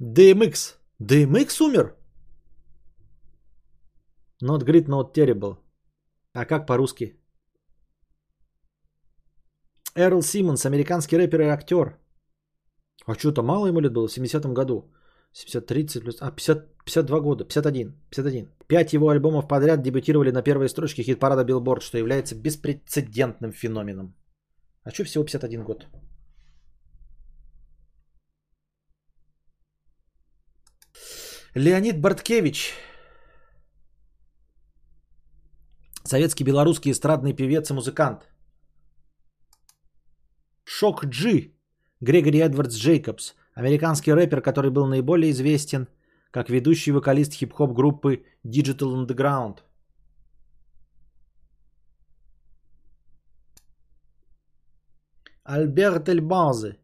DMX. 0.00 0.76
DMX 1.02 1.60
умер? 1.60 1.96
Not 4.40 4.62
great, 4.62 4.86
not 4.86 5.12
terrible. 5.12 5.56
А 6.32 6.44
как 6.44 6.66
по-русски? 6.66 7.16
Эрл 9.96 10.22
Симмонс, 10.22 10.64
американский 10.66 11.16
рэпер 11.16 11.40
и 11.40 11.46
актер. 11.46 11.98
А 13.06 13.14
что-то 13.14 13.42
мало 13.42 13.66
ему 13.66 13.80
лет 13.80 13.92
было 13.92 14.06
в 14.06 14.16
70-м 14.16 14.54
году. 14.54 14.84
70, 15.32 15.66
30 15.66 16.02
плюс... 16.02 16.16
А, 16.20 16.30
50, 16.30 16.76
52 16.84 17.20
года. 17.20 17.44
51. 17.44 17.92
51. 18.10 18.48
Пять 18.68 18.92
его 18.92 19.08
альбомов 19.08 19.48
подряд 19.48 19.82
дебютировали 19.82 20.30
на 20.30 20.42
первой 20.42 20.68
строчке 20.68 21.02
хит-парада 21.02 21.44
Billboard, 21.44 21.80
что 21.80 21.98
является 21.98 22.36
беспрецедентным 22.36 23.52
феноменом. 23.52 24.14
А 24.84 24.90
что 24.90 25.02
всего 25.02 25.24
51 25.24 25.64
год? 25.64 25.88
Леонид 31.58 32.00
Барткевич. 32.00 32.72
Советский 36.04 36.44
белорусский 36.44 36.92
эстрадный 36.92 37.32
певец 37.32 37.70
и 37.70 37.74
музыкант. 37.74 38.28
Шок 40.64 41.04
Джи. 41.04 41.52
Грегори 42.00 42.38
Эдвардс 42.38 42.76
Джейкобс. 42.76 43.34
Американский 43.54 44.12
рэпер, 44.12 44.40
который 44.40 44.70
был 44.70 44.86
наиболее 44.86 45.32
известен 45.32 45.88
как 46.30 46.48
ведущий 46.48 46.92
вокалист 46.92 47.32
хип-хоп 47.32 47.74
группы 47.74 48.24
Digital 48.44 48.94
Underground. 48.94 49.62
Альберт 55.42 56.08
Эльбазе. 56.08 56.76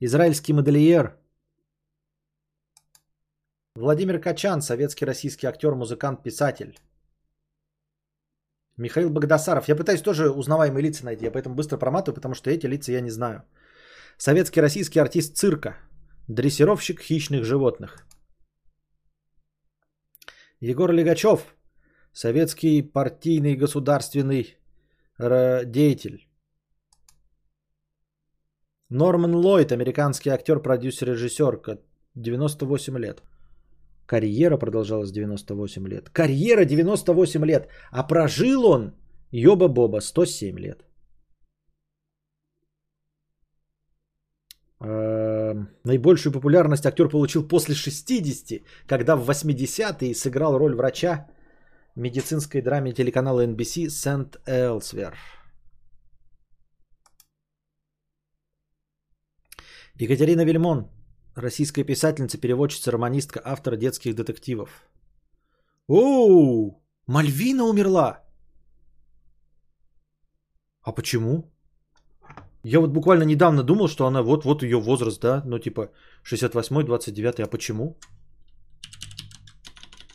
Израильский 0.00 0.52
модельер– 0.52 1.16
Владимир 3.76 4.18
Качан, 4.18 4.62
советский 4.62 5.04
российский 5.04 5.46
актер, 5.46 5.74
музыкант, 5.74 6.22
писатель. 6.22 6.78
Михаил 8.78 9.10
Богдасаров. 9.10 9.68
Я 9.68 9.76
пытаюсь 9.76 10.00
тоже 10.02 10.30
узнаваемые 10.30 10.82
лица 10.82 11.04
найти, 11.04 11.26
я 11.26 11.30
поэтому 11.30 11.54
быстро 11.54 11.76
проматываю, 11.76 12.14
потому 12.14 12.34
что 12.34 12.50
эти 12.50 12.66
лица 12.66 12.92
я 12.92 13.02
не 13.02 13.10
знаю. 13.10 13.42
Советский 14.16 14.62
российский 14.62 14.98
артист 14.98 15.36
цирка. 15.36 15.76
Дрессировщик 16.26 17.00
хищных 17.00 17.44
животных. 17.44 18.06
Егор 20.60 20.90
Легачев. 20.90 21.54
Советский 22.14 22.80
партийный 22.80 23.56
государственный 23.56 24.56
деятель. 25.18 26.26
Норман 28.88 29.34
Ллойд, 29.34 29.70
американский 29.72 30.30
актер, 30.30 30.62
продюсер, 30.62 31.08
режиссер, 31.08 31.78
98 32.14 32.98
лет. 32.98 33.22
Карьера 34.06 34.56
продолжалась 34.56 35.12
98 35.12 35.88
лет. 35.88 36.10
Карьера 36.10 36.64
98 36.64 37.44
лет. 37.44 37.68
А 37.90 38.02
прожил 38.04 38.64
он, 38.64 38.94
ёба-боба, 39.32 40.00
107 40.00 40.58
лет. 40.58 40.86
Эм, 44.80 45.68
наибольшую 45.84 46.32
популярность 46.32 46.86
актер 46.86 47.08
получил 47.08 47.48
после 47.48 47.74
60, 47.74 48.62
когда 48.86 49.16
в 49.16 49.28
80-е 49.28 50.14
сыграл 50.14 50.58
роль 50.58 50.74
врача 50.74 51.26
в 51.94 52.00
медицинской 52.00 52.60
драме 52.60 52.92
телеканала 52.92 53.46
NBC 53.46 53.88
«Сент 53.88 54.36
Элсвер». 54.46 55.14
Екатерина 59.98 60.44
Вельмон, 60.44 60.90
российская 61.36 61.84
писательница, 61.84 62.38
переводчица, 62.38 62.90
романистка, 62.90 63.40
автор 63.44 63.76
детских 63.76 64.14
детективов. 64.14 64.68
Оу, 65.88 66.82
Мальвина 67.06 67.64
умерла. 67.64 68.24
А 70.82 70.92
почему? 70.92 71.44
Я 72.64 72.80
вот 72.80 72.90
буквально 72.90 73.24
недавно 73.24 73.62
думал, 73.62 73.88
что 73.88 74.06
она 74.06 74.22
вот, 74.22 74.44
вот 74.44 74.62
ее 74.62 74.80
возраст, 74.80 75.20
да, 75.20 75.42
ну 75.44 75.58
типа 75.58 75.90
68-й, 76.24 76.84
29 76.84 77.40
а 77.40 77.46
почему? 77.46 77.96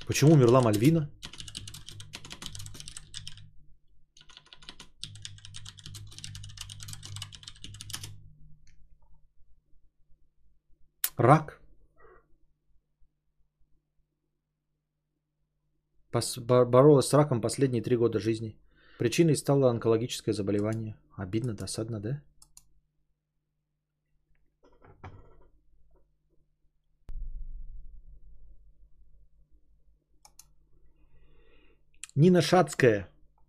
Почему 0.08 0.34
умерла 0.34 0.62
Мальвина? 0.62 1.10
Рак. 11.22 11.62
Боролась 16.12 17.08
с 17.08 17.14
раком 17.14 17.42
последние 17.42 17.82
три 17.82 17.96
года 17.96 18.20
жизни. 18.20 18.58
Причиной 18.98 19.36
стало 19.36 19.70
онкологическое 19.70 20.34
заболевание. 20.34 20.96
Обидно, 21.16 21.54
досадно, 21.54 22.00
да? 22.00 22.22
Нина 32.16 32.42
Шацкая. 32.42 33.08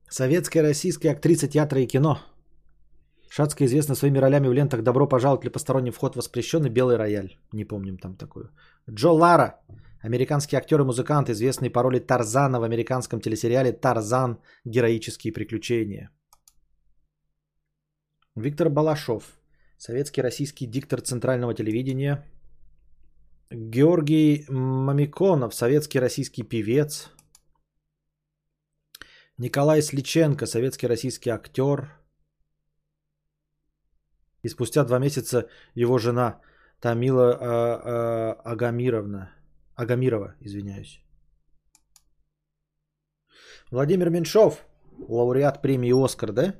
Советская 0.09 0.63
российская 0.63 1.11
актриса 1.11 1.49
театра 1.49 1.81
и 1.81 1.87
кино. 1.87 2.21
Шацкая 3.35 3.67
известна 3.67 3.95
своими 3.95 4.19
ролями 4.19 4.49
в 4.49 4.53
лентах 4.53 4.83
«Добро 4.83 5.09
пожаловать» 5.09 5.45
или 5.45 5.53
«Посторонний 5.53 5.91
вход 5.91 6.17
воспрещен» 6.17 6.67
и 6.67 6.69
«Белый 6.69 6.97
рояль». 6.97 7.39
Не 7.53 7.65
помним 7.65 7.97
там 7.97 8.15
такую. 8.15 8.51
Джо 8.91 9.11
Лара. 9.11 9.55
Американский 10.05 10.57
актер 10.57 10.81
и 10.81 10.85
музыкант, 10.85 11.31
известный 11.31 11.71
по 11.71 11.83
роли 11.83 11.99
Тарзана 11.99 12.61
в 12.61 12.63
американском 12.63 13.21
телесериале 13.21 13.73
«Тарзан. 13.73 14.37
Героические 14.67 15.33
приключения». 15.33 16.11
Виктор 18.37 18.69
Балашов. 18.69 19.25
Советский 19.79 20.23
российский 20.23 20.67
диктор 20.67 21.01
центрального 21.01 21.55
телевидения. 21.55 22.27
Георгий 23.51 24.45
Мамиконов. 24.51 25.55
Советский 25.55 26.01
российский 26.01 26.43
певец. 26.43 27.09
Николай 29.39 29.81
Сличенко, 29.81 30.45
советский 30.45 30.87
российский 30.87 31.31
актер. 31.31 32.02
И 34.43 34.49
спустя 34.49 34.85
два 34.85 34.99
месяца 34.99 35.49
его 35.75 35.99
жена 35.99 36.41
Тамила 36.81 37.33
а, 37.33 37.37
а, 38.45 38.53
Агамировна. 38.53 39.31
Агамирова, 39.77 40.35
извиняюсь. 40.41 41.01
Владимир 43.71 44.11
Меньшов, 44.11 44.67
лауреат 45.09 45.63
премии 45.63 46.05
«Оскар», 46.05 46.33
да? 46.33 46.55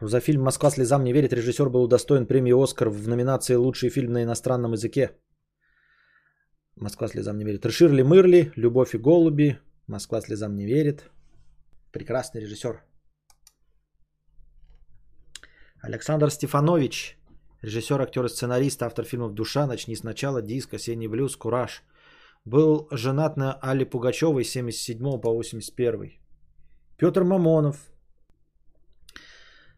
За 0.00 0.20
фильм 0.20 0.42
«Москва 0.42 0.70
слезам 0.70 1.04
не 1.04 1.12
верит» 1.12 1.32
режиссер 1.32 1.70
был 1.70 1.82
удостоен 1.82 2.26
премии 2.26 2.52
«Оскар» 2.52 2.90
в 2.90 3.08
номинации 3.08 3.54
«Лучший 3.56 3.90
фильм 3.90 4.12
на 4.12 4.22
иностранном 4.22 4.72
языке». 4.72 5.10
Москва 6.76 7.08
слезам 7.08 7.38
не 7.38 7.44
верит. 7.44 7.64
Ширли 7.70 8.02
Мырли, 8.02 8.52
Любовь 8.56 8.94
и 8.94 8.98
голуби. 8.98 9.58
Москва 9.86 10.20
слезам 10.20 10.54
не 10.54 10.66
верит. 10.66 11.10
Прекрасный 11.96 12.42
режиссер. 12.42 12.82
Александр 15.80 16.30
Стефанович, 16.30 17.16
режиссер, 17.62 18.02
актер 18.02 18.28
сценарист, 18.28 18.82
автор 18.82 19.06
фильмов 19.06 19.32
«Душа», 19.32 19.66
«Начни 19.66 19.96
сначала», 19.96 20.42
«Диск», 20.42 20.74
«Осенний 20.74 21.08
блюз», 21.08 21.36
«Кураж». 21.36 21.82
Был 22.44 22.86
женат 22.90 23.38
на 23.38 23.58
Али 23.62 23.84
Пугачевой 23.84 24.44
с 24.44 24.50
77 24.50 25.20
по 25.20 25.32
81. 25.32 26.20
Петр 26.98 27.24
Мамонов, 27.24 27.76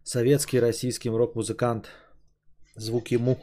советский 0.03 0.59
российский 0.61 1.11
рок-музыкант. 1.11 1.89
Звук 2.75 3.13
ему. 3.13 3.39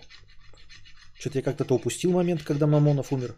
Что-то 1.17 1.38
я 1.38 1.43
как-то 1.43 1.76
упустил 1.76 2.11
момент, 2.11 2.43
когда 2.43 2.67
Мамонов 2.67 3.13
умер. 3.13 3.36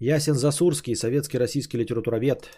Ясен 0.00 0.34
Засурский, 0.34 0.94
советский 0.94 1.38
российский 1.38 1.78
литературовед. 1.78 2.48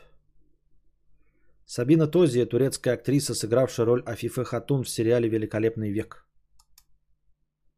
Сабина 1.66 2.06
Тозия, 2.06 2.46
турецкая 2.46 2.94
актриса, 2.94 3.34
сыгравшая 3.34 3.86
роль 3.86 4.02
Афифе 4.06 4.44
Хатун 4.44 4.82
в 4.82 4.88
сериале 4.88 5.28
«Великолепный 5.28 5.90
век». 5.90 6.26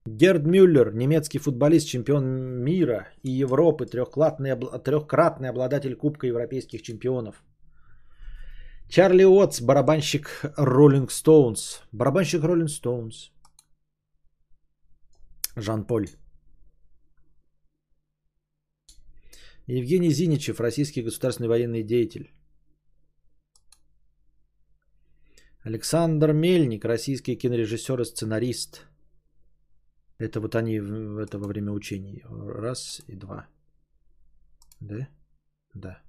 Герд 0.05 0.45
Мюллер, 0.47 0.93
немецкий 0.95 1.39
футболист, 1.39 1.89
чемпион 1.89 2.25
мира 2.65 3.09
и 3.23 3.31
Европы, 3.31 3.87
трехкратный, 3.87 4.57
трехкратный 4.85 5.49
обладатель 5.49 5.95
Кубка 5.95 6.27
европейских 6.27 6.83
чемпионов– 6.83 7.43
Чарли 8.93 9.25
Уотс, 9.25 9.63
барабанщик 9.63 10.43
Роллинг 10.59 11.11
Стоунс. 11.11 11.81
Барабанщик 11.93 12.45
Роллинг 12.45 12.69
Стоунс. 12.69 13.31
Жан-Поль. 15.57 16.09
Евгений 19.67 20.11
Зиничев, 20.11 20.61
российский 20.61 21.03
государственный 21.03 21.49
военный 21.49 21.83
деятель. 21.83 22.33
Александр 25.65 26.33
Мельник, 26.33 26.85
российский 26.85 27.37
кинорежиссер 27.37 28.01
и 28.01 28.05
сценарист. 28.05 28.87
Это 30.19 30.41
вот 30.41 30.55
они 30.55 30.77
это 30.77 31.39
во 31.39 31.47
время 31.47 31.73
учений. 31.73 32.23
Раз 32.25 33.03
и 33.09 33.15
два. 33.15 33.47
Да? 34.81 35.09
Да. 35.75 36.03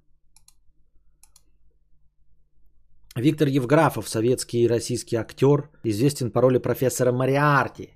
Виктор 3.16 3.46
Евграфов, 3.46 4.08
советский 4.08 4.64
и 4.64 4.68
российский 4.68 5.16
актер, 5.16 5.70
известен 5.84 6.32
по 6.32 6.40
роли 6.42 6.58
профессора 6.58 7.12
Мариарти 7.12 7.90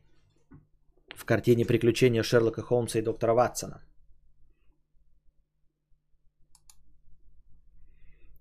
в 1.16 1.24
картине 1.24 1.64
«Приключения 1.64 2.22
Шерлока 2.22 2.62
Холмса 2.62 3.00
и 3.00 3.02
доктора 3.02 3.34
Ватсона». 3.34 3.87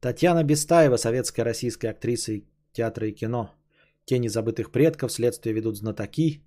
Татьяна 0.07 0.43
Бестаева, 0.43 0.97
советская 0.97 1.45
российская 1.45 1.89
актриса 1.89 2.41
театра 2.71 3.07
и 3.07 3.11
кино. 3.11 3.51
Тени 4.05 4.29
забытых 4.29 4.71
предков, 4.71 5.11
следствие 5.11 5.53
ведут 5.53 5.75
знатоки. 5.75 6.45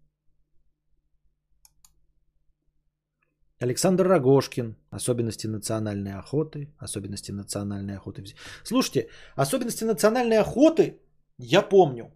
Александр 3.58 4.08
Рогошкин. 4.08 4.76
Особенности 4.90 5.46
национальной 5.46 6.14
охоты. 6.14 6.72
Особенности 6.78 7.32
национальной 7.32 7.96
охоты. 7.96 8.24
Слушайте, 8.64 9.10
особенности 9.36 9.84
национальной 9.84 10.38
охоты 10.38 10.98
я 11.36 11.60
помню. 11.60 12.10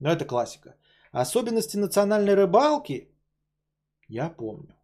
Но 0.00 0.10
это 0.10 0.24
классика. 0.24 0.76
Особенности 1.12 1.76
национальной 1.76 2.34
рыбалки 2.34 3.10
я 4.08 4.30
помню. 4.30 4.74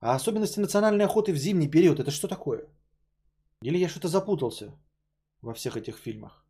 А 0.00 0.14
особенности 0.14 0.60
национальной 0.60 1.04
охоты 1.04 1.34
в 1.34 1.36
зимний 1.36 1.68
период 1.70 2.00
это 2.00 2.10
что 2.10 2.26
такое? 2.26 2.64
Или 3.62 3.76
я 3.76 3.88
что-то 3.90 4.08
запутался? 4.08 4.72
Во 5.42 5.54
всех 5.54 5.76
этих 5.76 5.96
фильмах. 5.96 6.44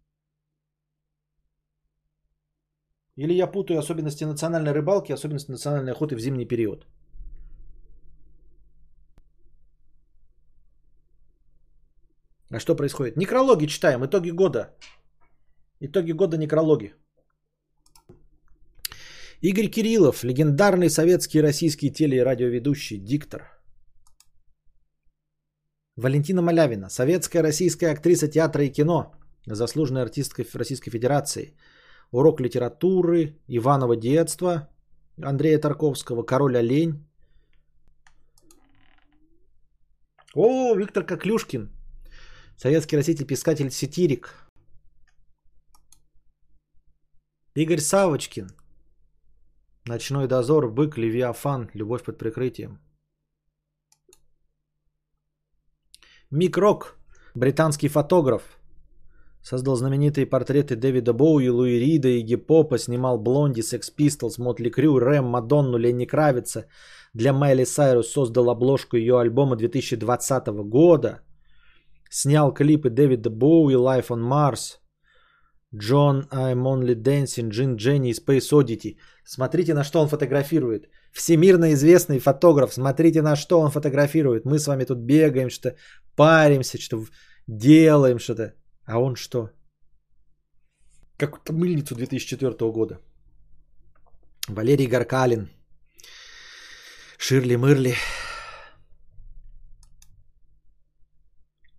Или 3.16 3.34
я 3.34 3.46
путаю 3.46 3.78
особенности 3.78 4.24
национальной 4.24 4.72
рыбалки, 4.72 5.12
особенности 5.12 5.50
национальной 5.50 5.92
охоты 5.92 6.16
в 6.16 6.20
зимний 6.20 6.46
период. 6.46 6.86
А 12.50 12.58
что 12.58 12.74
происходит? 12.74 13.16
Некрологи 13.16 13.66
читаем, 13.66 14.04
итоги 14.04 14.30
года. 14.30 14.74
Итоги 15.80 16.12
года 16.12 16.36
некрологи. 16.36 16.94
Игорь 19.42 19.70
Кириллов, 19.70 20.24
легендарный 20.24 20.90
советский 20.90 21.38
и 21.38 21.42
российский 21.42 21.90
теле- 21.90 22.18
и 22.18 22.24
радиоведущий, 22.24 22.98
диктор. 22.98 23.59
Валентина 26.00 26.40
Малявина, 26.40 26.88
советская 26.88 27.42
российская 27.42 27.92
актриса 27.92 28.26
театра 28.26 28.64
и 28.64 28.70
кино, 28.70 29.12
заслуженная 29.46 30.02
артистка 30.02 30.44
Российской 30.54 30.90
Федерации, 30.90 31.54
урок 32.10 32.40
литературы, 32.40 33.36
Иваново 33.48 33.96
детство, 33.96 34.68
Андрея 35.22 35.58
Тарковского, 35.58 36.22
Король 36.22 36.56
олень. 36.56 37.04
О, 40.34 40.74
Виктор 40.74 41.04
Коклюшкин, 41.04 41.68
советский 42.56 42.96
раститель, 42.96 43.26
писатель, 43.26 43.70
сатирик. 43.70 44.34
Игорь 47.54 47.80
Савочкин, 47.80 48.48
Ночной 49.86 50.28
дозор, 50.28 50.70
бык, 50.70 50.96
левиафан, 50.96 51.70
любовь 51.74 52.04
под 52.04 52.16
прикрытием. 52.16 52.78
Мик 56.32 56.58
британский 57.34 57.88
фотограф, 57.88 58.42
создал 59.42 59.74
знаменитые 59.74 60.26
портреты 60.26 60.76
Дэвида 60.76 61.12
Боуи, 61.12 61.48
Луи 61.48 61.80
Рида 61.80 62.08
и 62.08 62.22
Гипопа, 62.22 62.78
снимал 62.78 63.18
Блонди, 63.18 63.62
Секс 63.62 63.90
Пистолс, 63.90 64.38
Мотли 64.38 64.70
Крю, 64.70 65.00
Рэм, 65.00 65.24
Мадонну, 65.24 65.76
Ленни 65.76 66.04
Кравица. 66.06 66.66
Для 67.14 67.32
Майли 67.32 67.64
Сайрус 67.64 68.12
создал 68.12 68.48
обложку 68.48 68.96
ее 68.96 69.18
альбома 69.18 69.56
2020 69.56 70.46
года. 70.68 71.20
Снял 72.08 72.54
клипы 72.54 72.90
Дэвида 72.90 73.30
Боуи, 73.30 73.74
Life 73.74 74.10
on 74.10 74.22
Mars, 74.22 74.78
John 75.74 76.28
I'm 76.32 76.62
Only 76.62 76.94
Dancing, 76.94 77.48
Джин 77.48 77.76
Дженни 77.76 78.10
и 78.10 78.14
Space 78.14 78.52
Oddity. 78.52 78.98
Смотрите, 79.24 79.74
на 79.74 79.84
что 79.84 80.00
он 80.00 80.08
фотографирует. 80.08 80.88
Всемирно 81.12 81.72
известный 81.72 82.18
фотограф. 82.18 82.72
Смотрите, 82.72 83.22
на 83.22 83.36
что 83.36 83.60
он 83.60 83.70
фотографирует. 83.70 84.44
Мы 84.44 84.58
с 84.58 84.66
вами 84.66 84.84
тут 84.84 84.98
бегаем, 84.98 85.50
что 85.50 85.74
паримся, 86.20 86.78
что 86.78 87.06
делаем 87.48 88.18
что-то. 88.18 88.54
А 88.84 88.98
он 88.98 89.16
что? 89.16 89.50
Какую-то 91.16 91.52
мыльницу 91.52 91.94
2004 91.94 92.70
года. 92.72 93.00
Валерий 94.48 94.86
Гаркалин. 94.86 95.48
Ширли 97.18 97.56
Мырли. 97.56 97.94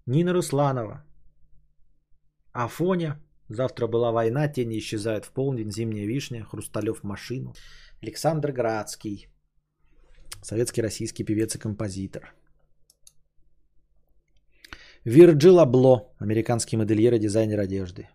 Нина 0.07 0.33
Русланова. 0.33 1.03
Афоня. 2.53 3.19
Завтра 3.49 3.87
была 3.87 4.11
война, 4.11 4.47
тени 4.47 4.77
исчезают 4.77 5.25
в 5.25 5.31
полдень, 5.31 5.71
зимняя 5.71 6.07
вишня, 6.07 6.45
Хрусталев 6.45 7.03
машину. 7.03 7.53
Александр 8.01 8.51
Градский, 8.51 9.27
советский 10.41 10.81
российский 10.81 11.25
певец 11.25 11.55
и 11.55 11.59
композитор. 11.59 12.33
Вирджил 15.03 15.59
Абло, 15.59 16.13
американский 16.19 16.77
модельер 16.77 17.15
и 17.15 17.19
дизайнер 17.19 17.59
одежды. 17.59 18.07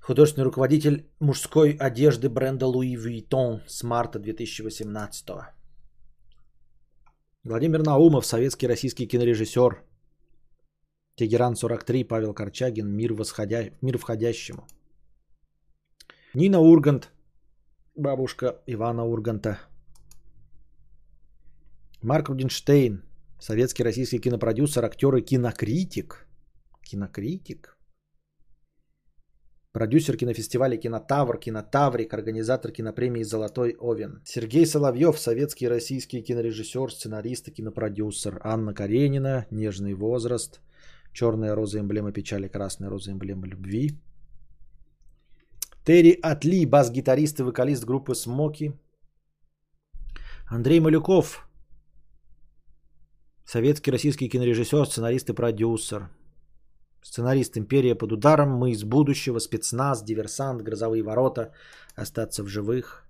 Художественный 0.00 0.44
руководитель 0.44 1.10
мужской 1.18 1.72
одежды 1.72 2.28
бренда 2.28 2.66
Louis 2.66 2.94
Vuitton 2.94 3.60
с 3.66 3.82
марта 3.82 4.20
2018. 4.20 5.28
Владимир 7.42 7.82
Наумов, 7.82 8.24
советский 8.24 8.68
российский 8.68 9.08
кинорежиссер, 9.08 9.82
Тегеран 11.16 11.56
43, 11.56 12.04
Павел 12.04 12.32
Корчагин, 12.32 12.88
мир, 12.88 13.14
восходя... 13.14 13.70
мир 13.82 13.98
входящему. 13.98 14.64
Нина 16.34 16.60
Ургант, 16.60 17.10
бабушка 17.96 18.62
Ивана 18.66 19.04
Урганта. 19.04 19.58
Марк 22.00 22.28
Рудинштейн, 22.28 23.02
советский 23.44 23.84
российский 23.84 24.20
кинопродюсер, 24.20 24.84
актер 24.84 25.16
и 25.16 25.22
кинокритик. 25.22 26.26
Кинокритик. 26.82 27.76
Продюсер 29.72 30.16
кинофестиваля 30.16 30.76
«Кинотавр», 30.76 31.38
«Кинотаврик», 31.38 32.14
организатор 32.14 32.70
кинопремии 32.70 33.24
«Золотой 33.24 33.76
Овен». 33.80 34.22
Сергей 34.24 34.66
Соловьев, 34.66 35.18
советский 35.18 35.68
российский 35.68 36.22
кинорежиссер, 36.22 36.92
сценарист 36.92 37.48
и 37.48 37.50
кинопродюсер. 37.50 38.40
Анна 38.44 38.72
Каренина, 38.72 39.46
«Нежный 39.50 39.94
возраст», 39.94 40.60
Черная 41.12 41.54
роза 41.54 41.78
эмблема 41.78 42.12
печали, 42.12 42.48
красная 42.48 42.90
роза 42.90 43.12
эмблема 43.12 43.46
любви. 43.46 43.90
Терри 45.84 46.18
Атли, 46.22 46.66
бас-гитарист 46.66 47.40
и 47.40 47.42
вокалист 47.42 47.84
группы 47.84 48.14
Смоки. 48.14 48.72
Андрей 50.50 50.80
Малюков, 50.80 51.43
советский 53.44 53.90
российский 53.90 54.28
кинорежиссер, 54.28 54.86
сценарист 54.86 55.30
и 55.30 55.34
продюсер. 55.34 56.08
Сценарист 57.02 57.56
«Империя 57.56 57.94
под 57.94 58.12
ударом», 58.12 58.50
«Мы 58.50 58.70
из 58.70 58.82
будущего», 58.84 59.38
«Спецназ», 59.38 60.02
«Диверсант», 60.02 60.62
«Грозовые 60.62 61.02
ворота», 61.02 61.52
«Остаться 61.96 62.42
в 62.42 62.48
живых». 62.48 63.04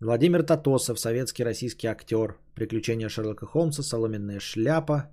Владимир 0.00 0.42
Татосов, 0.42 1.00
советский 1.00 1.44
российский 1.44 1.86
актер. 1.88 2.36
«Приключения 2.54 3.08
Шерлока 3.08 3.46
Холмса», 3.46 3.82
«Соломенная 3.82 4.40
шляпа», 4.40 5.10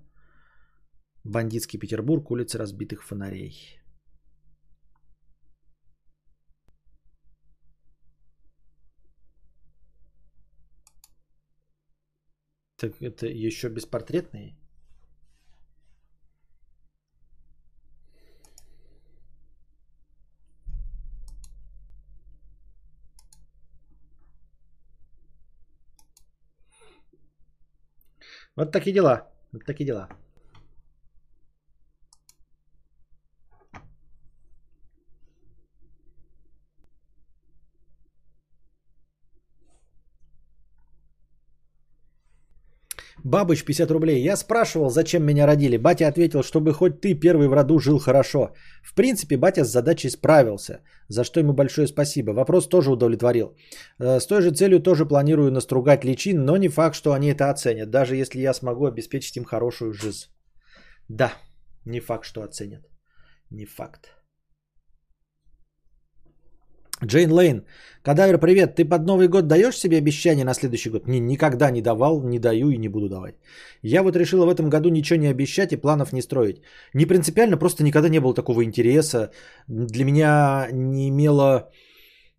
Бандитский 1.24 1.80
Петербург, 1.80 2.30
улицы 2.32 2.58
разбитых 2.58 3.02
фонарей. 3.02 3.80
Так 12.84 13.02
это 13.02 13.28
еще 13.28 13.70
беспортретные? 13.70 14.58
Вот 28.58 28.74
такие 28.74 28.94
дела. 28.94 29.32
Вот 29.54 29.64
такие 29.64 29.86
дела. 29.86 30.10
Бабыч 43.34 43.66
50 43.66 43.92
рублей. 43.92 44.22
Я 44.22 44.38
спрашивал, 44.38 44.90
зачем 44.90 45.26
меня 45.26 45.48
родили. 45.48 45.78
Батя 45.78 46.08
ответил, 46.08 46.44
чтобы 46.44 46.72
хоть 46.72 47.02
ты 47.02 47.16
первый 47.16 47.48
в 47.48 47.54
роду 47.54 47.80
жил 47.80 47.98
хорошо. 47.98 48.54
В 48.84 48.94
принципе, 48.94 49.38
батя 49.38 49.64
с 49.64 49.72
задачей 49.72 50.12
справился, 50.12 50.82
за 51.10 51.24
что 51.24 51.40
ему 51.40 51.54
большое 51.54 51.88
спасибо. 51.88 52.32
Вопрос 52.34 52.70
тоже 52.70 52.92
удовлетворил. 52.92 53.56
Э, 54.00 54.20
с 54.20 54.28
той 54.28 54.42
же 54.42 54.52
целью 54.52 54.80
тоже 54.80 55.06
планирую 55.06 55.52
настругать 55.52 56.06
личин, 56.06 56.46
но 56.46 56.58
не 56.58 56.70
факт, 56.70 56.96
что 56.96 57.12
они 57.14 57.32
это 57.32 57.50
оценят, 57.50 57.90
даже 57.90 58.16
если 58.16 58.40
я 58.40 58.54
смогу 58.54 58.86
обеспечить 58.86 59.36
им 59.38 59.46
хорошую 59.46 59.94
жизнь. 59.94 60.28
Да, 61.10 61.34
не 61.86 62.02
факт, 62.02 62.26
что 62.26 62.44
оценят. 62.44 62.86
Не 63.50 63.66
факт. 63.66 64.23
Джейн 67.06 67.32
Лейн. 67.32 67.66
Кадавер, 68.02 68.38
привет. 68.38 68.76
Ты 68.76 68.86
под 68.86 69.06
Новый 69.06 69.28
год 69.28 69.48
даешь 69.48 69.78
себе 69.78 69.98
обещание 69.98 70.46
на 70.46 70.54
следующий 70.54 70.90
год? 70.90 71.08
Не, 71.08 71.20
никогда 71.20 71.72
не 71.72 71.82
давал, 71.82 72.22
не 72.24 72.40
даю 72.40 72.70
и 72.70 72.78
не 72.78 72.90
буду 72.90 73.10
давать. 73.10 73.36
Я 73.82 74.04
вот 74.04 74.16
решила 74.16 74.46
в 74.46 74.50
этом 74.50 74.70
году 74.70 74.90
ничего 74.90 75.20
не 75.20 75.28
обещать 75.28 75.74
и 75.74 75.78
планов 75.78 76.14
не 76.14 76.22
строить. 76.22 76.62
Не 76.94 77.06
принципиально, 77.06 77.58
просто 77.58 77.84
никогда 77.84 78.10
не 78.10 78.20
было 78.20 78.34
такого 78.34 78.64
интереса. 78.64 79.32
Для 79.68 80.06
меня 80.06 80.68
не 80.72 81.10
имело 81.10 81.70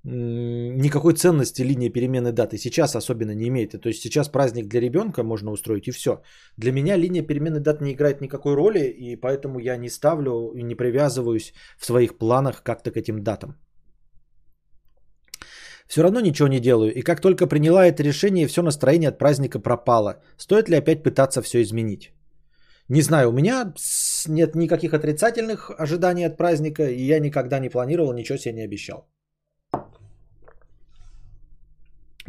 никакой 0.05 1.15
ценности 1.15 1.62
линия 1.62 1.91
перемены 1.91 2.33
даты. 2.33 2.59
Сейчас 2.59 2.95
особенно 2.95 3.35
не 3.35 3.49
имеет. 3.49 3.81
То 3.81 3.89
есть 3.89 4.03
сейчас 4.03 4.29
праздник 4.29 4.69
для 4.69 4.81
ребенка 4.81 5.23
можно 5.23 5.51
устроить 5.51 5.89
и 5.89 5.93
все. 5.93 6.23
Для 6.59 6.73
меня 6.73 6.97
линия 6.97 7.23
перемены 7.23 7.61
дат 7.61 7.81
не 7.81 7.93
играет 7.93 8.21
никакой 8.21 8.55
роли, 8.55 8.85
и 8.85 9.17
поэтому 9.17 9.59
я 9.59 9.77
не 9.77 9.89
ставлю 9.89 10.53
и 10.55 10.62
не 10.62 10.75
привязываюсь 10.75 11.55
в 11.79 11.87
своих 11.87 12.19
планах 12.19 12.62
как-то 12.62 12.91
к 12.91 12.97
этим 12.97 13.23
датам. 13.23 13.57
Все 15.87 16.03
равно 16.03 16.20
ничего 16.20 16.49
не 16.49 16.61
делаю, 16.61 16.93
и 16.95 17.03
как 17.03 17.20
только 17.20 17.47
приняла 17.47 17.87
это 17.87 18.03
решение, 18.03 18.47
все 18.47 18.62
настроение 18.62 19.09
от 19.09 19.18
праздника 19.18 19.61
пропало. 19.61 20.22
Стоит 20.37 20.68
ли 20.68 20.76
опять 20.76 21.03
пытаться 21.03 21.43
все 21.43 21.62
изменить? 21.62 22.12
Не 22.89 23.03
знаю, 23.03 23.28
у 23.28 23.32
меня 23.32 23.72
нет 24.28 24.55
никаких 24.55 24.93
отрицательных 24.93 25.70
ожиданий 25.78 26.26
от 26.26 26.37
праздника, 26.37 26.82
и 26.82 27.03
я 27.03 27.18
никогда 27.18 27.59
не 27.59 27.70
планировал, 27.70 28.12
ничего 28.12 28.39
себе 28.39 28.55
не 28.55 28.64
обещал. 28.64 29.09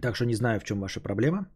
Так 0.01 0.15
что 0.15 0.25
не 0.25 0.35
знаю, 0.35 0.59
в 0.59 0.63
чем 0.63 0.79
ваша 0.79 0.99
проблема. 0.99 1.47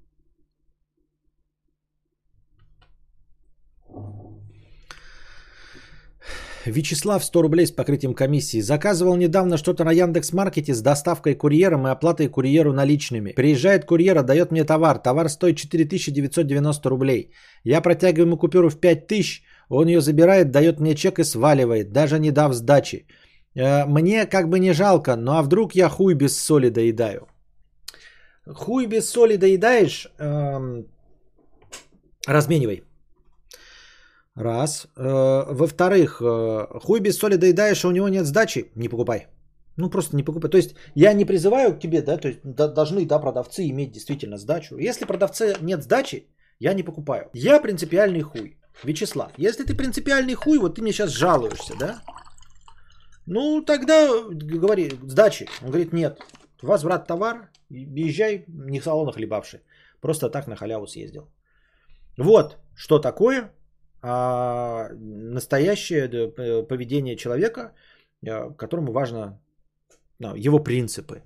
Вячеслав 6.65 7.23
100 7.23 7.41
рублей 7.41 7.65
с 7.65 7.71
покрытием 7.71 8.13
комиссии. 8.13 8.61
Заказывал 8.61 9.15
недавно 9.15 9.57
что-то 9.57 9.83
на 9.83 9.91
Яндекс 9.91 10.33
Маркете 10.33 10.73
с 10.73 10.81
доставкой 10.81 11.35
курьером 11.35 11.87
и 11.87 11.91
оплатой 11.91 12.27
курьеру 12.27 12.73
наличными. 12.73 13.33
Приезжает 13.35 13.85
курьер, 13.85 14.17
отдает 14.17 14.51
мне 14.51 14.63
товар. 14.63 14.99
Товар 14.99 15.29
стоит 15.29 15.57
4990 15.57 16.89
рублей. 16.89 17.31
Я 17.63 17.81
протягиваю 17.81 18.27
ему 18.27 18.37
купюру 18.37 18.69
в 18.69 18.79
5000, 18.79 19.43
он 19.69 19.87
ее 19.87 20.01
забирает, 20.01 20.51
дает 20.51 20.79
мне 20.79 20.95
чек 20.95 21.19
и 21.19 21.23
сваливает, 21.23 21.91
даже 21.91 22.19
не 22.19 22.31
дав 22.31 22.53
сдачи. 22.53 23.05
Э, 23.55 23.85
мне 23.85 24.25
как 24.25 24.49
бы 24.49 24.59
не 24.59 24.73
жалко, 24.73 25.15
ну 25.15 25.31
а 25.31 25.43
вдруг 25.43 25.75
я 25.75 25.89
хуй 25.89 26.15
без 26.15 26.37
соли 26.37 26.69
доедаю? 26.69 27.27
Хуй 28.45 28.87
без 28.87 29.09
соли 29.09 29.37
доедаешь, 29.37 30.07
эм, 30.17 30.87
разменивай. 32.27 32.83
Раз. 34.35 34.87
Э, 34.95 35.53
во-вторых, 35.53 36.21
э, 36.21 36.79
хуй 36.79 36.99
без 36.99 37.17
соли 37.17 37.35
доедаешь, 37.35 37.83
а 37.83 37.87
у 37.87 37.91
него 37.91 38.09
нет 38.09 38.25
сдачи, 38.25 38.71
не 38.75 38.89
покупай. 38.89 39.27
Ну, 39.77 39.89
просто 39.89 40.15
не 40.15 40.23
покупай. 40.23 40.49
То 40.49 40.57
есть, 40.57 40.75
я 40.95 41.13
не 41.13 41.25
призываю 41.25 41.75
к 41.75 41.79
тебе, 41.79 42.01
да, 42.01 42.17
то 42.17 42.27
есть, 42.27 42.39
должны, 42.43 43.05
да, 43.05 43.19
продавцы 43.19 43.67
иметь 43.69 43.91
действительно 43.91 44.37
сдачу. 44.37 44.77
Если 44.77 45.05
продавцы 45.05 45.55
нет 45.61 45.83
сдачи, 45.83 46.27
я 46.59 46.73
не 46.73 46.83
покупаю. 46.83 47.29
Я 47.33 47.61
принципиальный 47.61 48.21
хуй. 48.21 48.57
Вячеслав, 48.83 49.31
если 49.37 49.63
ты 49.63 49.75
принципиальный 49.75 50.35
хуй, 50.35 50.57
вот 50.57 50.75
ты 50.75 50.81
мне 50.81 50.93
сейчас 50.93 51.11
жалуешься, 51.11 51.73
да? 51.79 52.01
Ну, 53.25 53.61
тогда 53.61 54.07
говори, 54.31 54.91
сдачи. 55.03 55.47
Он 55.61 55.67
говорит, 55.67 55.93
нет. 55.93 56.19
Возврат 56.61 57.07
товар, 57.07 57.49
езжай, 57.69 58.45
не 58.47 58.79
в 58.79 58.83
салонах 58.83 59.15
хлебавший. 59.15 59.59
Просто 60.01 60.29
так 60.29 60.47
на 60.47 60.55
халяву 60.55 60.87
съездил. 60.87 61.29
Вот, 62.17 62.57
что 62.75 62.99
такое 62.99 63.51
а, 64.01 64.89
настоящее 65.33 66.07
поведение 66.67 67.15
человека, 67.15 67.73
а, 68.27 68.51
которому 68.51 68.91
важно 68.91 69.39
ну, 70.19 70.35
его 70.35 70.59
принципы. 70.59 71.23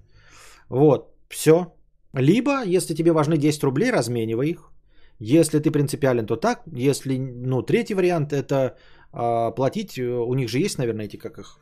Вот, 0.70 1.16
все. 1.30 1.74
Либо, 2.14 2.64
если 2.64 2.96
тебе 2.96 3.12
важны 3.12 3.38
10 3.38 3.64
рублей, 3.64 3.92
разменивай 3.92 4.50
их. 4.50 4.72
Если 5.20 5.60
ты 5.60 5.72
принципиален, 5.72 6.26
то 6.26 6.36
так. 6.36 6.62
Если, 6.68 7.18
ну, 7.18 7.62
третий 7.62 7.96
вариант 7.96 8.34
это 8.34 8.78
а, 9.12 9.52
платить. 9.52 9.98
У 10.00 10.34
них 10.34 10.50
же 10.50 10.60
есть, 10.60 10.78
наверное, 10.78 11.06
эти, 11.06 11.18
как 11.18 11.38
их, 11.38 11.60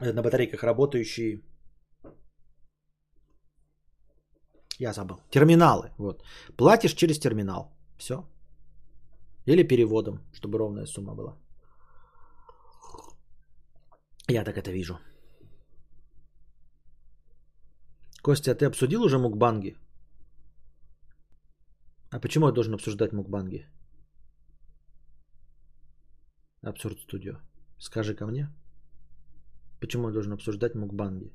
на 0.00 0.22
батарейках 0.22 0.62
работающие 0.62 1.40
я 4.78 4.92
забыл. 4.92 5.16
Терминалы. 5.30 5.90
Вот. 5.98 6.22
Платишь 6.56 6.94
через 6.94 7.18
терминал. 7.18 7.72
Все. 7.98 8.24
Или 9.46 9.62
переводом, 9.62 10.20
чтобы 10.32 10.58
ровная 10.58 10.86
сумма 10.86 11.14
была. 11.14 11.36
Я 14.28 14.44
так 14.44 14.56
это 14.56 14.70
вижу. 14.70 14.98
Костя, 18.22 18.52
а 18.52 18.54
ты 18.54 18.64
обсудил 18.64 19.02
уже 19.02 19.18
мукбанги? 19.18 19.76
А 22.10 22.20
почему 22.20 22.46
я 22.46 22.52
должен 22.52 22.74
обсуждать 22.74 23.12
мукбанги? 23.12 23.66
Абсурд 26.62 26.98
студио. 27.00 27.40
Скажи 27.78 28.14
ко 28.14 28.26
мне. 28.26 28.48
Почему 29.80 30.08
я 30.08 30.12
должен 30.12 30.32
обсуждать 30.32 30.74
мукбанги? 30.74 31.32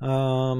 А, 0.00 0.56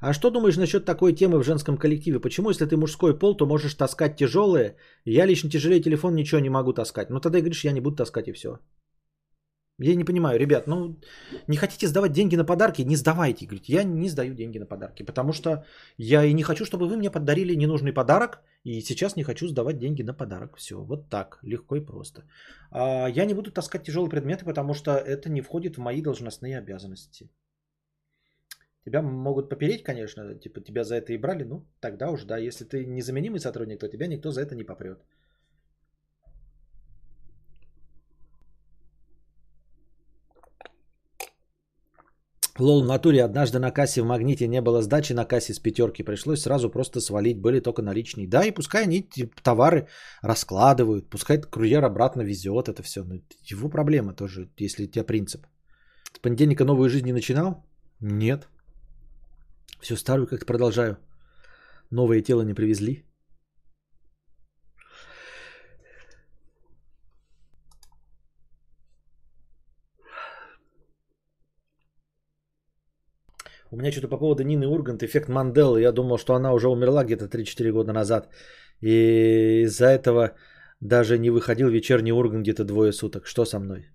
а 0.00 0.12
что 0.12 0.30
думаешь 0.30 0.56
насчет 0.56 0.84
такой 0.84 1.12
темы 1.12 1.38
в 1.38 1.44
женском 1.44 1.76
коллективе? 1.76 2.20
Почему, 2.20 2.50
если 2.50 2.66
ты 2.66 2.76
мужской 2.76 3.18
пол, 3.18 3.36
то 3.36 3.46
можешь 3.46 3.74
таскать 3.74 4.16
тяжелые? 4.16 4.76
Я 5.04 5.26
лично 5.26 5.50
тяжелее 5.50 5.80
телефон 5.80 6.14
ничего 6.14 6.40
не 6.40 6.50
могу 6.50 6.72
таскать. 6.72 7.10
Ну 7.10 7.20
тогда 7.20 7.38
говоришь, 7.40 7.64
я 7.64 7.72
не 7.72 7.80
буду 7.80 7.96
таскать 7.96 8.28
и 8.28 8.32
все. 8.32 8.58
Я 9.80 9.94
не 9.94 10.04
понимаю, 10.04 10.38
ребят, 10.38 10.66
ну 10.66 10.96
не 11.46 11.56
хотите 11.56 11.86
сдавать 11.86 12.12
деньги 12.12 12.36
на 12.36 12.44
подарки, 12.44 12.82
не 12.82 12.96
сдавайте. 12.96 13.46
Говорите, 13.46 13.72
я 13.72 13.84
не 13.84 14.08
сдаю 14.08 14.34
деньги 14.34 14.58
на 14.58 14.66
подарки, 14.66 15.04
потому 15.04 15.32
что 15.32 15.64
я 15.96 16.24
и 16.24 16.34
не 16.34 16.42
хочу, 16.42 16.64
чтобы 16.64 16.88
вы 16.88 16.96
мне 16.96 17.10
подарили 17.10 17.54
ненужный 17.56 17.92
подарок, 17.92 18.40
и 18.64 18.80
сейчас 18.80 19.16
не 19.16 19.22
хочу 19.22 19.48
сдавать 19.48 19.78
деньги 19.78 20.02
на 20.02 20.14
подарок. 20.14 20.56
Все, 20.56 20.76
вот 20.76 21.08
так, 21.10 21.38
легко 21.42 21.76
и 21.76 21.80
просто. 21.80 22.22
А, 22.70 23.06
я 23.08 23.24
не 23.24 23.34
буду 23.34 23.52
таскать 23.52 23.84
тяжелые 23.84 24.10
предметы, 24.10 24.44
потому 24.44 24.74
что 24.74 24.90
это 24.90 25.30
не 25.30 25.42
входит 25.42 25.76
в 25.76 25.80
мои 25.80 26.02
должностные 26.02 26.58
обязанности. 26.58 27.30
Тебя 28.84 29.02
могут 29.02 29.48
попереть, 29.50 29.82
конечно, 29.82 30.34
типа 30.34 30.60
тебя 30.60 30.84
за 30.84 30.96
это 30.96 31.12
и 31.12 31.18
брали, 31.18 31.44
ну 31.44 31.66
тогда 31.80 32.10
уж 32.10 32.24
да, 32.24 32.38
если 32.38 32.64
ты 32.64 32.86
незаменимый 32.86 33.40
сотрудник, 33.40 33.80
то 33.80 33.88
тебя 33.88 34.06
никто 34.06 34.30
за 34.30 34.40
это 34.40 34.54
не 34.54 34.64
попрет. 34.64 34.98
Лол, 42.58 42.82
в 42.82 42.86
натуре 42.86 43.24
однажды 43.24 43.58
на 43.58 43.70
кассе 43.70 44.02
в 44.02 44.06
Магните 44.06 44.48
не 44.48 44.60
было 44.60 44.82
сдачи 44.82 45.14
на 45.14 45.24
кассе 45.24 45.54
с 45.54 45.60
пятерки. 45.60 46.02
Пришлось 46.02 46.40
сразу 46.40 46.70
просто 46.70 47.00
свалить. 47.00 47.40
Были 47.40 47.60
только 47.60 47.82
наличные. 47.82 48.26
Да, 48.26 48.44
и 48.44 48.50
пускай 48.50 48.82
они 48.82 49.08
товары 49.42 49.86
раскладывают. 50.22 51.08
Пускай 51.08 51.40
курьер 51.40 51.84
обратно 51.84 52.22
везет 52.22 52.68
это 52.68 52.82
все. 52.82 53.04
Но 53.04 53.14
его 53.44 53.68
проблема 53.70 54.12
тоже, 54.12 54.50
если 54.58 54.84
у 54.84 54.90
тебя 54.90 55.04
принцип. 55.04 55.46
С 56.12 56.18
понедельника 56.18 56.64
новую 56.64 56.88
жизнь 56.88 57.06
не 57.06 57.12
начинал? 57.12 57.64
Нет. 58.00 58.48
Все 59.80 59.96
старую 59.96 60.26
как-то 60.26 60.46
продолжаю. 60.46 60.96
Новое 61.90 62.20
тело 62.22 62.42
не 62.42 62.54
привезли. 62.54 63.04
У 73.70 73.76
меня 73.76 73.92
что-то 73.92 74.08
по 74.08 74.16
поводу 74.16 74.42
Нины 74.44 74.66
Ургант, 74.66 75.02
эффект 75.02 75.28
Манделы. 75.28 75.82
Я 75.82 75.92
думал, 75.92 76.18
что 76.18 76.34
она 76.34 76.52
уже 76.54 76.68
умерла 76.68 77.04
где-то 77.04 77.26
3-4 77.26 77.70
года 77.70 77.92
назад. 77.92 78.28
И 78.80 79.62
из-за 79.64 79.86
этого 79.86 80.34
даже 80.80 81.18
не 81.18 81.30
выходил 81.30 81.68
вечерний 81.68 82.12
Ургант 82.12 82.42
где-то 82.42 82.64
двое 82.64 82.92
суток. 82.92 83.26
Что 83.26 83.44
со 83.44 83.58
мной? 83.58 83.90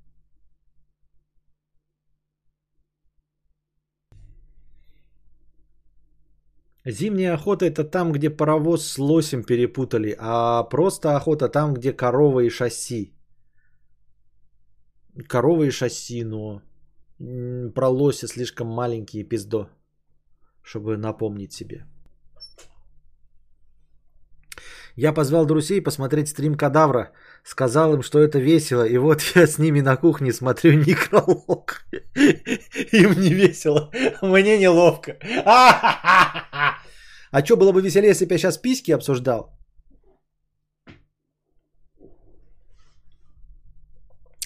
Зимняя 6.85 7.33
охота 7.35 7.65
это 7.65 7.83
там, 7.83 8.11
где 8.11 8.29
паровоз 8.29 8.85
с 8.85 8.99
лосем 8.99 9.43
перепутали, 9.43 10.15
а 10.19 10.63
просто 10.63 11.15
охота 11.15 11.47
там, 11.49 11.73
где 11.73 11.93
корова 11.93 12.41
и 12.41 12.49
шасси. 12.49 13.13
Корова 15.27 15.63
и 15.63 15.71
шасси, 15.71 16.23
но 16.23 16.61
про 17.75 17.87
лося 17.87 18.27
слишком 18.27 18.67
маленькие 18.67 19.23
пиздо, 19.23 19.69
чтобы 20.61 20.97
напомнить 20.97 21.53
себе. 21.53 21.85
Я 24.95 25.13
позвал 25.13 25.45
друзей 25.45 25.81
посмотреть 25.81 26.27
стрим 26.27 26.55
Кадавра. 26.55 27.11
Сказал 27.43 27.93
им, 27.93 28.03
что 28.03 28.19
это 28.19 28.39
весело. 28.39 28.83
И 28.85 28.97
вот 28.97 29.21
я 29.35 29.47
с 29.47 29.57
ними 29.57 29.81
на 29.81 29.97
кухне 29.97 30.33
смотрю 30.33 30.73
некролог. 30.87 31.85
Им 32.93 33.19
не 33.19 33.33
весело. 33.33 33.91
Мне 34.21 34.57
неловко. 34.57 35.17
А 37.31 37.43
что 37.43 37.57
было 37.57 37.71
бы 37.71 37.81
веселее, 37.81 38.09
если 38.09 38.25
бы 38.25 38.33
я 38.33 38.37
сейчас 38.37 38.57
письки 38.57 38.91
обсуждал? 38.91 39.49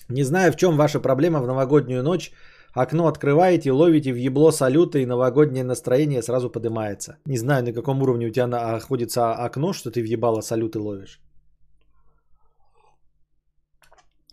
Не 0.09 0.23
знаю, 0.23 0.53
в 0.53 0.55
чем 0.55 0.77
ваша 0.77 0.99
проблема 0.99 1.41
в 1.41 1.47
новогоднюю 1.47 2.01
ночь. 2.01 2.31
Окно 2.73 3.07
открываете, 3.07 3.71
ловите 3.71 4.13
в 4.13 4.15
ебло 4.15 4.51
салюта 4.51 4.99
и 4.99 5.05
новогоднее 5.05 5.63
настроение 5.63 6.21
сразу 6.21 6.49
поднимается. 6.49 7.17
Не 7.25 7.37
знаю, 7.37 7.63
на 7.63 7.73
каком 7.73 8.01
уровне 8.01 8.27
у 8.27 8.31
тебя 8.31 8.47
находится 8.47 9.33
окно, 9.33 9.73
что 9.73 9.91
ты 9.91 10.01
въебало 10.01 10.41
салюты 10.41 10.79
ловишь. 10.79 11.19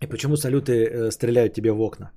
И 0.02 0.06
почему 0.06 0.36
салюты 0.36 0.72
э, 0.72 1.10
стреляют 1.10 1.54
тебе 1.54 1.72
в 1.72 1.80
окна? 1.80 2.10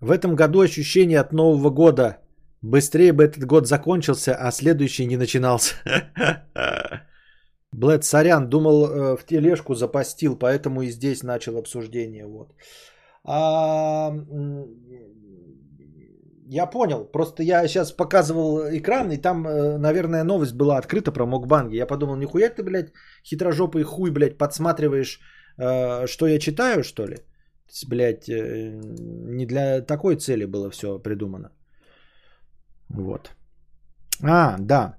В 0.00 0.10
этом 0.10 0.36
году 0.36 0.60
ощущение 0.60 1.20
от 1.20 1.32
Нового 1.32 1.70
года. 1.70 2.18
Быстрее 2.62 3.12
бы 3.12 3.24
этот 3.24 3.44
год 3.44 3.66
закончился, 3.66 4.34
а 4.34 4.52
следующий 4.52 5.06
не 5.06 5.16
начинался. 5.16 5.74
Блэд, 7.72 8.04
сорян, 8.04 8.48
думал 8.48 8.86
э, 8.86 9.16
в 9.16 9.26
тележку 9.26 9.74
запастил, 9.74 10.36
поэтому 10.38 10.82
и 10.82 10.90
здесь 10.90 11.22
начал 11.22 11.56
обсуждение. 11.58 12.26
Вот. 12.26 12.54
А, 13.24 14.12
Я 16.46 16.66
понял. 16.66 17.04
Просто 17.12 17.42
я 17.42 17.68
сейчас 17.68 17.92
показывал 17.92 18.68
экран, 18.70 19.10
и 19.10 19.16
там, 19.16 19.46
э, 19.46 19.78
наверное, 19.78 20.24
новость 20.24 20.54
была 20.54 20.78
открыта 20.78 21.12
про 21.12 21.26
Мокбанги. 21.26 21.76
Я 21.76 21.86
подумал, 21.86 22.16
нихуя 22.16 22.50
ты, 22.50 22.62
блядь, 22.62 22.92
хитрожопый 23.24 23.82
хуй, 23.84 24.10
блядь, 24.10 24.38
подсматриваешь, 24.38 25.20
э, 25.58 26.06
что 26.06 26.26
я 26.26 26.38
читаю, 26.38 26.84
что 26.84 27.06
ли? 27.06 27.16
Блядь, 27.88 28.28
э, 28.28 28.80
не 29.36 29.46
для 29.46 29.80
такой 29.80 30.16
цели 30.16 30.44
было 30.44 30.70
все 30.70 30.98
придумано. 30.98 31.50
Вот. 32.90 33.30
А, 34.22 34.56
да. 34.58 34.96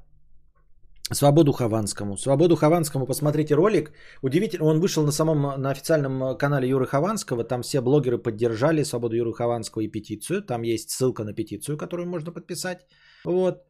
Свободу 1.11 1.51
Хованскому. 1.51 2.17
Свободу 2.17 2.55
Хованскому, 2.55 3.05
посмотрите 3.05 3.53
ролик. 3.55 3.91
Удивительно, 4.23 4.65
он 4.65 4.79
вышел 4.79 5.05
на 5.05 5.11
самом, 5.11 5.61
на 5.61 5.69
официальном 5.69 6.37
канале 6.37 6.67
Юры 6.67 6.87
Хованского. 6.87 7.43
Там 7.43 7.61
все 7.61 7.81
блогеры 7.81 8.17
поддержали 8.17 8.83
Свободу 8.83 9.15
Юры 9.15 9.33
Хованского 9.33 9.83
и 9.83 9.87
петицию. 9.87 10.41
Там 10.41 10.63
есть 10.63 10.89
ссылка 10.89 11.23
на 11.23 11.33
петицию, 11.33 11.77
которую 11.77 12.07
можно 12.07 12.31
подписать. 12.31 12.87
Вот. 13.23 13.63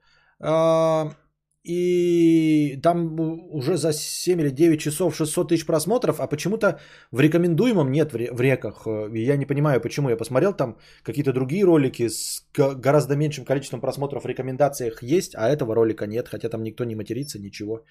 И 1.68 2.80
там 2.84 3.20
уже 3.54 3.78
за 3.78 3.92
7 3.94 4.40
или 4.40 4.52
9 4.52 4.80
часов 4.80 5.16
600 5.16 5.50
тысяч 5.50 5.66
просмотров, 5.66 6.20
а 6.20 6.28
почему-то 6.28 6.80
в 7.12 7.20
рекомендуемом 7.20 7.92
нет 7.92 8.14
в 8.14 8.42
реках. 8.42 8.88
Я 9.14 9.38
не 9.38 9.48
понимаю, 9.48 9.82
почему. 9.82 10.10
Я 10.10 10.18
посмотрел 10.18 10.54
там 10.54 10.78
какие-то 11.04 11.34
другие 11.34 11.66
ролики 11.66 12.08
с 12.08 12.46
гораздо 12.54 13.16
меньшим 13.16 13.46
количеством 13.46 13.82
просмотров 13.82 14.24
в 14.24 14.28
рекомендациях 14.28 15.02
есть, 15.02 15.34
а 15.36 15.50
этого 15.50 15.74
ролика 15.76 16.06
нет, 16.06 16.28
хотя 16.28 16.50
там 16.50 16.64
никто 16.64 16.84
не 16.86 16.96
матерится, 16.96 17.40
ничего. 17.40 17.84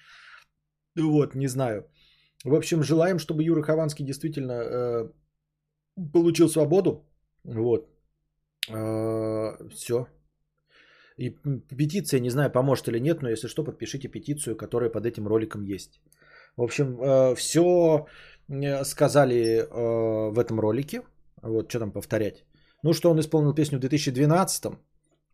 Вот, 0.95 1.35
не 1.35 1.47
знаю. 1.47 1.83
В 2.45 2.53
общем, 2.55 2.83
желаем, 2.83 3.19
чтобы 3.19 3.43
Юра 3.43 3.61
Хованский 3.61 4.05
действительно 4.05 4.53
э, 4.53 5.09
получил 6.13 6.47
свободу. 6.47 7.05
Вот. 7.43 7.89
Э, 8.69 9.69
все. 9.69 10.07
И 11.17 11.29
петиция, 11.77 12.19
не 12.19 12.29
знаю, 12.29 12.51
поможет 12.51 12.87
или 12.87 12.99
нет, 12.99 13.21
но 13.21 13.29
если 13.29 13.47
что, 13.47 13.63
подпишите 13.63 14.09
петицию, 14.09 14.55
которая 14.55 14.89
под 14.89 15.05
этим 15.05 15.27
роликом 15.27 15.63
есть. 15.63 16.01
В 16.57 16.61
общем, 16.61 17.01
э, 17.01 17.35
все 17.35 18.05
э, 18.49 18.83
сказали 18.83 19.59
э, 19.59 20.31
в 20.31 20.39
этом 20.39 20.59
ролике. 20.59 21.01
Вот, 21.41 21.69
что 21.69 21.79
там 21.79 21.91
повторять. 21.91 22.43
Ну, 22.83 22.93
что 22.93 23.11
он 23.11 23.19
исполнил 23.19 23.53
песню 23.53 23.77
в 23.77 23.81
2012, 23.81 24.73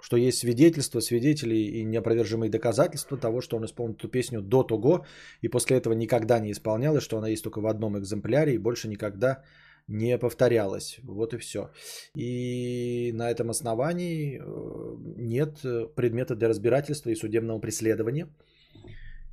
что 0.02 0.18
есть 0.18 0.38
свидетельства, 0.40 1.00
свидетели 1.00 1.56
и 1.56 1.84
неопровержимые 1.86 2.50
доказательства 2.50 3.18
того, 3.18 3.42
что 3.42 3.58
он 3.58 3.66
исполнил 3.66 3.96
эту 3.96 4.08
песню 4.08 4.42
до 4.42 4.64
того, 4.64 5.06
и 5.42 5.48
после 5.48 5.78
этого 5.78 5.94
никогда 5.94 6.40
не 6.40 6.52
исполнял, 6.52 6.98
и 6.98 7.02
что 7.02 7.18
она 7.18 7.30
есть 7.30 7.44
только 7.44 7.62
в 7.62 7.68
одном 7.68 7.98
экземпляре, 7.98 8.54
и 8.54 8.58
больше 8.58 8.88
никогда 8.88 9.44
не 9.88 10.18
повторялось. 10.18 11.00
Вот 11.04 11.34
и 11.34 11.38
все. 11.38 11.70
И 12.16 13.12
на 13.14 13.30
этом 13.30 13.50
основании 13.50 14.40
э, 14.40 14.96
нет 15.18 15.62
предмета 15.96 16.36
для 16.36 16.50
разбирательства 16.50 17.10
и 17.10 17.16
судебного 17.16 17.60
преследования. 17.60 18.28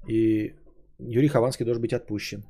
И 0.08 0.54
Юрий 0.98 1.28
Хованский 1.28 1.64
должен 1.64 1.82
быть 1.82 1.92
отпущен. 1.92 2.44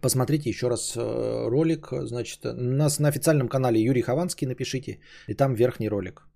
Посмотрите 0.00 0.50
еще 0.50 0.68
раз 0.68 0.96
э, 0.96 1.48
ролик. 1.48 1.88
Значит, 1.90 2.40
нас 2.44 3.00
на 3.00 3.08
официальном 3.08 3.48
канале 3.48 3.82
Юрий 3.82 4.02
Хованский 4.02 4.46
напишите. 4.46 5.00
И 5.28 5.34
там 5.34 5.54
верхний 5.54 5.88
ролик. 5.88 6.27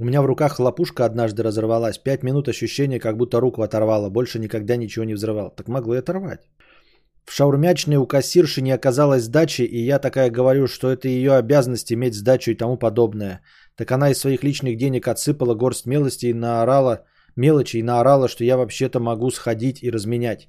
У 0.00 0.04
меня 0.04 0.22
в 0.22 0.26
руках 0.26 0.52
хлопушка 0.52 1.04
однажды 1.04 1.42
разорвалась. 1.42 1.98
Пять 1.98 2.22
минут 2.22 2.48
ощущения, 2.48 3.00
как 3.00 3.16
будто 3.16 3.40
руку 3.40 3.62
оторвало. 3.62 4.10
Больше 4.10 4.38
никогда 4.38 4.76
ничего 4.76 5.04
не 5.04 5.14
взрывал. 5.14 5.50
Так 5.50 5.68
могло 5.68 5.94
и 5.94 5.98
оторвать. 5.98 6.48
В 7.24 7.32
шаурмячной 7.32 7.96
у 7.96 8.06
кассирши 8.06 8.62
не 8.62 8.70
оказалось 8.70 9.24
сдачи, 9.24 9.62
и 9.62 9.84
я 9.84 9.98
такая 9.98 10.30
говорю, 10.30 10.66
что 10.66 10.88
это 10.90 11.08
ее 11.08 11.32
обязанность 11.32 11.92
иметь 11.92 12.14
сдачу 12.14 12.52
и 12.52 12.54
тому 12.54 12.78
подобное. 12.78 13.42
Так 13.76 13.90
она 13.90 14.10
из 14.10 14.18
своих 14.18 14.44
личных 14.44 14.76
денег 14.76 15.08
отсыпала 15.08 15.54
горсть 15.54 15.86
милости 15.86 16.26
и 16.26 16.34
наорала, 16.34 17.04
мелочи 17.36 17.78
и 17.78 17.82
наорала, 17.82 18.28
что 18.28 18.44
я 18.44 18.56
вообще-то 18.56 19.00
могу 19.00 19.30
сходить 19.30 19.82
и 19.82 19.90
разменять. 19.90 20.48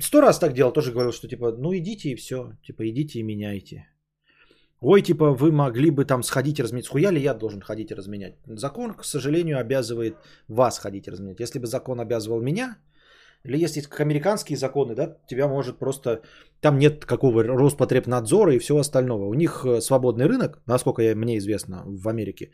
Сто 0.00 0.20
раз 0.20 0.38
так 0.38 0.54
делал, 0.54 0.72
тоже 0.72 0.92
говорил, 0.92 1.12
что 1.12 1.28
типа, 1.28 1.52
ну 1.52 1.74
идите 1.74 2.10
и 2.10 2.16
все, 2.16 2.52
типа 2.66 2.88
идите 2.88 3.20
и 3.20 3.22
меняйте. 3.22 3.86
Ой, 4.84 5.00
типа, 5.00 5.30
вы 5.30 5.52
могли 5.52 5.90
бы 5.90 6.04
там 6.04 6.22
сходить 6.22 6.58
и 6.58 6.62
разменять. 6.62 6.86
Схуя 6.86 7.12
ли 7.12 7.20
я 7.20 7.34
должен 7.34 7.60
ходить 7.60 7.90
и 7.90 7.94
разменять? 7.94 8.34
Закон, 8.46 8.94
к 8.94 9.04
сожалению, 9.04 9.60
обязывает 9.60 10.16
вас 10.48 10.78
ходить 10.78 11.06
и 11.06 11.10
разменять. 11.10 11.40
Если 11.40 11.60
бы 11.60 11.66
закон 11.66 12.00
обязывал 12.00 12.40
меня, 12.40 12.76
или 13.44 13.64
если 13.64 13.80
как 13.80 14.00
американские 14.00 14.56
законы, 14.56 14.94
да, 14.94 15.16
тебя 15.28 15.46
может 15.46 15.78
просто... 15.78 16.22
Там 16.60 16.78
нет 16.78 17.04
какого 17.04 17.44
Роспотребнадзора 17.44 18.54
и 18.54 18.58
всего 18.58 18.78
остального. 18.78 19.26
У 19.26 19.34
них 19.34 19.64
э, 19.64 19.80
свободный 19.80 20.26
рынок, 20.26 20.60
насколько 20.66 21.02
мне 21.14 21.38
известно, 21.38 21.82
в 21.86 22.08
Америке. 22.08 22.50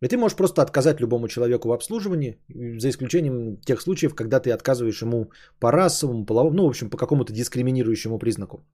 И 0.00 0.08
ты 0.08 0.16
можешь 0.16 0.36
просто 0.36 0.62
отказать 0.62 1.00
любому 1.00 1.28
человеку 1.28 1.68
в 1.68 1.72
обслуживании, 1.72 2.38
за 2.78 2.88
исключением 2.88 3.56
тех 3.60 3.80
случаев, 3.80 4.14
когда 4.14 4.40
ты 4.40 4.52
отказываешь 4.52 5.02
ему 5.02 5.30
по 5.60 5.70
расовому, 5.70 6.24
половому, 6.24 6.56
ну, 6.56 6.64
в 6.64 6.68
общем, 6.68 6.88
по 6.88 6.96
какому-то 6.96 7.32
дискриминирующему 7.32 8.18
признаку. 8.18 8.64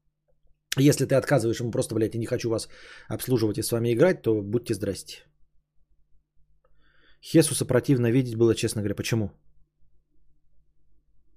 Если 0.77 1.07
ты 1.07 1.15
отказываешь 1.15 1.61
ему 1.61 1.71
просто, 1.71 1.95
блядь, 1.95 2.15
я 2.15 2.21
не 2.21 2.27
хочу 2.27 2.51
вас 2.51 2.69
обслуживать 3.09 3.59
и 3.59 3.63
с 3.63 3.73
вами 3.73 3.93
играть, 3.93 4.23
то 4.23 4.43
будьте 4.43 4.75
здрасте. 4.75 5.23
Хесуса 7.23 7.65
противно 7.65 8.11
видеть 8.11 8.37
было, 8.37 8.55
честно 8.55 8.83
говоря. 8.83 8.95
Почему? 8.95 9.31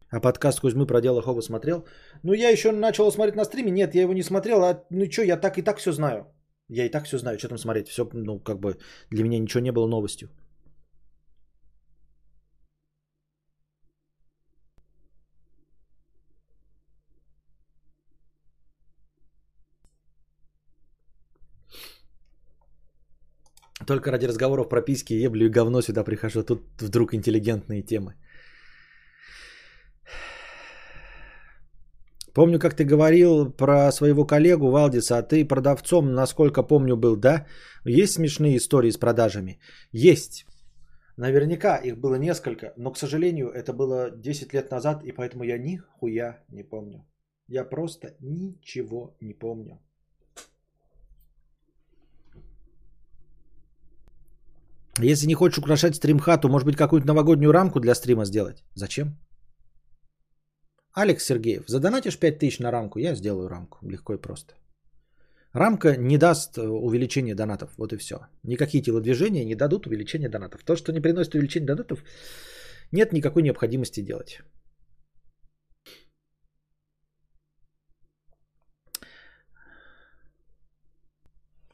А 0.10 0.20
подкаст 0.20 0.60
Кузьмы 0.60 0.88
про 0.88 1.02
дело 1.02 1.22
Хоба 1.22 1.42
смотрел? 1.42 1.86
Ну, 2.24 2.34
я 2.34 2.50
еще 2.50 2.72
начал 2.72 3.12
смотреть 3.12 3.36
на 3.36 3.46
стриме. 3.46 3.72
Нет, 3.72 3.96
я 3.96 4.02
его 4.02 4.14
не 4.14 4.24
смотрел. 4.24 4.64
А 4.64 4.86
ну 4.90 5.12
что, 5.12 5.22
я 5.22 5.38
так 5.38 5.58
и 5.58 5.62
так 5.62 5.78
все 5.80 5.92
знаю. 5.92 6.26
Я 6.70 6.86
и 6.86 6.90
так 6.90 7.06
все 7.06 7.18
знаю, 7.18 7.38
что 7.38 7.48
там 7.48 7.58
смотреть. 7.58 7.88
Все, 7.88 8.10
ну, 8.14 8.40
как 8.40 8.60
бы 8.60 8.78
для 9.12 9.24
меня 9.24 9.40
ничего 9.40 9.62
не 9.62 9.72
было 9.72 9.88
новостью. 9.88 10.30
Только 23.88 24.12
ради 24.12 24.28
разговоров 24.28 24.70
про 24.70 24.82
письки, 24.82 25.14
еблю 25.14 25.46
и 25.46 25.50
говно 25.50 25.82
сюда 25.82 26.04
прихожу. 26.04 26.44
Тут 26.44 26.62
вдруг 26.82 27.14
интеллигентные 27.14 27.82
темы. 27.82 28.16
Помню, 32.34 32.60
как 32.60 32.76
ты 32.76 32.84
говорил 32.84 33.52
про 33.52 33.92
своего 33.92 34.26
коллегу 34.26 34.70
Валдиса, 34.70 35.18
а 35.18 35.24
ты 35.24 35.48
продавцом, 35.48 36.14
насколько 36.14 36.68
помню, 36.68 36.96
был, 36.96 37.16
да? 37.16 37.48
Есть 37.86 38.14
смешные 38.14 38.58
истории 38.58 38.92
с 38.92 38.98
продажами? 38.98 39.60
Есть. 39.92 40.46
Наверняка 41.18 41.78
их 41.78 41.98
было 41.98 42.16
несколько, 42.16 42.74
но, 42.78 42.92
к 42.92 42.98
сожалению, 42.98 43.50
это 43.50 43.74
было 43.74 44.12
10 44.12 44.54
лет 44.54 44.70
назад, 44.70 45.04
и 45.04 45.12
поэтому 45.12 45.44
я 45.44 45.58
нихуя 45.58 46.44
не 46.50 46.64
помню. 46.64 47.08
Я 47.48 47.64
просто 47.64 48.16
ничего 48.20 49.18
не 49.22 49.34
помню. 49.34 49.80
Если 55.00 55.28
не 55.28 55.36
хочешь 55.36 55.60
украшать 55.60 55.96
стримхату, 55.96 56.50
может 56.50 56.66
быть, 56.66 56.76
какую-то 56.76 57.08
новогоднюю 57.08 57.52
рамку 57.52 57.80
для 57.80 57.96
стрима 57.96 58.26
сделать? 58.26 58.64
Зачем? 58.76 59.18
Алекс 60.94 61.24
Сергеев, 61.24 61.64
задонатишь 61.68 62.18
5000 62.18 62.60
на 62.60 62.72
рамку, 62.72 63.00
я 63.00 63.16
сделаю 63.16 63.48
рамку. 63.50 63.78
Легко 63.84 64.14
и 64.14 64.18
просто. 64.18 64.56
Рамка 65.54 65.96
не 65.98 66.18
даст 66.18 66.58
э, 66.58 66.62
увеличения 66.62 67.36
донатов. 67.36 67.70
Вот 67.78 67.94
и 67.94 67.98
все. 67.98 68.16
Никакие 68.44 68.84
телодвижения 68.84 69.46
не 69.46 69.56
дадут 69.56 69.86
увеличения 69.86 70.30
донатов. 70.30 70.64
То, 70.64 70.76
что 70.76 70.92
не 70.92 71.02
приносит 71.02 71.36
увеличения 71.36 71.68
донатов, 71.68 72.04
нет 72.92 73.14
никакой 73.14 73.44
необходимости 73.44 74.02
делать. 74.02 74.42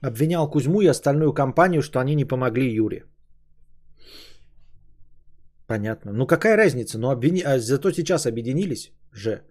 Обвинял 0.02 0.50
Кузьму 0.50 0.82
и 0.82 0.88
остальную 0.88 1.34
компанию, 1.34 1.82
что 1.82 2.00
они 2.00 2.16
не 2.16 2.26
помогли 2.26 2.76
Юре. 2.76 3.06
Понятно. 5.74 6.12
Ну 6.14 6.28
какая 6.28 6.58
разница? 6.58 7.00
Ну 7.00 7.10
обвини... 7.10 7.42
а 7.42 7.60
зато 7.60 7.92
сейчас 7.92 8.26
объединились 8.26 8.92
же 9.12 9.42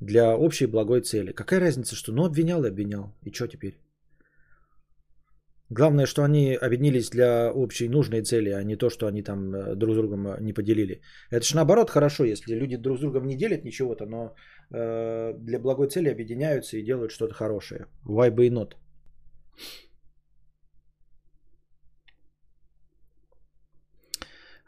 для 0.00 0.36
общей 0.36 0.66
благой 0.66 1.00
цели. 1.02 1.32
Какая 1.32 1.60
разница, 1.60 1.94
что 1.94 2.12
ну 2.12 2.24
обвинял 2.24 2.64
и 2.64 2.68
обвинял. 2.68 3.14
И 3.26 3.32
что 3.32 3.46
теперь? 3.46 3.78
Главное, 5.70 6.06
что 6.06 6.22
они 6.22 6.56
объединились 6.56 7.10
для 7.10 7.52
общей 7.52 7.88
нужной 7.88 8.22
цели, 8.22 8.50
а 8.50 8.64
не 8.64 8.76
то, 8.76 8.90
что 8.90 9.06
они 9.06 9.22
там 9.22 9.54
э, 9.54 9.76
друг 9.76 9.92
с 9.92 9.96
другом 9.96 10.26
э, 10.26 10.40
не 10.40 10.52
поделили. 10.52 11.02
Это 11.30 11.44
же 11.44 11.54
наоборот 11.54 11.90
хорошо, 11.90 12.24
если 12.24 12.56
люди 12.56 12.76
друг 12.76 12.98
с 12.98 13.00
другом 13.00 13.28
не 13.28 13.36
делят 13.36 13.64
ничего-то, 13.64 14.06
но 14.06 14.34
э, 14.74 15.34
для 15.38 15.60
благой 15.60 15.88
цели 15.88 16.08
объединяются 16.08 16.78
и 16.78 16.82
делают 16.82 17.12
что-то 17.12 17.34
хорошее. 17.34 17.86
Why 18.04 18.34
be 18.34 18.50
not? 18.50 18.72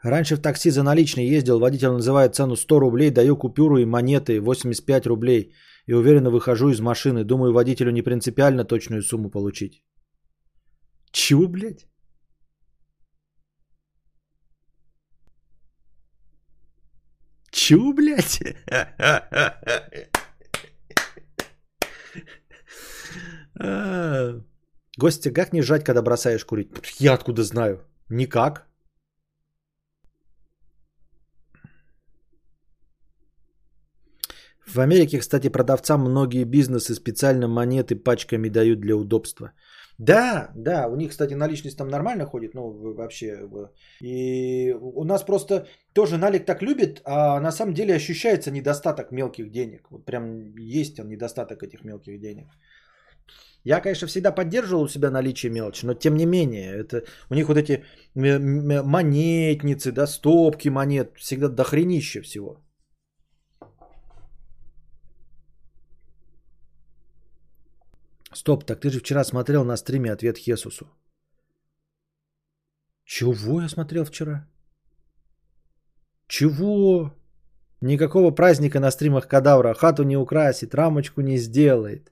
Раньше 0.03 0.35
в 0.35 0.41
такси 0.41 0.69
за 0.69 0.83
наличные 0.83 1.29
ездил, 1.29 1.59
водитель 1.59 1.91
называет 1.91 2.35
цену 2.35 2.55
100 2.55 2.79
рублей, 2.79 3.09
даю 3.09 3.37
купюру 3.37 3.77
и 3.77 3.85
монеты 3.85 4.41
85 4.41 5.07
рублей. 5.07 5.53
и 5.85 5.93
уверенно 5.93 6.29
выхожу 6.29 6.69
из 6.69 6.79
машины. 6.79 7.23
Думаю, 7.25 7.51
водителю 7.53 7.91
не 7.91 8.01
принципиально 8.01 8.63
точную 8.63 9.01
сумму 9.01 9.29
получить. 9.29 9.83
Чего, 11.11 11.47
блядь? 11.47 11.85
Чего, 17.51 17.93
блядь? 17.93 18.39
Гости, 24.97 25.33
как 25.33 25.53
не 25.53 25.61
жать, 25.61 25.83
когда 25.83 26.01
бросаешь 26.01 26.45
курить? 26.45 26.69
Я 26.99 27.13
откуда 27.13 27.43
знаю? 27.43 27.81
Никак. 28.09 28.72
В 34.75 34.79
Америке, 34.79 35.19
кстати, 35.19 35.49
продавцам 35.49 36.01
многие 36.01 36.45
бизнесы 36.45 36.95
специально 36.95 37.47
монеты 37.47 37.95
пачками 37.95 38.49
дают 38.49 38.79
для 38.79 38.95
удобства. 38.95 39.51
Да, 39.99 40.51
да, 40.55 40.87
у 40.87 40.95
них, 40.95 41.11
кстати, 41.11 41.35
наличность 41.35 41.77
там 41.77 41.87
нормально 41.87 42.25
ходит, 42.25 42.55
ну, 42.55 42.93
вообще. 42.93 43.47
И 44.01 44.73
у 44.81 45.03
нас 45.03 45.23
просто 45.23 45.67
тоже 45.93 46.17
налик 46.17 46.45
так 46.45 46.61
любит, 46.63 47.01
а 47.05 47.39
на 47.39 47.51
самом 47.51 47.73
деле 47.73 47.93
ощущается 47.95 48.51
недостаток 48.51 49.11
мелких 49.11 49.51
денег. 49.51 49.87
Вот 49.91 50.05
прям 50.05 50.55
есть 50.57 50.99
он 50.99 51.09
недостаток 51.09 51.61
этих 51.61 51.83
мелких 51.83 52.19
денег. 52.19 52.47
Я, 53.65 53.81
конечно, 53.81 54.07
всегда 54.07 54.31
поддерживал 54.31 54.83
у 54.83 54.89
себя 54.89 55.11
наличие 55.11 55.51
мелочи, 55.51 55.85
но 55.85 55.93
тем 55.93 56.15
не 56.15 56.25
менее, 56.25 56.73
это 56.73 57.03
у 57.29 57.35
них 57.35 57.47
вот 57.47 57.57
эти 57.57 57.83
монетницы, 58.15 59.91
да, 59.91 60.07
стопки 60.07 60.69
монет, 60.69 61.11
всегда 61.17 61.47
дохренище 61.47 62.21
всего. 62.21 62.57
Стоп, 68.35 68.65
так 68.65 68.79
ты 68.79 68.89
же 68.89 68.99
вчера 68.99 69.23
смотрел 69.23 69.63
на 69.63 69.77
стриме 69.77 70.11
ответ 70.11 70.37
Хесусу. 70.37 70.85
Чего 73.05 73.61
я 73.61 73.69
смотрел 73.69 74.05
вчера? 74.05 74.47
Чего? 76.27 77.13
Никакого 77.81 78.31
праздника 78.31 78.79
на 78.79 78.91
стримах 78.91 79.27
кадавра. 79.27 79.73
Хату 79.73 80.03
не 80.03 80.17
украсит, 80.17 80.73
рамочку 80.73 81.21
не 81.21 81.37
сделает. 81.37 82.11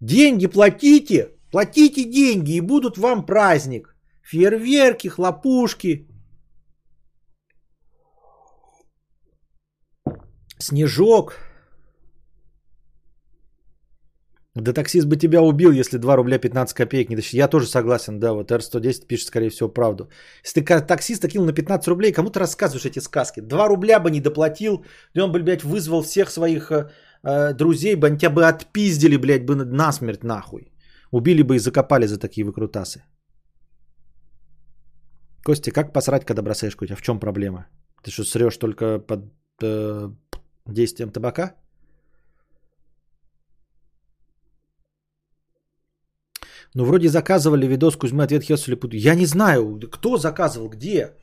Деньги 0.00 0.46
платите, 0.46 1.30
платите 1.52 2.04
деньги 2.04 2.56
и 2.56 2.60
будут 2.60 2.98
вам 2.98 3.26
праздник. 3.26 3.94
Фейерверки, 4.22 5.08
хлопушки. 5.08 6.08
Снежок. 10.58 11.45
Да 14.56 14.72
таксист 14.72 15.06
бы 15.06 15.16
тебя 15.16 15.42
убил, 15.42 15.70
если 15.70 15.98
2 15.98 16.16
рубля 16.16 16.38
15 16.38 16.74
копеек 16.74 17.10
не 17.10 17.16
дощи. 17.16 17.36
Я 17.36 17.48
тоже 17.48 17.66
согласен, 17.66 18.18
да, 18.18 18.32
вот 18.32 18.50
R110 18.50 19.06
пишет, 19.06 19.26
скорее 19.28 19.50
всего, 19.50 19.68
правду. 19.68 20.08
Если 20.44 20.62
ты 20.62 20.80
таксиста 20.80 21.28
кинул 21.28 21.46
на 21.46 21.52
15 21.52 21.88
рублей, 21.88 22.12
кому 22.12 22.30
ты 22.30 22.40
рассказываешь 22.40 22.86
эти 22.86 23.00
сказки? 23.00 23.40
2 23.40 23.68
рубля 23.68 24.00
бы 24.00 24.10
не 24.10 24.20
доплатил, 24.20 24.84
и 25.14 25.20
он 25.20 25.30
бы, 25.30 25.42
блядь, 25.42 25.62
вызвал 25.62 26.02
всех 26.02 26.30
своих 26.30 26.70
э, 26.70 26.90
э, 27.22 27.52
друзей, 27.52 27.96
бы 27.96 28.06
они 28.06 28.18
тебя 28.18 28.30
бы 28.30 28.48
отпиздили, 28.48 29.18
блядь, 29.18 29.44
бы 29.44 29.56
насмерть 29.56 30.24
нахуй. 30.24 30.72
Убили 31.10 31.42
бы 31.42 31.56
и 31.56 31.58
закопали 31.58 32.06
за 32.06 32.18
такие 32.18 32.46
выкрутасы. 32.46 33.02
Костя, 35.44 35.70
как 35.70 35.92
посрать, 35.92 36.24
когда 36.24 36.42
бросаешь 36.42 36.76
курить? 36.76 36.92
А 36.92 36.96
в 36.96 37.02
чем 37.02 37.20
проблема? 37.20 37.66
Ты 38.02 38.10
что, 38.10 38.24
срешь 38.24 38.56
только 38.56 38.98
под 39.00 39.20
э, 39.62 40.10
действием 40.66 41.10
табака? 41.10 41.54
Ну, 46.76 46.84
вроде 46.84 47.08
заказывали 47.08 47.66
видос 47.66 47.96
Кузьмы 47.96 48.22
ответ 48.24 48.42
Хесу 48.42 48.70
или 48.70 48.76
Путу. 48.76 48.96
Я 48.96 49.14
не 49.14 49.26
знаю, 49.26 49.80
кто 49.90 50.18
заказывал, 50.18 50.68
где, 50.68 51.14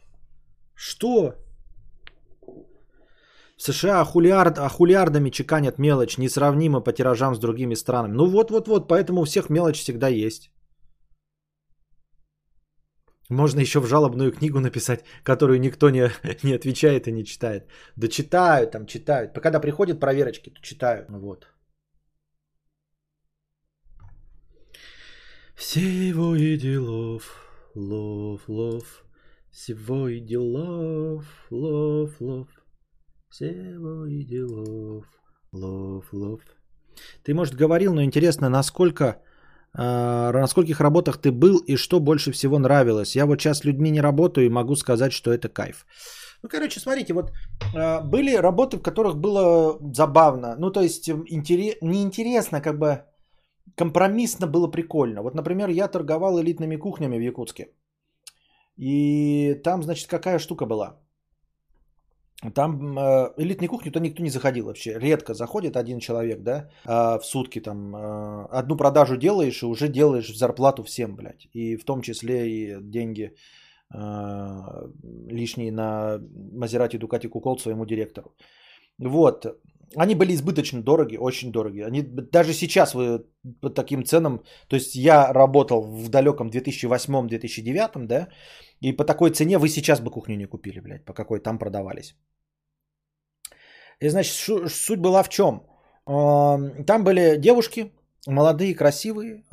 что. 0.76 1.36
В 3.58 3.62
США 3.62 4.02
ахулиард, 4.02 4.58
ахулиардами 4.58 5.30
чеканят 5.30 5.78
мелочь, 5.78 6.18
несравнимо 6.18 6.82
по 6.82 6.92
тиражам 6.92 7.36
с 7.36 7.40
другими 7.40 7.76
странами. 7.76 8.16
Ну 8.16 8.26
вот-вот-вот, 8.26 8.88
поэтому 8.88 9.22
у 9.22 9.26
всех 9.26 9.50
мелочь 9.50 9.80
всегда 9.80 10.08
есть. 10.08 10.50
Можно 13.30 13.62
еще 13.62 13.80
в 13.80 13.86
жалобную 13.86 14.32
книгу 14.32 14.60
написать, 14.60 15.04
которую 15.24 15.60
никто 15.60 15.92
не, 15.92 16.10
не 16.44 16.54
отвечает 16.54 17.08
и 17.08 17.12
не 17.12 17.24
читает. 17.24 17.68
Да 17.96 18.08
читают, 18.08 18.72
там 18.72 18.88
читают. 18.88 19.34
Когда 19.34 19.60
приходят 19.60 20.00
проверочки, 20.00 20.50
то 20.50 20.62
читают. 20.62 21.10
Вот. 21.10 21.46
Всего 25.74 26.36
и 26.36 26.56
делов, 26.56 27.24
лов, 27.74 28.42
лов, 28.48 28.84
всего 29.52 30.08
и 30.08 30.20
делов, 30.20 31.26
лов, 31.50 32.12
лов, 32.20 32.48
всего 33.32 34.06
и 34.06 34.24
делов, 34.24 35.06
лов, 35.52 36.06
лов. 36.14 36.42
Ты, 37.24 37.34
может, 37.34 37.56
говорил, 37.56 37.96
но 37.96 38.04
интересно, 38.04 38.50
насколько, 38.50 39.04
э, 39.76 39.82
на 40.32 40.48
скольких 40.48 40.80
работах 40.80 41.18
ты 41.18 41.32
был 41.32 41.58
и 41.58 41.76
что 41.76 42.00
больше 42.00 42.32
всего 42.32 42.60
нравилось? 42.60 43.16
Я 43.16 43.26
вот 43.26 43.42
сейчас 43.42 43.58
с 43.58 43.66
людьми 43.66 43.90
не 43.90 44.02
работаю 44.02 44.46
и 44.46 44.50
могу 44.50 44.76
сказать, 44.76 45.12
что 45.12 45.32
это 45.32 45.50
кайф. 45.50 45.88
Ну, 46.44 46.50
короче, 46.50 46.80
смотрите, 46.80 47.14
вот 47.14 47.32
э, 47.76 48.02
были 48.04 48.36
работы, 48.36 48.78
в 48.78 48.84
которых 48.84 49.16
было 49.16 49.80
забавно. 49.92 50.56
Ну, 50.56 50.70
то 50.70 50.82
есть, 50.82 51.10
интерес, 51.10 51.78
неинтересно, 51.82 52.62
как 52.62 52.78
бы 52.78 53.06
компромиссно 53.76 54.48
было 54.48 54.72
прикольно. 54.72 55.22
Вот, 55.22 55.36
например, 55.36 55.70
я 55.70 55.88
торговал 55.88 56.40
элитными 56.40 56.76
кухнями 56.78 57.18
в 57.18 57.22
Якутске. 57.22 57.68
И 58.78 59.62
там, 59.64 59.84
значит, 59.84 60.08
какая 60.08 60.40
штука 60.40 60.66
была? 60.66 61.00
Там 62.56 62.98
э, 62.98 63.34
элитные 63.38 63.70
кухни-то 63.70 64.00
никто 64.00 64.24
не 64.24 64.30
заходил 64.30 64.66
вообще. 64.66 65.00
Редко 65.00 65.34
заходит 65.34 65.78
один 65.78 66.00
человек, 66.00 66.44
да, 66.44 66.70
э, 66.86 67.20
в 67.20 67.24
сутки 67.24 67.62
там. 67.62 67.96
Э, 67.96 68.48
одну 68.52 68.76
продажу 68.76 69.18
делаешь 69.18 69.62
и 69.62 69.66
уже 69.66 69.88
делаешь 69.88 70.38
зарплату 70.38 70.84
всем, 70.84 71.16
блядь. 71.16 71.48
И 71.54 71.78
в 71.78 71.86
том 71.86 72.02
числе 72.02 72.50
и 72.50 72.82
деньги 72.82 73.36
э, 73.94 73.98
лишние 75.30 75.72
на 75.72 76.20
Мазерати 76.54 76.98
Дукати 76.98 77.28
Кукол 77.28 77.60
своему 77.60 77.86
директору. 77.86 78.36
Вот. 79.00 79.46
Они 79.96 80.16
были 80.16 80.34
избыточно 80.34 80.82
дороги, 80.82 81.18
очень 81.18 81.52
дороги. 81.52 81.82
Они 81.82 82.02
даже 82.02 82.54
сейчас 82.54 82.94
вы 82.94 83.26
по 83.62 83.70
таким 83.70 84.04
ценам, 84.04 84.44
то 84.68 84.76
есть 84.76 84.96
я 84.96 85.34
работал 85.34 85.84
в 85.84 86.10
далеком 86.10 86.50
2008-2009, 86.50 88.08
да, 88.08 88.28
и 88.82 88.92
по 88.92 89.04
такой 89.06 89.32
цене 89.32 89.58
вы 89.58 89.70
сейчас 89.70 90.00
бы 90.00 90.12
кухню 90.12 90.36
не 90.36 90.48
купили, 90.48 90.80
блядь, 90.80 91.06
по 91.06 91.14
какой 91.14 91.40
там 91.40 91.60
продавались. 91.60 92.16
И 94.00 94.10
значит, 94.10 94.34
суть 94.72 95.00
была 95.00 95.24
в 95.24 95.30
чем? 95.30 95.62
Там 96.06 97.04
были 97.04 97.38
девушки, 97.38 97.92
молодые, 98.28 98.76
красивые, 98.76 99.44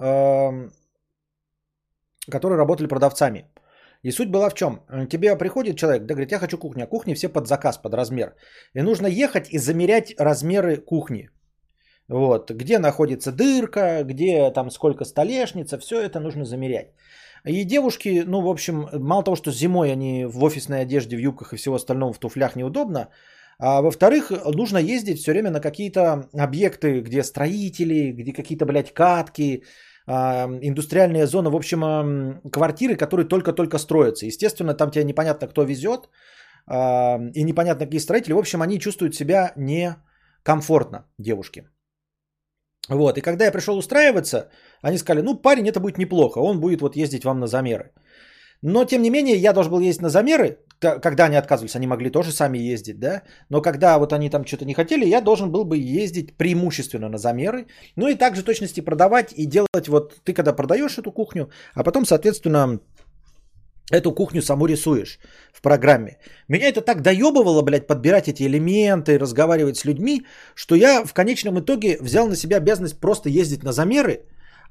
которые 2.30 2.58
работали 2.58 2.88
продавцами. 2.88 3.44
И 4.02 4.12
суть 4.12 4.30
была 4.30 4.48
в 4.48 4.54
чем? 4.54 4.80
Тебе 5.10 5.36
приходит 5.36 5.76
человек, 5.76 6.06
да, 6.06 6.14
говорит, 6.14 6.32
я 6.32 6.38
хочу 6.38 6.58
кухню, 6.58 6.84
а 6.84 6.86
кухни 6.86 7.14
все 7.14 7.28
под 7.28 7.46
заказ, 7.46 7.76
под 7.76 7.94
размер. 7.94 8.34
И 8.74 8.82
нужно 8.82 9.06
ехать 9.06 9.50
и 9.50 9.58
замерять 9.58 10.14
размеры 10.18 10.76
кухни. 10.76 11.28
Вот, 12.08 12.50
где 12.50 12.78
находится 12.78 13.30
дырка, 13.30 14.02
где 14.04 14.50
там 14.50 14.70
сколько 14.70 15.04
столешница, 15.04 15.78
все 15.78 16.00
это 16.00 16.18
нужно 16.18 16.44
замерять. 16.44 16.88
И 17.44 17.64
девушки, 17.64 18.24
ну, 18.26 18.40
в 18.40 18.48
общем, 18.48 18.88
мало 18.92 19.22
того, 19.22 19.36
что 19.36 19.52
зимой 19.52 19.92
они 19.92 20.26
в 20.26 20.42
офисной 20.42 20.80
одежде, 20.82 21.16
в 21.16 21.20
юбках 21.20 21.52
и 21.52 21.56
всего 21.56 21.76
остального 21.76 22.12
в 22.12 22.18
туфлях 22.18 22.56
неудобно, 22.56 23.08
а 23.58 23.82
во-вторых, 23.82 24.30
нужно 24.30 24.78
ездить 24.78 25.18
все 25.18 25.32
время 25.32 25.50
на 25.50 25.60
какие-то 25.60 26.28
объекты, 26.32 27.00
где 27.00 27.22
строители, 27.22 28.12
где 28.12 28.32
какие-то, 28.32 28.64
блядь, 28.64 28.94
катки, 28.94 29.64
индустриальная 30.10 31.26
зона, 31.26 31.50
в 31.50 31.56
общем, 31.56 32.40
квартиры, 32.50 32.96
которые 32.96 33.28
только-только 33.28 33.78
строятся. 33.78 34.26
Естественно, 34.26 34.74
там 34.74 34.90
тебе 34.90 35.04
непонятно, 35.04 35.46
кто 35.48 35.64
везет, 35.64 36.08
и 36.68 37.42
непонятно, 37.44 37.84
какие 37.84 38.00
строители. 38.00 38.32
В 38.34 38.38
общем, 38.38 38.60
они 38.62 38.78
чувствуют 38.78 39.14
себя 39.14 39.52
некомфортно, 39.56 41.06
девушки. 41.18 41.64
Вот, 42.88 43.18
и 43.18 43.20
когда 43.20 43.44
я 43.44 43.52
пришел 43.52 43.78
устраиваться, 43.78 44.50
они 44.82 44.98
сказали, 44.98 45.22
ну, 45.22 45.36
парень, 45.36 45.68
это 45.68 45.80
будет 45.80 45.98
неплохо, 45.98 46.38
он 46.38 46.60
будет 46.60 46.80
вот 46.80 46.96
ездить 46.96 47.24
вам 47.24 47.38
на 47.40 47.46
замеры. 47.46 47.92
Но, 48.62 48.84
тем 48.84 49.02
не 49.02 49.10
менее, 49.10 49.36
я 49.36 49.52
должен 49.52 49.72
был 49.72 49.80
ездить 49.80 50.02
на 50.02 50.08
замеры, 50.08 50.58
когда 50.80 51.26
они 51.26 51.36
отказывались, 51.36 51.76
они 51.76 51.86
могли 51.86 52.10
тоже 52.10 52.32
сами 52.32 52.58
ездить, 52.58 52.98
да, 52.98 53.22
но 53.50 53.62
когда 53.62 53.98
вот 53.98 54.12
они 54.12 54.30
там 54.30 54.46
что-то 54.46 54.64
не 54.64 54.74
хотели, 54.74 55.04
я 55.06 55.20
должен 55.20 55.50
был 55.50 55.64
бы 55.64 55.76
ездить 55.76 56.36
преимущественно 56.36 57.08
на 57.08 57.18
замеры, 57.18 57.66
ну 57.96 58.08
и 58.08 58.14
также 58.14 58.42
точности 58.42 58.80
продавать 58.80 59.32
и 59.36 59.46
делать 59.46 59.88
вот, 59.88 60.14
ты 60.24 60.32
когда 60.32 60.52
продаешь 60.52 60.98
эту 60.98 61.12
кухню, 61.12 61.50
а 61.74 61.84
потом, 61.84 62.06
соответственно, 62.06 62.80
эту 63.90 64.12
кухню 64.12 64.42
саму 64.42 64.66
рисуешь 64.66 65.18
в 65.52 65.60
программе. 65.60 66.18
Меня 66.48 66.68
это 66.68 66.80
так 66.80 67.02
доебывало, 67.02 67.62
блядь, 67.62 67.86
подбирать 67.86 68.28
эти 68.28 68.44
элементы, 68.44 69.18
разговаривать 69.18 69.76
с 69.76 69.84
людьми, 69.84 70.26
что 70.54 70.74
я 70.74 71.04
в 71.04 71.12
конечном 71.12 71.58
итоге 71.58 71.98
взял 72.00 72.28
на 72.28 72.36
себя 72.36 72.56
обязанность 72.56 73.00
просто 73.00 73.28
ездить 73.28 73.62
на 73.64 73.72
замеры, 73.72 74.24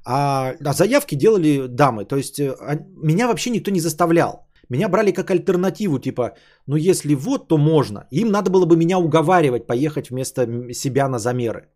а, 0.04 0.54
а 0.64 0.72
заявки 0.72 1.14
делали 1.14 1.66
дамы. 1.68 2.04
То 2.04 2.16
есть 2.16 2.40
э, 2.40 2.54
а, 2.60 2.76
меня 3.02 3.28
вообще 3.28 3.50
никто 3.50 3.70
не 3.70 3.80
заставлял. 3.80 4.49
Меня 4.70 4.88
брали 4.88 5.12
как 5.12 5.30
альтернативу, 5.30 5.98
типа, 5.98 6.36
ну 6.66 6.76
если 6.76 7.14
вот, 7.14 7.48
то 7.48 7.58
можно. 7.58 8.06
Им 8.12 8.30
надо 8.30 8.50
было 8.50 8.66
бы 8.66 8.76
меня 8.76 8.98
уговаривать 8.98 9.66
поехать 9.66 10.10
вместо 10.10 10.46
себя 10.72 11.08
на 11.08 11.18
замеры. 11.18 11.68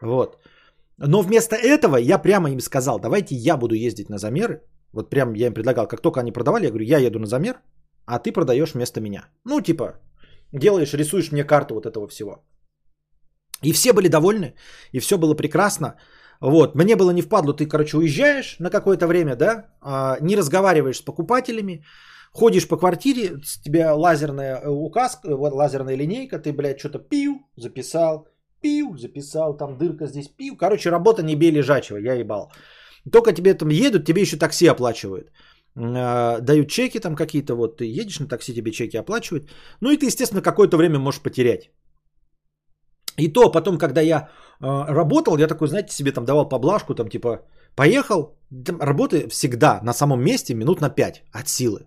Вот. 0.00 0.38
Но 0.98 1.22
вместо 1.22 1.56
этого 1.56 1.96
я 1.96 2.18
прямо 2.18 2.50
им 2.50 2.60
сказал, 2.60 2.98
давайте 2.98 3.34
я 3.34 3.56
буду 3.56 3.74
ездить 3.74 4.08
на 4.08 4.18
замеры. 4.18 4.62
Вот 4.92 5.10
прям 5.10 5.34
я 5.34 5.46
им 5.46 5.54
предлагал, 5.54 5.86
как 5.86 6.00
только 6.00 6.20
они 6.20 6.32
продавали, 6.32 6.64
я 6.64 6.70
говорю, 6.70 6.86
я 6.86 6.98
еду 6.98 7.18
на 7.18 7.26
замер, 7.26 7.60
а 8.06 8.18
ты 8.18 8.32
продаешь 8.32 8.74
вместо 8.74 9.00
меня. 9.00 9.28
Ну, 9.44 9.60
типа, 9.60 10.00
делаешь, 10.52 10.94
рисуешь 10.94 11.32
мне 11.32 11.44
карту 11.44 11.74
вот 11.74 11.86
этого 11.86 12.08
всего. 12.08 12.46
И 13.62 13.72
все 13.72 13.92
были 13.92 14.08
довольны, 14.08 14.54
и 14.92 15.00
все 15.00 15.18
было 15.18 15.34
прекрасно. 15.34 15.96
Вот, 16.40 16.74
мне 16.74 16.96
было 16.96 17.10
не 17.12 17.22
впадло, 17.22 17.54
ты, 17.54 17.66
короче, 17.66 17.96
уезжаешь 17.96 18.56
на 18.58 18.70
какое-то 18.70 19.06
время, 19.06 19.36
да, 19.36 19.66
а, 19.80 20.18
не 20.20 20.36
разговариваешь 20.36 20.98
с 20.98 21.02
покупателями, 21.02 21.84
ходишь 22.32 22.68
по 22.68 22.76
квартире, 22.76 23.40
с 23.44 23.58
тебя 23.62 23.94
лазерная 23.94 24.60
э, 24.60 24.68
указка, 24.68 25.36
вот 25.36 25.52
лазерная 25.52 25.96
линейка, 25.96 26.38
ты, 26.38 26.52
блядь, 26.52 26.78
что-то 26.78 26.98
пил, 26.98 27.40
записал, 27.56 28.28
пил, 28.60 28.96
записал, 28.98 29.56
там 29.56 29.78
дырка 29.78 30.06
здесь 30.06 30.28
пил. 30.28 30.56
Короче, 30.56 30.90
работа 30.90 31.22
не 31.22 31.36
бей 31.36 31.50
лежачего, 31.50 31.98
я 31.98 32.14
ебал. 32.14 32.52
Только 33.10 33.32
тебе 33.32 33.54
там 33.54 33.70
едут, 33.70 34.04
тебе 34.04 34.22
еще 34.22 34.36
такси 34.36 34.66
оплачивают. 34.66 35.30
А, 35.76 36.40
дают 36.40 36.68
чеки 36.68 37.00
там 37.00 37.16
какие-то, 37.16 37.54
вот 37.54 37.78
ты 37.78 37.84
едешь 37.84 38.20
на 38.20 38.26
такси, 38.26 38.54
тебе 38.54 38.72
чеки 38.72 38.98
оплачивают. 38.98 39.50
Ну 39.80 39.90
и 39.90 39.96
ты, 39.96 40.06
естественно, 40.06 40.42
какое-то 40.42 40.76
время 40.76 40.98
можешь 40.98 41.22
потерять. 41.22 41.70
И 43.16 43.32
то 43.32 43.52
потом, 43.52 43.78
когда 43.78 44.00
я 44.00 44.28
э, 44.60 44.92
работал, 44.92 45.38
я 45.38 45.48
такой, 45.48 45.68
знаете, 45.68 45.94
себе 45.94 46.12
там 46.12 46.24
давал 46.24 46.48
поблажку, 46.48 46.94
там 46.94 47.08
типа, 47.08 47.40
поехал, 47.74 48.36
там, 48.66 48.80
работы 48.80 49.28
всегда 49.28 49.80
на 49.82 49.92
самом 49.92 50.22
месте 50.22 50.54
минут 50.54 50.80
на 50.80 50.90
5 50.90 51.24
от 51.32 51.48
силы. 51.48 51.86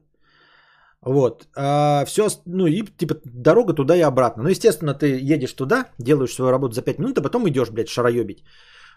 Вот. 1.01 1.47
А 1.55 2.05
все, 2.05 2.27
ну 2.45 2.67
и 2.67 2.83
типа 2.97 3.15
дорога 3.25 3.73
туда 3.73 3.95
и 3.95 4.01
обратно. 4.01 4.43
Ну, 4.43 4.49
естественно, 4.49 4.93
ты 4.93 5.33
едешь 5.33 5.53
туда, 5.53 5.85
делаешь 5.99 6.33
свою 6.33 6.51
работу 6.51 6.73
за 6.73 6.81
5 6.81 6.99
минут, 6.99 7.17
а 7.17 7.21
потом 7.21 7.47
идешь, 7.47 7.69
блядь, 7.69 7.89
шароебить. 7.89 8.43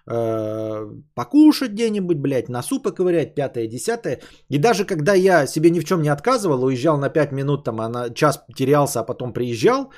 Э, 0.05 0.85
покушать 1.15 1.73
где-нибудь, 1.73 2.19
блядь, 2.19 2.49
на 2.49 2.63
супы 2.63 2.91
ковырять, 2.91 3.35
пятое, 3.35 3.69
десятое. 3.69 4.21
И 4.49 4.59
даже 4.59 4.85
когда 4.85 5.15
я 5.15 5.47
себе 5.47 5.71
ни 5.71 5.81
в 5.81 5.85
чем 5.85 6.03
не 6.03 6.09
отказывал, 6.09 6.65
уезжал 6.65 6.99
на 6.99 7.09
5 7.09 7.33
минут, 7.33 7.65
там, 7.65 7.81
а 7.81 7.89
на 7.89 8.11
час 8.11 8.45
терялся, 8.57 9.01
а 9.01 9.05
потом 9.05 9.33
приезжал, 9.33 9.93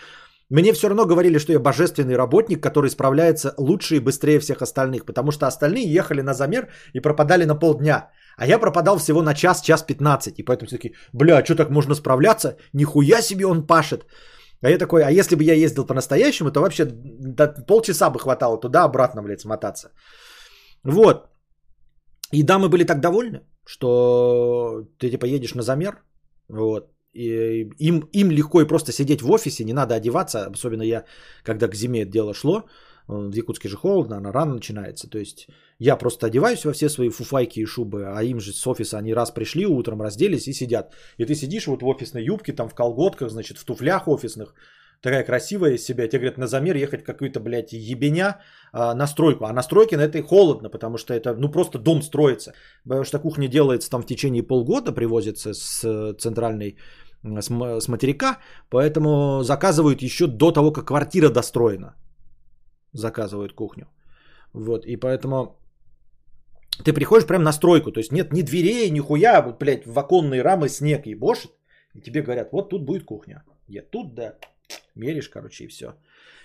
мне 0.50 0.72
все 0.72 0.88
равно 0.88 1.06
говорили, 1.06 1.38
что 1.38 1.52
я 1.52 1.58
божественный 1.58 2.16
работник, 2.16 2.62
который 2.62 2.90
справляется 2.90 3.54
лучше 3.58 3.96
и 3.96 4.00
быстрее 4.00 4.40
всех 4.40 4.62
остальных, 4.62 5.04
потому 5.06 5.30
что 5.32 5.46
остальные 5.46 5.92
ехали 5.92 6.22
на 6.22 6.34
замер 6.34 6.68
и 6.92 7.00
пропадали 7.00 7.44
на 7.44 7.54
полдня. 7.54 8.10
А 8.36 8.46
я 8.46 8.58
пропадал 8.58 8.98
всего 8.98 9.22
на 9.22 9.34
час, 9.34 9.62
час 9.62 9.82
15. 9.82 10.38
И 10.38 10.42
поэтому 10.42 10.66
все 10.66 10.76
таки 10.76 10.94
бля, 11.12 11.44
что 11.44 11.54
так 11.56 11.70
можно 11.70 11.94
справляться? 11.94 12.56
Нихуя 12.72 13.22
себе 13.22 13.46
он 13.46 13.66
пашет. 13.66 14.06
А 14.62 14.70
я 14.70 14.78
такой, 14.78 15.02
а 15.02 15.10
если 15.10 15.36
бы 15.36 15.44
я 15.44 15.54
ездил 15.54 15.86
по-настоящему, 15.86 16.50
то 16.50 16.60
вообще 16.60 16.84
до 16.84 17.48
полчаса 17.66 18.10
бы 18.10 18.18
хватало 18.18 18.60
туда-обратно, 18.60 19.22
блядь, 19.22 19.40
смотаться. 19.40 19.92
Вот. 20.84 21.28
И 22.32 22.42
дамы 22.42 22.68
были 22.68 22.84
так 22.84 23.00
довольны, 23.00 23.40
что 23.66 24.86
ты 24.98 25.10
типа 25.10 25.26
едешь 25.26 25.54
на 25.54 25.62
замер, 25.62 26.02
вот, 26.48 26.93
и 27.14 27.70
им, 27.78 28.08
им 28.12 28.30
легко 28.30 28.60
и 28.60 28.66
просто 28.66 28.92
сидеть 28.92 29.22
в 29.22 29.30
офисе, 29.30 29.64
не 29.64 29.72
надо 29.72 29.94
одеваться, 29.94 30.46
особенно 30.46 30.82
я, 30.82 31.04
когда 31.42 31.68
к 31.68 31.74
зиме 31.74 32.02
это 32.02 32.10
дело 32.10 32.34
шло, 32.34 32.64
в 33.06 33.32
Якутске 33.32 33.68
же 33.68 33.76
холодно, 33.76 34.16
она 34.16 34.32
рано 34.32 34.54
начинается. 34.54 35.08
То 35.08 35.18
есть 35.18 35.48
я 35.78 35.96
просто 35.96 36.26
одеваюсь 36.26 36.64
во 36.64 36.72
все 36.72 36.88
свои 36.88 37.10
фуфайки 37.10 37.60
и 37.60 37.66
шубы, 37.66 38.06
а 38.06 38.22
им 38.22 38.40
же 38.40 38.52
с 38.52 38.66
офиса 38.66 38.98
они 38.98 39.14
раз 39.14 39.30
пришли, 39.30 39.66
утром 39.66 40.02
разделись 40.02 40.48
и 40.48 40.52
сидят. 40.52 40.94
И 41.18 41.24
ты 41.24 41.34
сидишь 41.34 41.66
вот 41.66 41.82
в 41.82 41.86
офисной 41.86 42.24
юбке, 42.24 42.52
там 42.52 42.68
в 42.68 42.74
колготках, 42.74 43.30
значит, 43.30 43.58
в 43.58 43.64
туфлях 43.64 44.08
офисных, 44.08 44.54
такая 45.02 45.22
красивая 45.22 45.72
из 45.72 45.84
себя. 45.84 46.08
Тебе 46.08 46.20
говорят, 46.20 46.38
на 46.38 46.46
замер 46.46 46.76
ехать 46.76 47.04
какую-то, 47.04 47.40
блядь, 47.40 47.72
ебеня 47.72 48.40
а, 48.72 48.94
на 48.94 49.06
стройку. 49.06 49.44
А 49.44 49.52
на 49.52 49.62
стройке 49.62 49.96
на 49.96 50.04
этой 50.04 50.22
холодно, 50.22 50.70
потому 50.70 50.96
что 50.96 51.12
это, 51.12 51.34
ну, 51.34 51.50
просто 51.50 51.78
дом 51.78 52.02
строится. 52.02 52.54
Потому 52.84 53.04
что 53.04 53.18
кухня 53.18 53.48
делается 53.48 53.90
там 53.90 54.02
в 54.02 54.06
течение 54.06 54.42
полгода, 54.42 54.92
привозится 54.92 55.52
с 55.52 55.84
э, 55.84 56.14
центральной 56.18 56.78
с, 57.24 57.88
материка, 57.88 58.38
поэтому 58.70 59.42
заказывают 59.42 60.02
еще 60.02 60.26
до 60.26 60.52
того, 60.52 60.72
как 60.72 60.86
квартира 60.86 61.30
достроена 61.30 61.94
заказывают 62.92 63.52
кухню. 63.52 63.86
Вот, 64.52 64.86
и 64.86 64.96
поэтому 64.96 65.58
ты 66.84 66.92
приходишь 66.92 67.26
прям 67.26 67.42
на 67.42 67.52
стройку, 67.52 67.92
то 67.92 68.00
есть 68.00 68.12
нет 68.12 68.32
ни 68.32 68.42
дверей, 68.42 68.90
ни 68.90 69.00
хуя, 69.00 69.42
вот, 69.42 69.58
блядь, 69.58 69.86
в 69.86 69.98
оконные 69.98 70.42
рамы 70.42 70.68
снег 70.68 71.06
ебошит, 71.06 71.50
и 71.94 72.00
тебе 72.00 72.22
говорят, 72.22 72.52
вот 72.52 72.70
тут 72.70 72.84
будет 72.84 73.04
кухня. 73.04 73.42
Я 73.68 73.82
тут, 73.82 74.14
да, 74.14 74.34
меришь, 74.94 75.28
короче, 75.28 75.64
и 75.64 75.68
все. 75.68 75.94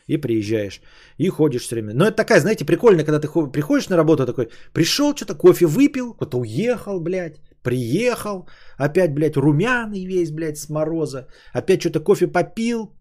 И 0.08 0.18
приезжаешь, 0.18 0.82
и 1.18 1.30
ходишь 1.30 1.62
все 1.62 1.76
время. 1.76 1.94
Но 1.94 2.06
это 2.06 2.16
такая, 2.16 2.40
знаете, 2.40 2.66
прикольно, 2.66 3.04
когда 3.04 3.20
ты 3.20 3.28
приходишь 3.52 3.90
на 3.90 3.98
работу 3.98 4.26
такой, 4.26 4.50
пришел, 4.74 5.16
что-то 5.16 5.36
кофе 5.36 5.68
выпил, 5.68 6.14
кто-то 6.14 6.40
уехал, 6.40 7.00
блядь, 7.00 7.40
приехал, 7.70 8.48
опять, 8.78 9.14
блядь, 9.14 9.38
румяный 9.38 10.06
весь, 10.06 10.32
блядь, 10.32 10.58
с 10.58 10.70
мороза, 10.70 11.28
опять 11.54 11.82
что-то 11.82 12.04
кофе 12.04 12.28
попил, 12.28 12.94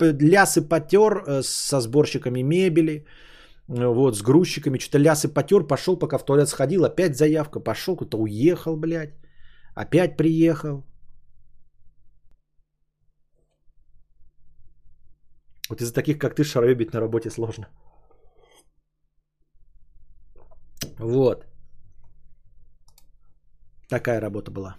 лясы 0.00 0.68
потер 0.68 1.12
э, 1.12 1.42
со 1.42 1.80
сборщиками 1.80 2.42
мебели, 2.42 3.04
э, 3.68 3.86
вот, 3.86 4.16
с 4.16 4.22
грузчиками, 4.22 4.78
что-то 4.78 4.98
лясы 4.98 5.28
потер, 5.28 5.66
пошел, 5.66 5.98
пока 5.98 6.18
в 6.18 6.24
туалет 6.24 6.48
сходил, 6.48 6.84
опять 6.84 7.16
заявка, 7.16 7.60
пошел, 7.60 7.96
кто-то 7.96 8.18
уехал, 8.18 8.76
блядь, 8.76 9.14
опять 9.74 10.16
приехал. 10.16 10.84
Вот 15.70 15.80
из-за 15.80 15.94
таких, 15.94 16.18
как 16.18 16.34
ты, 16.34 16.44
шароебить 16.44 16.92
на 16.92 17.00
работе 17.00 17.30
сложно. 17.30 17.66
Вот. 20.98 21.51
Такая 23.92 24.20
работа 24.20 24.50
была. 24.50 24.76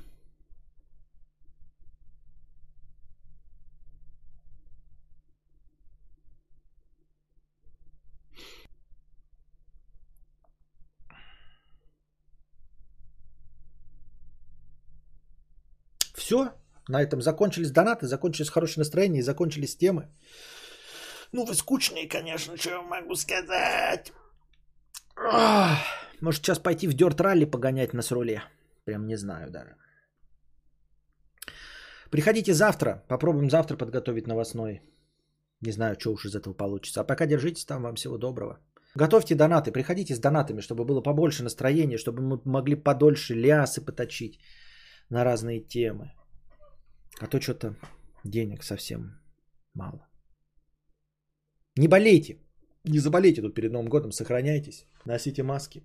Все, 16.15 16.49
на 16.87 17.03
этом 17.03 17.21
закончились 17.21 17.69
донаты, 17.69 18.07
закончились 18.07 18.49
хорошее 18.49 18.79
настроение 18.79 19.21
закончились 19.21 19.77
темы. 19.77 20.07
Ну, 21.31 21.45
вы 21.45 21.53
скучные, 21.53 22.09
конечно, 22.09 22.57
что 22.57 22.69
я 22.69 22.81
могу 22.81 23.15
сказать. 23.15 24.11
Может, 26.19 26.43
сейчас 26.43 26.57
пойти 26.57 26.87
в 26.87 26.93
дёрт 26.95 27.21
ралли 27.21 27.45
погонять 27.45 27.93
на 27.93 28.01
сруле? 28.01 28.41
Прям 28.85 29.07
не 29.07 29.17
знаю 29.17 29.51
даже. 29.51 29.75
Приходите 32.11 32.53
завтра. 32.53 33.03
Попробуем 33.07 33.49
завтра 33.49 33.77
подготовить 33.77 34.27
новостной. 34.27 34.81
Не 35.61 35.71
знаю, 35.71 35.95
что 35.99 36.13
уж 36.13 36.25
из 36.25 36.35
этого 36.35 36.53
получится. 36.53 37.01
А 37.01 37.03
пока 37.03 37.25
держитесь 37.25 37.65
там. 37.65 37.83
Вам 37.83 37.95
всего 37.95 38.17
доброго. 38.17 38.59
Готовьте 38.95 39.35
донаты. 39.35 39.71
Приходите 39.71 40.13
с 40.15 40.19
донатами, 40.19 40.61
чтобы 40.61 40.85
было 40.85 41.01
побольше 41.01 41.43
настроения, 41.43 41.97
чтобы 41.97 42.21
мы 42.21 42.41
могли 42.45 42.75
подольше 42.75 43.33
лясы 43.33 43.81
поточить 43.81 44.39
на 45.09 45.23
разные 45.23 45.61
темы. 45.61 46.11
А 47.19 47.27
то 47.27 47.41
что-то 47.41 47.75
денег 48.23 48.63
совсем 48.63 49.19
мало. 49.73 50.07
Не 51.77 51.87
болейте. 51.87 52.37
Не 52.83 52.99
заболейте 52.99 53.41
тут 53.41 53.55
перед 53.55 53.71
Новым 53.71 53.89
годом. 53.89 54.11
Сохраняйтесь. 54.11 54.85
Носите 55.05 55.43
маски. 55.43 55.81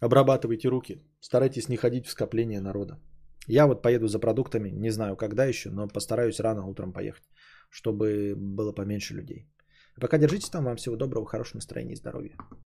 Обрабатывайте 0.00 0.68
руки. 0.68 1.02
Старайтесь 1.20 1.68
не 1.68 1.76
ходить 1.76 2.06
в 2.06 2.10
скопление 2.10 2.60
народа. 2.60 2.98
Я 3.46 3.66
вот 3.66 3.82
поеду 3.82 4.08
за 4.08 4.18
продуктами. 4.18 4.70
Не 4.70 4.90
знаю, 4.90 5.16
когда 5.16 5.44
еще, 5.44 5.70
но 5.70 5.88
постараюсь 5.88 6.40
рано 6.40 6.66
утром 6.66 6.92
поехать, 6.92 7.24
чтобы 7.70 8.34
было 8.36 8.72
поменьше 8.72 9.14
людей. 9.14 9.46
Пока 10.00 10.18
держитесь 10.18 10.50
там. 10.50 10.64
Вам 10.64 10.76
всего 10.76 10.96
доброго, 10.96 11.26
хорошего 11.26 11.58
настроения 11.58 11.92
и 11.92 11.96
здоровья. 11.96 12.36